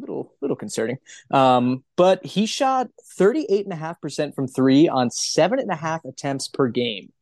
Little, 0.00 0.32
little 0.40 0.56
concerning. 0.56 0.98
Um, 1.32 1.82
but 1.96 2.24
he 2.24 2.46
shot 2.46 2.88
38.5% 3.18 4.34
from 4.34 4.46
three 4.46 4.88
on 4.88 5.10
seven 5.10 5.58
and 5.58 5.70
a 5.70 5.74
half 5.74 6.04
attempts 6.04 6.46
per 6.46 6.68
game 6.68 7.12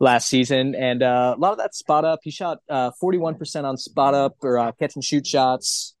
last 0.00 0.28
season. 0.28 0.74
And 0.74 1.02
uh, 1.02 1.34
a 1.36 1.40
lot 1.40 1.52
of 1.52 1.58
that 1.58 1.74
spot 1.74 2.04
up. 2.04 2.20
He 2.22 2.30
shot 2.30 2.58
uh, 2.68 2.90
41% 3.02 3.64
on 3.64 3.78
spot 3.78 4.12
up 4.12 4.36
or 4.42 4.58
uh, 4.58 4.72
catch 4.72 4.96
and 4.96 5.04
shoot 5.04 5.26
shots. 5.26 5.94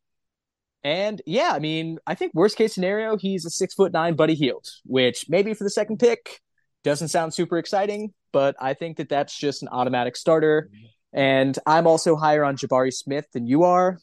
And 0.84 1.22
yeah, 1.26 1.52
I 1.52 1.58
mean, 1.58 1.98
I 2.06 2.14
think 2.14 2.32
worst 2.34 2.56
case 2.56 2.74
scenario, 2.74 3.16
he's 3.16 3.44
a 3.44 3.50
six 3.50 3.74
foot 3.74 3.92
nine 3.92 4.14
Buddy 4.14 4.34
Hield, 4.34 4.68
which 4.84 5.24
maybe 5.28 5.54
for 5.54 5.64
the 5.64 5.70
second 5.70 5.98
pick 5.98 6.40
doesn't 6.86 7.08
sound 7.08 7.34
super 7.34 7.58
exciting, 7.58 8.14
but 8.32 8.54
I 8.60 8.74
think 8.74 8.98
that 8.98 9.08
that's 9.08 9.36
just 9.36 9.62
an 9.62 9.68
automatic 9.68 10.14
starter. 10.16 10.70
And 11.12 11.58
I'm 11.66 11.86
also 11.86 12.14
higher 12.14 12.44
on 12.44 12.56
Jabari 12.56 12.92
Smith 12.92 13.26
than 13.32 13.44
you 13.44 13.64
are. 13.64 13.98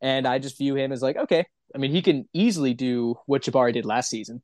And 0.00 0.26
I 0.26 0.38
just 0.38 0.56
view 0.56 0.74
him 0.74 0.92
as 0.92 1.02
like, 1.02 1.16
okay, 1.16 1.44
I 1.74 1.78
mean, 1.78 1.90
he 1.90 2.00
can 2.00 2.26
easily 2.32 2.72
do 2.72 3.16
what 3.26 3.42
Jabari 3.42 3.74
did 3.74 3.84
last 3.84 4.08
season. 4.08 4.42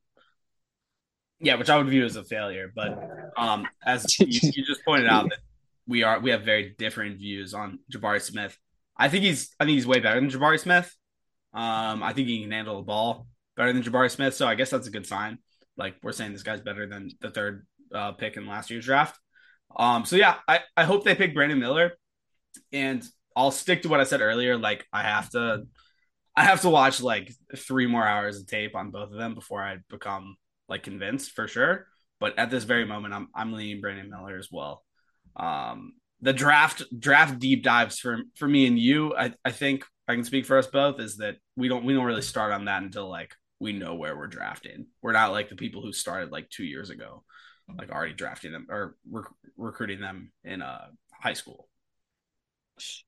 Yeah, 1.39 1.55
which 1.55 1.69
I 1.69 1.77
would 1.77 1.89
view 1.89 2.05
as 2.05 2.15
a 2.15 2.23
failure. 2.23 2.71
But 2.73 2.99
um, 3.35 3.67
as 3.83 4.05
you, 4.19 4.27
you 4.27 4.63
just 4.63 4.85
pointed 4.85 5.07
out, 5.07 5.29
that 5.29 5.39
we 5.87 6.03
are 6.03 6.19
we 6.19 6.29
have 6.29 6.43
very 6.43 6.75
different 6.77 7.17
views 7.17 7.55
on 7.55 7.79
Jabari 7.91 8.21
Smith. 8.21 8.55
I 8.95 9.09
think 9.09 9.23
he's 9.23 9.49
I 9.59 9.65
think 9.65 9.75
he's 9.75 9.87
way 9.87 9.99
better 9.99 10.19
than 10.19 10.29
Jabari 10.29 10.59
Smith. 10.59 10.95
Um, 11.53 12.03
I 12.03 12.13
think 12.13 12.27
he 12.27 12.43
can 12.43 12.51
handle 12.51 12.77
the 12.77 12.83
ball 12.83 13.25
better 13.57 13.73
than 13.73 13.81
Jabari 13.81 14.11
Smith. 14.11 14.35
So 14.35 14.47
I 14.47 14.53
guess 14.53 14.69
that's 14.69 14.87
a 14.87 14.91
good 14.91 15.07
sign. 15.07 15.39
Like 15.75 15.95
we're 16.03 16.11
saying, 16.11 16.33
this 16.33 16.43
guy's 16.43 16.61
better 16.61 16.85
than 16.85 17.09
the 17.21 17.31
third 17.31 17.65
uh, 17.93 18.13
pick 18.13 18.37
in 18.37 18.47
last 18.47 18.69
year's 18.69 18.85
draft. 18.85 19.19
Um, 19.75 20.05
so 20.05 20.15
yeah, 20.15 20.35
I, 20.47 20.61
I 20.75 20.83
hope 20.83 21.03
they 21.03 21.15
pick 21.15 21.33
Brandon 21.33 21.59
Miller, 21.59 21.93
and 22.71 23.03
I'll 23.35 23.51
stick 23.51 23.83
to 23.83 23.89
what 23.89 23.99
I 23.99 24.03
said 24.03 24.21
earlier. 24.21 24.57
Like 24.57 24.85
I 24.91 25.03
have 25.03 25.29
to, 25.31 25.63
I 26.35 26.43
have 26.43 26.61
to 26.61 26.69
watch 26.69 27.01
like 27.01 27.31
three 27.55 27.87
more 27.87 28.05
hours 28.05 28.39
of 28.39 28.47
tape 28.47 28.75
on 28.75 28.91
both 28.91 29.11
of 29.11 29.17
them 29.17 29.35
before 29.35 29.61
I 29.61 29.77
become 29.89 30.35
like 30.67 30.83
convinced 30.83 31.31
for 31.31 31.47
sure. 31.47 31.87
But 32.19 32.37
at 32.37 32.49
this 32.49 32.63
very 32.63 32.85
moment, 32.85 33.13
I'm 33.13 33.29
I'm 33.35 33.53
leaning 33.53 33.81
Brandon 33.81 34.09
Miller 34.09 34.37
as 34.37 34.49
well. 34.51 34.83
Um, 35.35 35.93
the 36.21 36.33
draft 36.33 36.83
draft 36.97 37.39
deep 37.39 37.63
dives 37.63 37.99
for 37.99 38.19
for 38.35 38.47
me 38.47 38.65
and 38.65 38.77
you, 38.77 39.15
I, 39.15 39.33
I 39.45 39.51
think 39.51 39.85
I 40.07 40.15
can 40.15 40.23
speak 40.23 40.45
for 40.45 40.57
us 40.57 40.67
both 40.67 40.99
is 40.99 41.17
that 41.17 41.37
we 41.55 41.67
don't 41.67 41.85
we 41.85 41.93
don't 41.93 42.05
really 42.05 42.21
start 42.21 42.51
on 42.51 42.65
that 42.65 42.81
until 42.81 43.09
like 43.09 43.33
we 43.59 43.73
know 43.73 43.95
where 43.95 44.17
we're 44.17 44.27
drafting. 44.27 44.87
We're 45.01 45.13
not 45.13 45.31
like 45.31 45.49
the 45.49 45.55
people 45.55 45.81
who 45.81 45.93
started 45.93 46.31
like 46.31 46.49
two 46.49 46.63
years 46.63 46.89
ago 46.89 47.23
like 47.77 47.91
already 47.91 48.13
drafting 48.13 48.51
them 48.51 48.67
or 48.69 48.95
rec- 49.09 49.31
recruiting 49.57 49.99
them 49.99 50.31
in 50.43 50.61
uh, 50.61 50.87
high 51.11 51.33
school. 51.33 51.67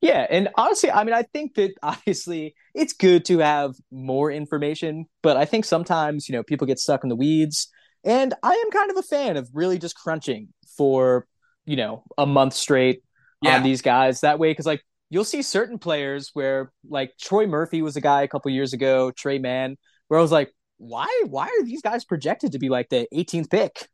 Yeah, 0.02 0.28
and 0.30 0.50
honestly, 0.56 0.92
I 0.92 1.04
mean, 1.04 1.14
I 1.14 1.24
think 1.24 1.56
that 1.56 1.74
obviously 1.84 2.56
it's 2.74 2.94
good 2.94 3.26
to 3.26 3.40
have 3.40 3.76
more 3.92 4.32
information, 4.32 5.06
but 5.22 5.38
I 5.38 5.46
think 5.46 5.66
sometimes 5.66 6.28
you 6.28 6.34
know 6.34 6.44
people 6.44 6.68
get 6.68 6.80
stuck 6.80 7.04
in 7.04 7.10
the 7.10 7.16
weeds, 7.16 7.70
and 8.04 8.34
I 8.44 8.54
am 8.54 8.72
kind 8.72 8.92
of 8.92 8.98
a 8.98 9.04
fan 9.04 9.38
of 9.38 9.50
really 9.54 9.78
just 9.78 9.96
crunching 9.96 10.50
for 10.78 11.28
you 11.66 11.76
know 11.76 12.04
a 12.18 12.26
month 12.26 12.54
straight 12.54 13.04
yeah. 13.42 13.56
on 13.56 13.64
these 13.64 13.82
guys 13.82 14.22
that 14.22 14.40
way 14.40 14.52
because 14.52 14.66
like 14.66 14.82
you'll 15.10 15.26
see 15.26 15.42
certain 15.42 15.78
players 15.78 16.32
where 16.34 16.72
like 16.90 17.14
Trey 17.20 17.46
Murphy 17.46 17.82
was 17.82 17.96
a 17.96 18.02
guy 18.02 18.24
a 18.24 18.28
couple 18.28 18.52
years 18.52 18.74
ago, 18.74 19.12
Tre 19.12 19.40
Mann, 19.40 19.78
where 20.08 20.20
I 20.20 20.24
was 20.24 20.32
like, 20.32 20.52
why 20.78 21.24
why 21.28 21.46
are 21.46 21.64
these 21.64 21.82
guys 21.82 22.06
projected 22.06 22.54
to 22.54 22.60
be 22.60 22.70
like 22.70 22.90
the 22.90 23.08
18th 23.14 23.50
pick? 23.50 23.88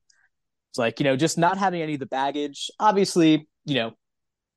It's 0.78 0.80
like, 0.80 1.00
you 1.00 1.06
know, 1.06 1.16
just 1.16 1.40
not 1.40 1.58
having 1.58 1.82
any 1.82 1.96
of 1.96 2.00
the 2.00 2.06
baggage, 2.06 2.70
obviously, 2.80 3.48
you 3.66 3.74
know, 3.74 3.94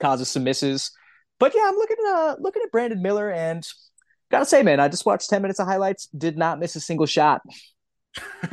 causes 0.01 0.29
some 0.29 0.45
misses. 0.45 0.91
But 1.39 1.55
yeah, 1.55 1.63
I'm 1.65 1.77
looking 1.77 1.97
at 1.99 2.15
uh, 2.15 2.37
looking 2.39 2.61
at 2.63 2.71
Brandon 2.71 3.01
Miller 3.01 3.33
and 3.33 3.67
gotta 4.31 4.45
say, 4.45 4.63
man, 4.63 4.81
I 4.81 4.89
just 4.89 5.07
watched 5.07 5.31
10 5.31 5.41
minutes 5.41 5.61
of 5.61 5.67
highlights, 5.67 6.09
did 6.09 6.37
not 6.37 6.61
miss 6.61 6.77
a 6.77 6.81
single 6.81 7.07
shot. 7.07 7.41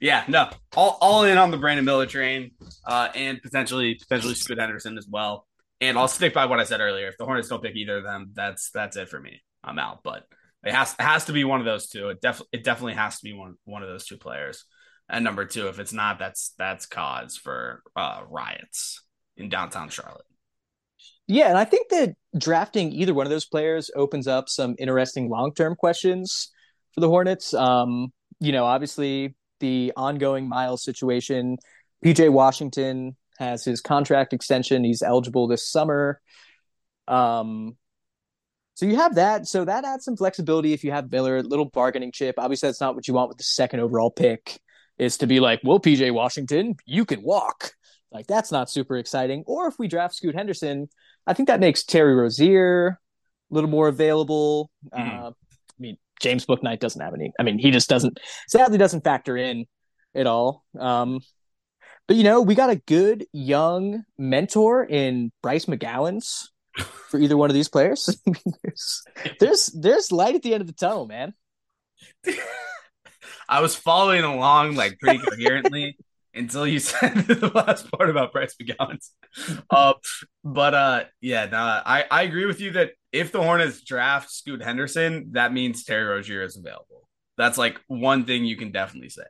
yeah, 0.00 0.24
no, 0.28 0.48
all, 0.74 0.96
all 1.02 1.24
in 1.24 1.36
on 1.36 1.50
the 1.50 1.58
Brandon 1.58 1.84
Miller 1.84 2.06
train, 2.06 2.52
uh, 2.86 3.08
and 3.14 3.42
potentially 3.42 3.96
potentially 3.96 4.34
Scoot 4.34 4.58
Henderson 4.58 4.96
as 4.96 5.06
well. 5.06 5.46
And 5.82 5.98
I'll 5.98 6.08
stick 6.08 6.32
by 6.32 6.46
what 6.46 6.58
I 6.58 6.64
said 6.64 6.80
earlier. 6.80 7.08
If 7.08 7.18
the 7.18 7.26
Hornets 7.26 7.48
don't 7.48 7.62
pick 7.62 7.76
either 7.76 7.98
of 7.98 8.04
them, 8.04 8.30
that's 8.32 8.70
that's 8.70 8.96
it 8.96 9.10
for 9.10 9.20
me. 9.20 9.42
I'm 9.62 9.78
out. 9.78 9.98
But 10.02 10.24
it 10.64 10.72
has 10.72 10.94
it 10.98 11.02
has 11.02 11.26
to 11.26 11.34
be 11.34 11.44
one 11.44 11.60
of 11.60 11.66
those 11.66 11.90
two. 11.90 12.08
It 12.08 12.22
definitely 12.22 12.58
it 12.58 12.64
definitely 12.64 12.94
has 12.94 13.18
to 13.18 13.24
be 13.24 13.34
one 13.34 13.56
one 13.66 13.82
of 13.82 13.90
those 13.90 14.06
two 14.06 14.16
players. 14.16 14.64
And 15.08 15.24
number 15.24 15.44
two, 15.46 15.68
if 15.68 15.78
it's 15.78 15.92
not, 15.92 16.18
that's 16.18 16.54
that's 16.58 16.86
cause 16.86 17.36
for 17.36 17.82
uh, 17.96 18.22
riots 18.28 19.02
in 19.36 19.48
downtown 19.48 19.88
Charlotte. 19.88 20.24
Yeah, 21.26 21.48
and 21.48 21.58
I 21.58 21.64
think 21.64 21.88
that 21.90 22.14
drafting 22.36 22.92
either 22.92 23.14
one 23.14 23.26
of 23.26 23.30
those 23.30 23.46
players 23.46 23.90
opens 23.94 24.26
up 24.26 24.48
some 24.48 24.74
interesting 24.78 25.28
long 25.28 25.54
term 25.54 25.74
questions 25.76 26.50
for 26.92 27.00
the 27.00 27.08
Hornets. 27.08 27.54
Um, 27.54 28.12
you 28.40 28.52
know, 28.52 28.64
obviously 28.64 29.34
the 29.60 29.92
ongoing 29.96 30.48
Miles 30.48 30.84
situation. 30.84 31.58
PJ 32.04 32.30
Washington 32.30 33.16
has 33.38 33.64
his 33.64 33.80
contract 33.80 34.32
extension. 34.32 34.84
He's 34.84 35.02
eligible 35.02 35.48
this 35.48 35.68
summer. 35.68 36.20
Um, 37.08 37.76
So 38.74 38.86
you 38.86 38.96
have 38.96 39.16
that. 39.16 39.46
So 39.48 39.64
that 39.64 39.84
adds 39.84 40.04
some 40.04 40.16
flexibility 40.16 40.72
if 40.72 40.84
you 40.84 40.92
have 40.92 41.10
Miller, 41.10 41.42
little 41.42 41.64
bargaining 41.64 42.12
chip. 42.12 42.36
Obviously, 42.38 42.68
that's 42.68 42.80
not 42.80 42.94
what 42.94 43.08
you 43.08 43.14
want 43.14 43.28
with 43.28 43.38
the 43.38 43.44
second 43.44 43.80
overall 43.80 44.10
pick, 44.10 44.60
is 44.98 45.18
to 45.18 45.26
be 45.26 45.40
like, 45.40 45.60
well, 45.64 45.80
PJ 45.80 46.12
Washington, 46.12 46.76
you 46.84 47.04
can 47.04 47.22
walk. 47.22 47.72
Like 48.10 48.26
that's 48.26 48.50
not 48.50 48.70
super 48.70 48.96
exciting. 48.96 49.44
Or 49.46 49.68
if 49.68 49.78
we 49.78 49.88
draft 49.88 50.14
Scoot 50.14 50.34
Henderson, 50.34 50.88
I 51.26 51.34
think 51.34 51.48
that 51.48 51.60
makes 51.60 51.84
Terry 51.84 52.14
Rozier 52.14 52.98
a 53.50 53.54
little 53.54 53.70
more 53.70 53.88
available. 53.88 54.70
Mm-hmm. 54.92 55.24
Uh, 55.24 55.28
I 55.30 55.32
mean, 55.78 55.98
James 56.20 56.46
Bouknight 56.46 56.80
doesn't 56.80 57.00
have 57.00 57.14
any. 57.14 57.32
I 57.38 57.42
mean, 57.42 57.58
he 57.58 57.70
just 57.70 57.88
doesn't. 57.88 58.18
Sadly, 58.48 58.78
doesn't 58.78 59.04
factor 59.04 59.36
in 59.36 59.66
at 60.14 60.26
all. 60.26 60.64
Um, 60.78 61.20
but 62.06 62.16
you 62.16 62.24
know, 62.24 62.40
we 62.40 62.54
got 62.54 62.70
a 62.70 62.76
good 62.76 63.26
young 63.32 64.04
mentor 64.16 64.84
in 64.84 65.30
Bryce 65.42 65.66
McGowens 65.66 66.48
for 66.78 67.20
either 67.20 67.36
one 67.36 67.50
of 67.50 67.54
these 67.54 67.68
players. 67.68 68.20
there's, 68.62 69.04
there's 69.38 69.66
there's 69.66 70.12
light 70.12 70.34
at 70.34 70.42
the 70.42 70.54
end 70.54 70.62
of 70.62 70.66
the 70.66 70.72
tunnel, 70.72 71.06
man. 71.06 71.34
I 73.48 73.60
was 73.60 73.74
following 73.74 74.24
along 74.24 74.74
like 74.74 74.98
pretty 74.98 75.18
coherently 75.18 75.96
until 76.34 76.66
you 76.66 76.78
said 76.78 77.14
the 77.26 77.50
last 77.54 77.90
part 77.90 78.10
about 78.10 78.32
Bryce 78.32 78.54
McGowens. 78.62 79.10
Uh, 79.70 79.94
but 80.44 80.74
uh, 80.74 81.04
yeah, 81.20 81.46
no, 81.46 81.58
I 81.58 82.04
I 82.10 82.22
agree 82.22 82.46
with 82.46 82.60
you 82.60 82.72
that 82.72 82.92
if 83.12 83.32
the 83.32 83.42
Hornets 83.42 83.82
draft 83.82 84.30
Scoot 84.30 84.62
Henderson, 84.62 85.30
that 85.32 85.52
means 85.52 85.84
Terry 85.84 86.04
Rozier 86.04 86.42
is 86.42 86.56
available. 86.56 87.08
That's 87.36 87.56
like 87.56 87.80
one 87.86 88.24
thing 88.24 88.44
you 88.44 88.56
can 88.56 88.72
definitely 88.72 89.10
say. 89.10 89.22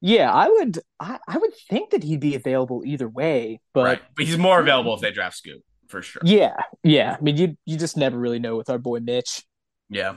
Yeah, 0.00 0.32
I 0.32 0.48
would. 0.48 0.80
I, 0.98 1.18
I 1.28 1.38
would 1.38 1.52
think 1.70 1.90
that 1.90 2.02
he'd 2.02 2.18
be 2.18 2.34
available 2.34 2.82
either 2.84 3.08
way, 3.08 3.60
but 3.72 3.84
right. 3.84 4.02
but 4.16 4.26
he's 4.26 4.36
more 4.36 4.58
available 4.58 4.94
if 4.94 5.00
they 5.00 5.12
draft 5.12 5.36
Scoot 5.36 5.62
for 5.86 6.02
sure. 6.02 6.22
Yeah, 6.24 6.56
yeah. 6.82 7.16
I 7.18 7.22
mean, 7.22 7.36
you 7.36 7.56
you 7.66 7.78
just 7.78 7.96
never 7.96 8.18
really 8.18 8.40
know 8.40 8.56
with 8.56 8.68
our 8.68 8.78
boy 8.78 8.98
Mitch. 8.98 9.44
Yeah. 9.88 10.16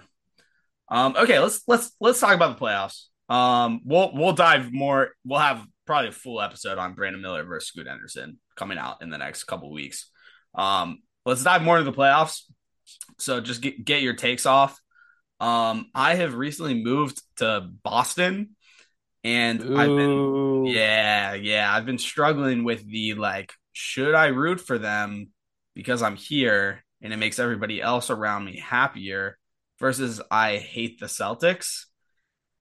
Um. 0.90 1.16
Okay. 1.18 1.40
Let's 1.40 1.62
let's 1.68 1.92
let's 2.00 2.20
talk 2.20 2.36
about 2.36 2.58
the 2.58 2.66
playoffs. 2.66 3.06
Um. 3.30 3.82
We'll 3.84 4.12
we'll 4.14 4.34
dive 4.34 4.72
more. 4.72 5.12
We'll 5.26 5.40
have 5.40 5.66
probably 5.86 6.10
a 6.10 6.14
full 6.14 6.42
episode 6.42 6.78
on 6.78 6.94
Brandon 6.94 7.22
Miller 7.22 7.44
versus 7.44 7.70
Scoot 7.70 7.88
Henderson 7.88 8.40
coming 8.56 8.78
out 8.78 9.02
in 9.02 9.10
the 9.10 9.18
next 9.18 9.46
couple 9.46 9.72
weeks. 9.72 10.10
Um. 10.54 11.00
Let's 11.26 11.44
dive 11.44 11.64
more 11.64 11.80
into 11.80 11.90
the 11.90 11.98
playoffs. 11.98 12.42
So 13.18 13.42
just 13.42 13.62
get 13.62 13.84
get 13.84 14.02
your 14.02 14.16
takes 14.16 14.46
off. 14.46 14.80
Um. 15.40 15.88
I 15.94 16.16
have 16.16 16.36
recently 16.36 16.84
moved 16.84 17.22
to 17.38 17.70
Boston 17.84 18.56
and 19.26 19.64
Ooh. 19.64 19.76
I've 19.76 19.88
been, 19.88 20.66
yeah, 20.68 21.34
yeah, 21.34 21.74
I've 21.74 21.88
been 21.88 21.98
struggling 21.98 22.64
with 22.64 22.88
the 22.88 23.16
like, 23.16 23.54
should 23.74 24.14
I 24.14 24.28
root 24.28 24.62
for 24.62 24.78
them 24.78 25.30
because 25.74 26.04
I'm 26.04 26.16
here 26.16 26.86
and 27.02 27.12
it 27.12 27.18
makes 27.18 27.40
everybody 27.40 27.82
else 27.82 28.12
around 28.12 28.46
me 28.46 28.60
happier 28.60 29.40
versus 29.86 30.20
I 30.32 30.58
hate 30.58 31.00
the 31.00 31.06
Celtics. 31.06 31.84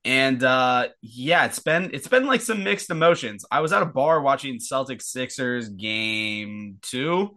And 0.05 0.45
uh 0.45 0.89
yeah, 1.01 1.47
it's 1.47 1.59
been 1.59 1.89
it's 1.95 2.07
been 2.07 2.27
like 2.27 2.43
some 2.43 2.63
mixed 2.63 2.91
emotions. 2.91 3.47
I 3.51 3.61
was 3.61 3.73
at 3.73 3.81
a 3.81 3.87
bar 3.87 4.21
watching 4.21 4.59
Celtics 4.59 5.05
Sixers 5.05 5.71
game 5.71 6.81
2 6.83 7.35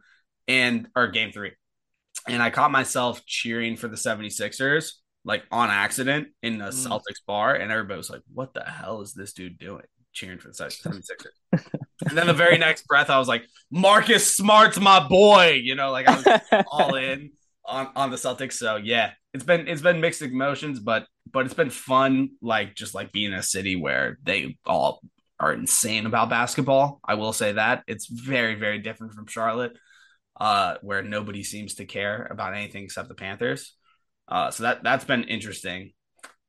and 0.50 0.90
or 0.94 1.08
game 1.08 1.32
3. 1.32 1.54
And 2.28 2.44
I 2.44 2.50
caught 2.50 2.70
myself 2.70 3.26
cheering 3.26 3.78
for 3.78 3.88
the 3.88 3.96
76ers 3.96 4.92
like 5.24 5.46
on 5.52 5.70
accident 5.70 6.28
in 6.44 6.60
a 6.60 6.68
mm. 6.68 6.88
Celtics 6.88 7.22
bar, 7.26 7.56
and 7.56 7.72
everybody 7.72 7.98
was 7.98 8.10
like, 8.10 8.22
"What 8.34 8.54
the 8.54 8.64
hell 8.64 9.02
is 9.02 9.14
this 9.14 9.34
dude 9.34 9.58
doing?" 9.58 9.84
Cheering 10.14 10.40
for 10.40 10.48
the 10.48 10.54
76ers. 10.54 11.64
and 12.08 12.18
then 12.18 12.28
the 12.28 12.34
very 12.34 12.58
next 12.58 12.88
breath, 12.88 13.10
I 13.10 13.20
was 13.20 13.28
like, 13.28 13.44
"Marcus 13.70 14.36
Smart's 14.36 14.80
my 14.80 15.06
boy," 15.06 15.60
you 15.62 15.76
know, 15.76 15.92
like 15.92 16.08
I 16.08 16.16
was 16.16 16.66
all 16.72 16.96
in 16.96 17.32
on 17.68 17.90
on 17.96 18.10
the 18.10 18.18
Celtics. 18.18 18.54
So 18.54 18.78
yeah, 18.78 19.12
it's 19.38 19.46
been 19.46 19.68
it's 19.68 19.82
been 19.82 20.02
mixed 20.02 20.22
emotions, 20.22 20.80
but 20.80 21.06
but 21.32 21.46
it's 21.46 21.54
been 21.54 21.70
fun, 21.70 22.32
like 22.42 22.76
just 22.76 22.96
like 22.96 23.12
being 23.12 23.32
in 23.32 23.38
a 23.38 23.44
city 23.44 23.76
where 23.76 24.18
they 24.24 24.58
all 24.66 25.02
are 25.40 25.54
insane 25.54 26.08
about 26.08 26.30
basketball. 26.30 27.00
I 27.06 27.14
will 27.14 27.34
say 27.34 27.52
that 27.54 27.84
it's 27.88 28.08
very 28.08 28.56
very 28.56 28.80
different 28.80 29.14
from 29.14 29.28
Charlotte, 29.28 29.78
uh, 30.42 30.76
where 30.82 31.04
nobody 31.04 31.44
seems 31.44 31.76
to 31.76 31.86
care 31.86 32.28
about 32.32 32.56
anything 32.56 32.84
except 32.84 33.10
the 33.10 33.16
Panthers. 33.16 33.76
Uh, 34.28 34.50
so 34.50 34.64
that 34.64 34.84
that's 34.84 35.06
been 35.06 35.24
interesting. 35.26 35.92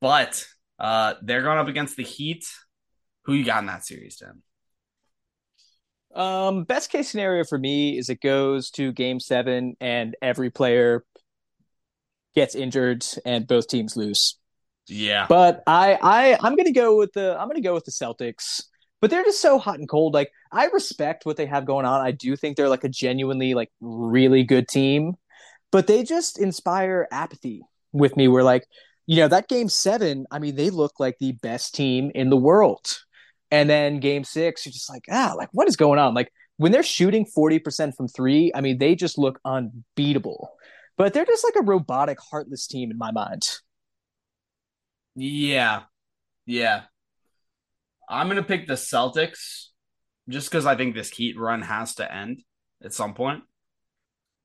But 0.01 0.47
uh, 0.78 1.14
they're 1.22 1.43
going 1.43 1.59
up 1.59 1.68
against 1.68 1.97
the 1.97 2.05
Heat. 2.05 2.47
Who 3.24 3.34
you 3.34 3.45
got 3.45 3.61
in 3.61 3.66
that 3.66 3.84
series, 3.84 4.16
Tim? 4.16 4.43
Um, 6.14 6.64
best 6.64 6.91
case 6.91 7.11
scenario 7.11 7.45
for 7.45 7.59
me 7.59 7.99
is 7.99 8.09
it 8.09 8.20
goes 8.22 8.70
to 8.72 8.93
game 8.93 9.20
seven 9.20 9.76
and 9.80 10.16
every 10.22 10.51
player 10.51 11.05
gets 12.39 12.55
injured 12.55 13.05
and 13.24 13.47
both 13.47 13.68
teams 13.68 13.97
lose. 13.97 14.39
Yeah. 14.86 15.26
But 15.28 15.62
I 15.66 15.99
I 16.01 16.39
I'm 16.41 16.57
gonna 16.57 16.72
go 16.72 16.97
with 16.97 17.12
the 17.12 17.39
I'm 17.39 17.49
gonna 17.49 17.61
go 17.61 17.74
with 17.74 17.84
the 17.84 17.93
Celtics. 17.93 18.62
But 19.01 19.11
they're 19.11 19.22
just 19.22 19.41
so 19.41 19.59
hot 19.59 19.78
and 19.78 19.89
cold. 19.89 20.12
Like 20.12 20.32
I 20.51 20.66
respect 20.66 21.24
what 21.24 21.36
they 21.36 21.47
have 21.47 21.64
going 21.64 21.86
on. 21.86 22.01
I 22.01 22.11
do 22.11 22.34
think 22.34 22.57
they're 22.57 22.68
like 22.68 22.82
a 22.82 22.89
genuinely 22.89 23.55
like 23.55 23.70
really 23.80 24.43
good 24.43 24.66
team 24.66 25.14
but 25.70 25.86
they 25.86 26.03
just 26.03 26.39
inspire 26.39 27.09
apathy 27.11 27.62
with 27.93 28.16
me. 28.16 28.28
Where 28.28 28.45
like, 28.45 28.66
you 29.07 29.16
know, 29.16 29.28
that 29.28 29.49
game 29.49 29.68
seven, 29.68 30.26
I 30.30 30.39
mean, 30.39 30.57
they 30.57 30.70
look 30.70 30.99
like 30.99 31.16
the 31.18 31.32
best 31.32 31.74
team 31.74 32.11
in 32.14 32.30
the 32.30 32.36
world. 32.36 32.99
And 33.51 33.68
then 33.68 34.01
game 34.01 34.24
six, 34.24 34.66
you're 34.66 34.72
just 34.72 34.91
like, 34.91 35.05
ah, 35.11 35.34
like 35.36 35.49
what 35.53 35.68
is 35.68 35.76
going 35.76 35.99
on? 35.99 36.14
Like 36.14 36.30
when 36.59 36.72
they're 36.72 36.82
shooting 36.82 37.26
40% 37.26 37.95
from 37.97 38.09
three, 38.09 38.53
I 38.55 38.61
mean, 38.61 38.78
they 38.78 38.95
just 38.95 39.16
look 39.16 39.41
unbeatable. 39.45 40.51
But 40.99 41.14
they're 41.14 41.24
just 41.24 41.44
like 41.44 41.57
a 41.57 41.64
robotic, 41.64 42.18
heartless 42.20 42.66
team 42.66 42.90
in 42.90 42.99
my 42.99 43.12
mind. 43.12 43.49
Yeah. 45.14 45.82
Yeah. 46.44 46.82
I'm 48.09 48.26
going 48.26 48.36
to 48.36 48.42
pick 48.42 48.66
the 48.66 48.74
Celtics 48.74 49.66
just 50.28 50.51
because 50.51 50.66
I 50.66 50.74
think 50.74 50.94
this 50.94 51.11
Heat 51.11 51.38
run 51.38 51.62
has 51.62 51.94
to 51.96 52.12
end 52.12 52.42
at 52.84 52.92
some 52.92 53.14
point. 53.14 53.44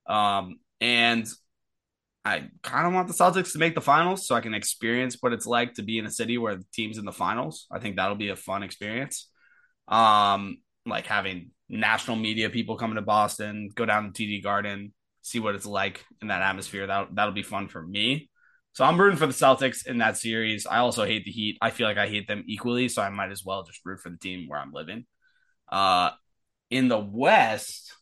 Um, 0.07 0.59
and 0.79 1.27
I 2.25 2.49
kind 2.61 2.87
of 2.87 2.93
want 2.93 3.07
the 3.07 3.13
Celtics 3.13 3.53
to 3.53 3.59
make 3.59 3.73
the 3.73 3.81
finals 3.81 4.27
so 4.27 4.35
I 4.35 4.41
can 4.41 4.53
experience 4.53 5.17
what 5.19 5.33
it's 5.33 5.45
like 5.45 5.73
to 5.75 5.83
be 5.83 5.97
in 5.97 6.05
a 6.05 6.11
city 6.11 6.37
where 6.37 6.55
the 6.55 6.65
team's 6.71 6.97
in 6.97 7.05
the 7.05 7.11
finals. 7.11 7.65
I 7.71 7.79
think 7.79 7.95
that'll 7.95 8.15
be 8.15 8.29
a 8.29 8.35
fun 8.35 8.63
experience. 8.63 9.29
Um, 9.87 10.57
like 10.85 11.07
having 11.07 11.51
national 11.67 12.17
media 12.17 12.49
people 12.49 12.77
coming 12.77 12.95
to 12.95 13.01
Boston, 13.01 13.69
go 13.73 13.85
down 13.85 14.11
to 14.11 14.23
TD 14.23 14.43
Garden, 14.43 14.93
see 15.24 15.39
what 15.39 15.55
it's 15.55 15.65
like 15.65 16.05
in 16.21 16.28
that 16.28 16.43
atmosphere. 16.43 16.86
That 16.86 17.15
that'll 17.15 17.34
be 17.34 17.41
fun 17.41 17.67
for 17.67 17.82
me. 17.82 18.30
So 18.74 18.86
I'm 18.86 18.99
rooting 18.99 19.17
for 19.17 19.28
the 19.28 19.34
Celtics 19.34 19.88
in 19.88 19.97
that 19.99 20.17
series. 20.17 20.67
I 20.67 20.78
also 20.78 21.05
hate 21.05 21.26
the 21.26 21.32
Heat. 21.32 21.57
I 21.61 21.71
feel 21.71 21.88
like 21.88 21.97
I 21.97 22.07
hate 22.07 22.28
them 22.28 22.43
equally, 22.47 22.89
so 22.89 23.01
I 23.01 23.09
might 23.09 23.32
as 23.32 23.43
well 23.43 23.63
just 23.63 23.82
root 23.84 23.99
for 23.99 24.09
the 24.09 24.17
team 24.17 24.47
where 24.47 24.59
I'm 24.59 24.71
living. 24.71 25.05
Uh, 25.71 26.11
in 26.69 26.88
the 26.88 26.99
West, 26.99 27.93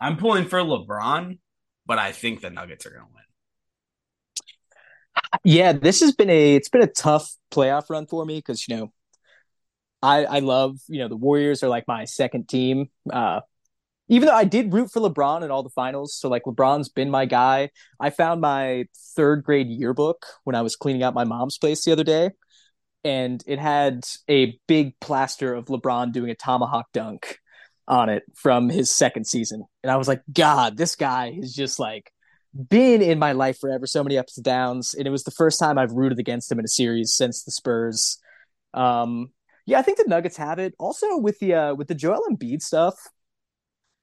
I'm 0.00 0.18
pulling 0.18 0.46
for 0.46 0.60
LeBron 0.60 1.38
but 1.86 1.98
I 1.98 2.12
think 2.12 2.40
the 2.40 2.50
Nuggets 2.50 2.84
are 2.84 2.90
going 2.90 3.02
to 3.02 3.08
win. 3.14 3.22
Yeah, 5.44 5.72
this 5.72 6.00
has 6.00 6.12
been 6.12 6.30
a 6.30 6.54
it's 6.54 6.68
been 6.68 6.82
a 6.82 6.86
tough 6.86 7.32
playoff 7.50 7.88
run 7.88 8.06
for 8.06 8.24
me 8.24 8.36
because 8.36 8.68
you 8.68 8.76
know 8.76 8.92
I 10.02 10.24
I 10.24 10.38
love 10.40 10.76
you 10.88 10.98
know 11.00 11.08
the 11.08 11.16
Warriors 11.16 11.62
are 11.62 11.68
like 11.68 11.88
my 11.88 12.04
second 12.04 12.48
team. 12.48 12.90
Uh, 13.10 13.40
even 14.08 14.26
though 14.26 14.34
I 14.34 14.44
did 14.44 14.72
root 14.72 14.90
for 14.90 15.00
LeBron 15.00 15.42
in 15.42 15.50
all 15.50 15.62
the 15.62 15.70
finals, 15.70 16.14
so 16.14 16.28
like 16.28 16.44
LeBron's 16.44 16.88
been 16.88 17.10
my 17.10 17.26
guy. 17.26 17.70
I 17.98 18.10
found 18.10 18.40
my 18.40 18.86
third 19.16 19.42
grade 19.44 19.68
yearbook 19.68 20.26
when 20.44 20.54
I 20.54 20.62
was 20.62 20.76
cleaning 20.76 21.02
out 21.02 21.14
my 21.14 21.24
mom's 21.24 21.58
place 21.58 21.84
the 21.84 21.92
other 21.92 22.04
day, 22.04 22.30
and 23.04 23.42
it 23.46 23.58
had 23.58 24.04
a 24.28 24.58
big 24.66 24.98
plaster 25.00 25.54
of 25.54 25.66
LeBron 25.66 26.12
doing 26.12 26.30
a 26.30 26.34
tomahawk 26.34 26.86
dunk 26.92 27.38
on 27.88 28.08
it 28.08 28.24
from 28.34 28.68
his 28.68 28.90
second 28.90 29.26
season. 29.26 29.64
And 29.82 29.90
I 29.90 29.96
was 29.96 30.08
like, 30.08 30.22
God, 30.32 30.76
this 30.76 30.96
guy 30.96 31.36
is 31.36 31.54
just 31.54 31.78
like 31.78 32.12
been 32.68 33.02
in 33.02 33.18
my 33.18 33.32
life 33.32 33.58
forever, 33.58 33.86
so 33.86 34.02
many 34.02 34.18
ups 34.18 34.36
and 34.36 34.44
downs. 34.44 34.94
And 34.94 35.06
it 35.06 35.10
was 35.10 35.24
the 35.24 35.30
first 35.30 35.60
time 35.60 35.78
I've 35.78 35.92
rooted 35.92 36.18
against 36.18 36.50
him 36.50 36.58
in 36.58 36.64
a 36.64 36.68
series 36.68 37.14
since 37.14 37.44
the 37.44 37.50
Spurs. 37.50 38.18
Um, 38.74 39.30
yeah, 39.66 39.78
I 39.78 39.82
think 39.82 39.98
the 39.98 40.04
Nuggets 40.06 40.36
have 40.36 40.58
it. 40.58 40.74
Also 40.78 41.18
with 41.18 41.38
the 41.38 41.54
uh, 41.54 41.74
with 41.74 41.88
the 41.88 41.94
Joel 41.94 42.22
Embiid 42.30 42.62
stuff, 42.62 42.94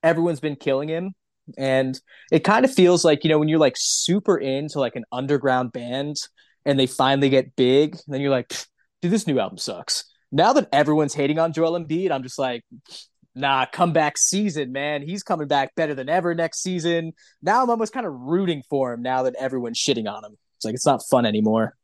everyone's 0.03 0.39
been 0.39 0.55
killing 0.55 0.89
him. 0.89 1.13
And 1.57 1.99
it 2.31 2.43
kind 2.43 2.63
of 2.63 2.73
feels 2.73 3.03
like, 3.03 3.23
you 3.23 3.29
know, 3.29 3.39
when 3.39 3.49
you're 3.49 3.59
like 3.59 3.75
super 3.77 4.37
into 4.37 4.79
like 4.79 4.95
an 4.95 5.05
underground 5.11 5.71
band 5.73 6.17
and 6.65 6.79
they 6.79 6.87
finally 6.87 7.29
get 7.29 7.55
big, 7.55 7.97
then 8.07 8.21
you're 8.21 8.31
like, 8.31 8.53
dude, 9.01 9.11
this 9.11 9.27
new 9.27 9.39
album 9.39 9.57
sucks. 9.57 10.05
Now 10.31 10.53
that 10.53 10.69
everyone's 10.71 11.13
hating 11.13 11.39
on 11.39 11.53
Joel 11.53 11.79
Embiid, 11.79 12.11
I'm 12.11 12.23
just 12.23 12.39
like, 12.39 12.63
nah, 13.35 13.65
comeback 13.65 14.17
season, 14.17 14.71
man. 14.71 15.01
He's 15.01 15.23
coming 15.23 15.47
back 15.47 15.75
better 15.75 15.93
than 15.95 16.09
ever 16.09 16.33
next 16.33 16.61
season. 16.61 17.13
Now 17.41 17.63
I'm 17.63 17.69
almost 17.69 17.93
kind 17.93 18.05
of 18.05 18.13
rooting 18.13 18.63
for 18.69 18.93
him 18.93 19.01
now 19.01 19.23
that 19.23 19.35
everyone's 19.35 19.79
shitting 19.79 20.11
on 20.11 20.23
him. 20.23 20.37
It's 20.55 20.65
like 20.65 20.75
it's 20.75 20.85
not 20.85 21.03
fun 21.09 21.25
anymore. 21.25 21.75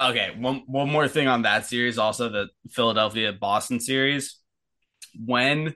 Okay, 0.00 0.34
one 0.36 0.62
one 0.66 0.90
more 0.90 1.08
thing 1.08 1.26
on 1.26 1.42
that 1.42 1.66
series, 1.66 1.98
also 1.98 2.28
the 2.28 2.48
Philadelphia 2.70 3.32
Boston 3.32 3.80
series. 3.80 4.38
When 5.14 5.74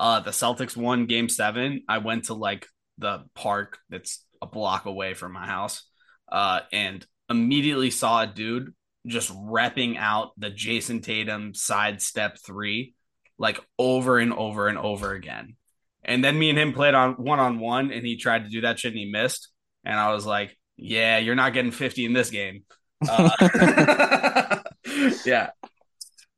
uh 0.00 0.20
the 0.20 0.32
Celtics 0.32 0.76
won 0.76 1.06
game 1.06 1.28
seven, 1.28 1.82
I 1.88 1.98
went 1.98 2.24
to 2.24 2.34
like 2.34 2.66
the 2.98 3.24
park 3.34 3.78
that's 3.88 4.24
a 4.42 4.46
block 4.46 4.86
away 4.86 5.14
from 5.14 5.32
my 5.32 5.46
house, 5.46 5.84
uh, 6.32 6.60
and 6.72 7.06
immediately 7.28 7.90
saw 7.90 8.22
a 8.22 8.26
dude 8.26 8.74
just 9.06 9.32
repping 9.32 9.96
out 9.96 10.32
the 10.38 10.50
Jayson 10.50 11.02
Tatum 11.02 11.54
sidestep 11.54 12.38
three 12.44 12.94
like 13.38 13.58
over 13.78 14.18
and 14.18 14.32
over 14.34 14.68
and 14.68 14.78
over 14.78 15.12
again. 15.14 15.56
And 16.04 16.22
then 16.24 16.38
me 16.38 16.50
and 16.50 16.58
him 16.58 16.72
played 16.72 16.94
on 16.94 17.14
one 17.14 17.40
on 17.40 17.58
one, 17.58 17.90
and 17.90 18.06
he 18.06 18.16
tried 18.16 18.44
to 18.44 18.50
do 18.50 18.62
that 18.62 18.78
shit 18.78 18.92
and 18.92 18.98
he 18.98 19.10
missed. 19.10 19.48
And 19.84 19.98
I 19.98 20.12
was 20.12 20.26
like, 20.26 20.56
"Yeah, 20.76 21.18
you're 21.18 21.34
not 21.34 21.52
getting 21.54 21.72
50 21.72 22.04
in 22.04 22.12
this 22.12 22.30
game." 22.30 22.64
Uh, 23.08 23.30
yeah, 25.24 25.50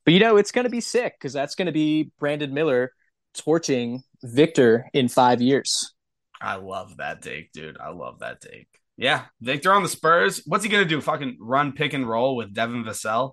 But 0.04 0.14
you 0.14 0.20
know, 0.20 0.36
it's 0.36 0.52
going 0.52 0.64
to 0.64 0.70
be 0.70 0.80
sick 0.80 1.14
because 1.18 1.32
that's 1.32 1.54
going 1.54 1.66
to 1.66 1.72
be 1.72 2.10
Brandon 2.18 2.52
Miller 2.52 2.92
torching 3.34 4.02
Victor 4.22 4.88
in 4.92 5.08
five 5.08 5.40
years. 5.40 5.92
I 6.40 6.56
love 6.56 6.96
that 6.96 7.22
take, 7.22 7.52
dude. 7.52 7.78
I 7.78 7.90
love 7.90 8.20
that 8.20 8.40
take. 8.40 8.68
Yeah, 8.96 9.24
Victor 9.40 9.72
on 9.72 9.82
the 9.82 9.88
Spurs. 9.88 10.42
What's 10.46 10.64
he 10.64 10.70
gonna 10.70 10.84
do? 10.84 11.00
Fucking 11.00 11.38
run 11.40 11.72
pick 11.72 11.92
and 11.92 12.08
roll 12.08 12.36
with 12.36 12.52
Devin 12.52 12.84
Vassell? 12.84 13.32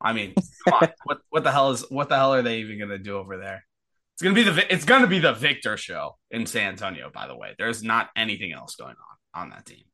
I 0.00 0.12
mean, 0.12 0.34
come 0.68 0.78
on. 0.82 0.88
what 1.04 1.18
what 1.30 1.44
the 1.44 1.52
hell 1.52 1.70
is 1.70 1.84
what 1.90 2.08
the 2.08 2.16
hell 2.16 2.34
are 2.34 2.42
they 2.42 2.58
even 2.58 2.78
gonna 2.78 2.98
do 2.98 3.16
over 3.16 3.36
there? 3.36 3.64
It's 4.14 4.22
gonna 4.22 4.34
be 4.34 4.42
the 4.42 4.72
it's 4.72 4.84
gonna 4.84 5.06
be 5.06 5.18
the 5.18 5.32
Victor 5.32 5.76
show 5.76 6.16
in 6.30 6.46
San 6.46 6.68
Antonio. 6.68 7.10
By 7.12 7.26
the 7.26 7.36
way, 7.36 7.54
there's 7.58 7.82
not 7.82 8.10
anything 8.14 8.52
else 8.52 8.76
going 8.76 8.94
on 9.34 9.42
on 9.42 9.50
that 9.50 9.66
team. 9.66 9.84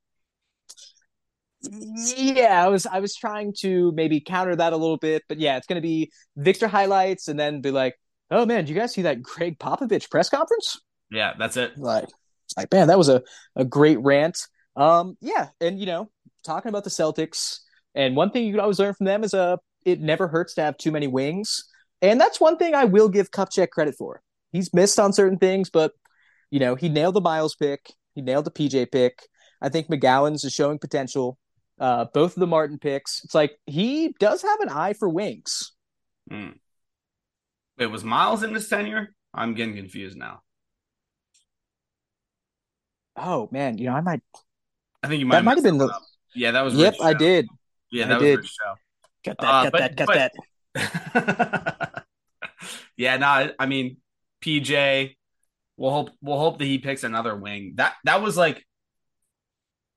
Yeah, 1.70 2.64
I 2.64 2.68
was 2.68 2.86
I 2.86 3.00
was 3.00 3.14
trying 3.14 3.54
to 3.60 3.92
maybe 3.92 4.20
counter 4.20 4.54
that 4.56 4.72
a 4.72 4.76
little 4.76 4.98
bit, 4.98 5.22
but 5.28 5.38
yeah, 5.38 5.56
it's 5.56 5.66
going 5.66 5.80
to 5.80 5.86
be 5.86 6.10
Victor 6.36 6.68
highlights 6.68 7.28
and 7.28 7.38
then 7.38 7.60
be 7.60 7.70
like, 7.70 7.94
"Oh 8.30 8.46
man, 8.46 8.64
do 8.64 8.72
you 8.72 8.78
guys 8.78 8.92
see 8.92 9.02
that 9.02 9.22
Gregg 9.22 9.58
Popovich 9.58 10.10
press 10.10 10.28
conference?" 10.28 10.80
Yeah, 11.10 11.34
that's 11.38 11.56
it. 11.56 11.76
Like, 11.78 12.08
like 12.56 12.72
man, 12.72 12.88
that 12.88 12.98
was 12.98 13.08
a 13.08 13.22
a 13.54 13.64
great 13.64 13.98
rant. 14.00 14.38
Um, 14.76 15.16
yeah, 15.20 15.48
and 15.60 15.78
you 15.78 15.86
know, 15.86 16.10
talking 16.44 16.68
about 16.68 16.84
the 16.84 16.90
Celtics, 16.90 17.60
and 17.94 18.16
one 18.16 18.30
thing 18.30 18.44
you 18.44 18.52
could 18.52 18.60
always 18.60 18.78
learn 18.78 18.94
from 18.94 19.06
them 19.06 19.24
is 19.24 19.34
uh, 19.34 19.56
it 19.84 20.00
never 20.00 20.28
hurts 20.28 20.54
to 20.54 20.62
have 20.62 20.76
too 20.76 20.92
many 20.92 21.06
wings, 21.06 21.64
and 22.02 22.20
that's 22.20 22.40
one 22.40 22.56
thing 22.56 22.74
I 22.74 22.84
will 22.84 23.08
give 23.08 23.30
Kupchak 23.30 23.70
credit 23.70 23.94
for. 23.96 24.22
He's 24.52 24.72
missed 24.72 24.98
on 24.98 25.12
certain 25.12 25.38
things, 25.38 25.70
but 25.70 25.92
you 26.50 26.60
know, 26.60 26.74
he 26.74 26.88
nailed 26.88 27.14
the 27.14 27.20
Miles 27.20 27.54
pick, 27.54 27.92
he 28.14 28.22
nailed 28.22 28.44
the 28.44 28.50
PJ 28.50 28.90
pick. 28.92 29.18
I 29.60 29.68
think 29.68 29.88
McGowens 29.88 30.44
is 30.44 30.52
showing 30.52 30.78
potential. 30.78 31.38
Uh, 31.78 32.06
both 32.14 32.36
of 32.36 32.40
the 32.40 32.46
Martin 32.46 32.78
picks. 32.78 33.22
It's 33.24 33.34
like 33.34 33.58
he 33.66 34.14
does 34.18 34.42
have 34.42 34.60
an 34.60 34.70
eye 34.70 34.94
for 34.94 35.08
wings. 35.08 35.72
Hmm. 36.30 36.52
It 37.78 37.86
was 37.86 38.04
Miles 38.04 38.42
in 38.42 38.54
his 38.54 38.68
tenure. 38.68 39.14
I'm 39.34 39.54
getting 39.54 39.76
confused 39.76 40.16
now. 40.16 40.40
Oh 43.16 43.48
man, 43.50 43.78
you 43.78 43.86
know 43.86 43.94
I 43.94 44.00
might. 44.00 44.20
I 45.02 45.08
think 45.08 45.20
you 45.20 45.26
might. 45.26 45.36
That 45.36 45.44
might 45.44 45.56
have 45.56 45.64
been 45.64 45.78
the. 45.78 45.86
up. 45.86 46.02
Yeah, 46.34 46.50
that 46.52 46.62
was. 46.62 46.74
Yep, 46.74 46.96
I 47.02 47.14
did. 47.14 47.46
Yeah, 47.90 48.06
I 48.10 48.14
was 48.18 48.22
did. 48.22 48.46
Show. 48.46 48.74
Got 49.24 49.38
that. 49.38 49.46
Uh, 49.46 49.62
got 49.64 49.72
but- 49.72 49.78
that. 49.80 49.96
Got 49.96 50.06
but- 50.06 50.32
that. 50.74 52.04
yeah, 52.96 53.16
no, 53.16 53.50
I 53.58 53.66
mean 53.66 53.98
PJ. 54.42 55.16
We'll 55.78 55.90
hope 55.90 56.10
we'll 56.22 56.38
hope 56.38 56.58
that 56.58 56.64
he 56.64 56.78
picks 56.78 57.04
another 57.04 57.36
wing. 57.36 57.72
That 57.76 57.94
that 58.04 58.22
was 58.22 58.36
like 58.36 58.64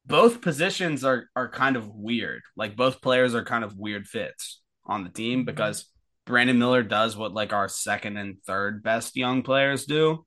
both 0.05 0.41
positions 0.41 1.03
are 1.03 1.29
are 1.35 1.49
kind 1.49 1.75
of 1.75 1.89
weird. 1.93 2.41
Like 2.55 2.75
both 2.75 3.01
players 3.01 3.35
are 3.35 3.43
kind 3.45 3.63
of 3.63 3.77
weird 3.77 4.07
fits 4.07 4.61
on 4.85 5.03
the 5.03 5.09
Mm-hmm. 5.09 5.15
team 5.15 5.45
because 5.45 5.85
Brandon 6.29 6.59
Miller 6.59 6.83
does 6.83 7.17
what 7.17 7.33
like 7.33 7.53
our 7.53 7.67
second 7.67 8.17
and 8.17 8.37
third 8.45 8.83
best 8.83 9.15
young 9.15 9.41
players 9.41 9.85
do. 9.85 10.25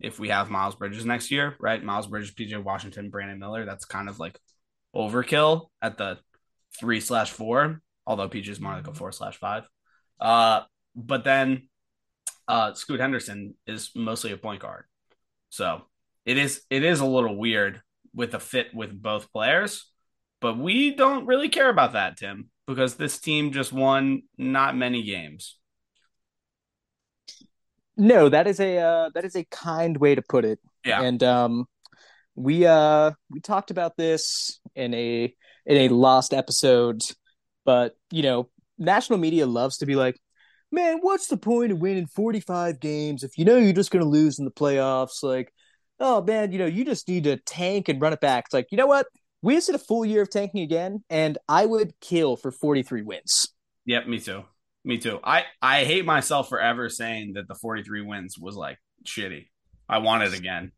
If 0.00 0.18
we 0.18 0.30
have 0.30 0.50
Miles 0.50 0.74
Bridges 0.74 1.04
next 1.04 1.30
year, 1.30 1.56
right? 1.60 1.84
Miles 1.84 2.06
Bridges, 2.06 2.34
PJ 2.34 2.62
Washington, 2.64 3.10
Brandon 3.10 3.38
Miller. 3.38 3.66
That's 3.66 3.84
kind 3.84 4.08
of 4.08 4.18
like 4.18 4.40
overkill 4.94 5.66
at 5.82 5.98
the 5.98 6.18
three 6.80 7.00
slash 7.00 7.30
four. 7.30 7.82
Although 8.06 8.30
PJ 8.30 8.48
is 8.48 8.60
more 8.60 8.72
like 8.72 8.88
a 8.88 8.94
four 8.94 9.12
slash 9.12 9.36
five. 9.36 9.68
Uh, 10.18 10.62
but 10.94 11.22
then 11.22 11.68
uh, 12.48 12.72
Scoot 12.72 13.00
Henderson 13.00 13.54
is 13.66 13.90
mostly 13.94 14.32
a 14.32 14.38
point 14.38 14.62
guard, 14.62 14.84
so 15.50 15.82
it 16.24 16.38
is 16.38 16.62
it 16.70 16.82
is 16.82 17.00
a 17.00 17.06
little 17.06 17.36
weird 17.36 17.82
with 18.14 18.32
a 18.32 18.40
fit 18.40 18.74
with 18.74 19.02
both 19.02 19.30
players. 19.32 19.84
But 20.46 20.58
we 20.58 20.94
don't 20.94 21.26
really 21.26 21.48
care 21.48 21.68
about 21.68 21.94
that, 21.94 22.18
Tim, 22.18 22.50
because 22.68 22.94
this 22.94 23.18
team 23.18 23.50
just 23.50 23.72
won 23.72 24.22
not 24.38 24.76
many 24.76 25.02
games. 25.02 25.58
No, 27.96 28.28
that 28.28 28.46
is 28.46 28.60
a 28.60 28.78
uh, 28.78 29.10
that 29.14 29.24
is 29.24 29.34
a 29.34 29.42
kind 29.46 29.96
way 29.96 30.14
to 30.14 30.22
put 30.22 30.44
it. 30.44 30.60
Yeah. 30.84 31.02
And 31.02 31.20
um, 31.24 31.64
we 32.36 32.64
uh 32.64 33.10
we 33.28 33.40
talked 33.40 33.72
about 33.72 33.96
this 33.96 34.60
in 34.76 34.94
a 34.94 35.34
in 35.66 35.76
a 35.78 35.88
lost 35.88 36.32
episode, 36.32 37.00
but 37.64 37.96
you 38.12 38.22
know, 38.22 38.48
national 38.78 39.18
media 39.18 39.46
loves 39.46 39.78
to 39.78 39.86
be 39.86 39.96
like, 39.96 40.16
man, 40.70 40.98
what's 41.00 41.26
the 41.26 41.36
point 41.36 41.72
of 41.72 41.80
winning 41.80 42.06
forty 42.06 42.38
five 42.38 42.78
games 42.78 43.24
if 43.24 43.36
you 43.36 43.44
know 43.44 43.56
you're 43.56 43.72
just 43.72 43.90
gonna 43.90 44.04
lose 44.04 44.38
in 44.38 44.44
the 44.44 44.52
playoffs? 44.52 45.24
Like, 45.24 45.52
oh 45.98 46.22
man, 46.22 46.52
you 46.52 46.60
know, 46.60 46.66
you 46.66 46.84
just 46.84 47.08
need 47.08 47.24
to 47.24 47.36
tank 47.36 47.88
and 47.88 48.00
run 48.00 48.12
it 48.12 48.20
back. 48.20 48.44
It's 48.46 48.54
like, 48.54 48.68
you 48.70 48.78
know 48.78 48.86
what? 48.86 49.08
We 49.42 49.54
just 49.54 49.66
did 49.66 49.76
a 49.76 49.78
full 49.78 50.04
year 50.04 50.22
of 50.22 50.30
tanking 50.30 50.62
again, 50.62 51.04
and 51.10 51.38
I 51.48 51.66
would 51.66 51.92
kill 52.00 52.36
for 52.36 52.50
forty 52.50 52.82
three 52.82 53.02
wins. 53.02 53.48
Yep, 53.86 54.08
me 54.08 54.18
too. 54.18 54.44
Me 54.86 54.98
too. 54.98 55.18
I 55.24 55.44
I 55.60 55.84
hate 55.84 56.04
myself 56.04 56.48
for 56.48 56.60
ever 56.60 56.88
saying 56.88 57.32
that 57.34 57.48
the 57.48 57.56
43 57.56 58.02
wins 58.02 58.38
was 58.38 58.54
like 58.54 58.78
shitty. 59.04 59.48
I 59.88 59.98
want 59.98 60.22
it 60.22 60.32
again. 60.38 60.70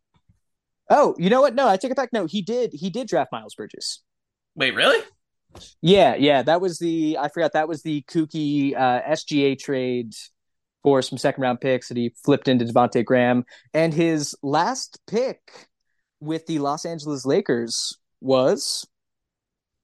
Oh, 0.89 1.15
you 1.19 1.29
know 1.29 1.43
what? 1.43 1.55
No, 1.55 1.69
I 1.69 1.77
take 1.77 1.91
it 1.91 1.97
back. 1.97 2.11
No, 2.11 2.25
he 2.25 2.41
did. 2.41 2.73
He 2.73 2.89
did 2.89 3.07
draft 3.07 3.33
Miles 3.33 3.55
Bridges. 3.55 4.03
Wait, 4.55 4.75
really? 4.75 5.05
Yeah, 5.83 6.15
yeah, 6.15 6.41
that 6.41 6.63
was 6.63 6.79
the 6.79 7.19
I 7.21 7.29
forgot 7.29 7.53
that 7.53 7.69
was 7.69 7.83
the 7.83 8.03
kooky 8.11 8.75
uh, 8.75 9.03
SGA 9.03 9.59
trade 9.59 10.15
for 10.83 11.03
some 11.03 11.19
second 11.19 11.43
round 11.43 11.61
picks 11.61 11.89
that 11.89 11.99
he 11.99 12.15
flipped 12.25 12.49
into 12.49 12.65
Devonte 12.65 13.05
Graham, 13.05 13.45
and 13.75 13.93
his 13.93 14.35
last 14.43 15.01
pick 15.07 15.69
with 16.21 16.47
the 16.47 16.61
Los 16.61 16.87
Angeles 16.87 17.27
Lakers 17.27 17.99
was 18.21 18.87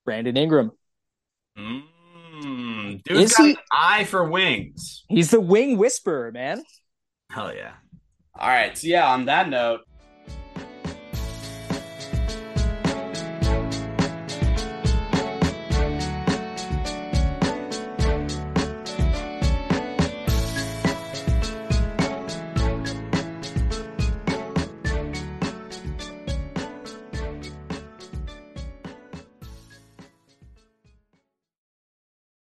Brandon 0.05 0.37
Ingram. 0.37 0.73
Mm, 1.59 3.03
dude's 3.05 3.33
Is 3.33 3.37
got 3.37 3.45
he- 3.47 3.51
an 3.53 3.57
eye 3.73 4.05
for 4.05 4.29
wings. 4.29 5.05
He's 5.09 5.31
the 5.31 5.41
wing 5.41 5.79
whisperer, 5.79 6.33
man. 6.33 6.63
Hell 7.31 7.55
yeah. 7.55 7.75
All 8.39 8.49
right. 8.49 8.77
So 8.77 8.87
yeah, 8.89 9.09
on 9.09 9.27
that 9.27 9.49
note, 9.49 9.81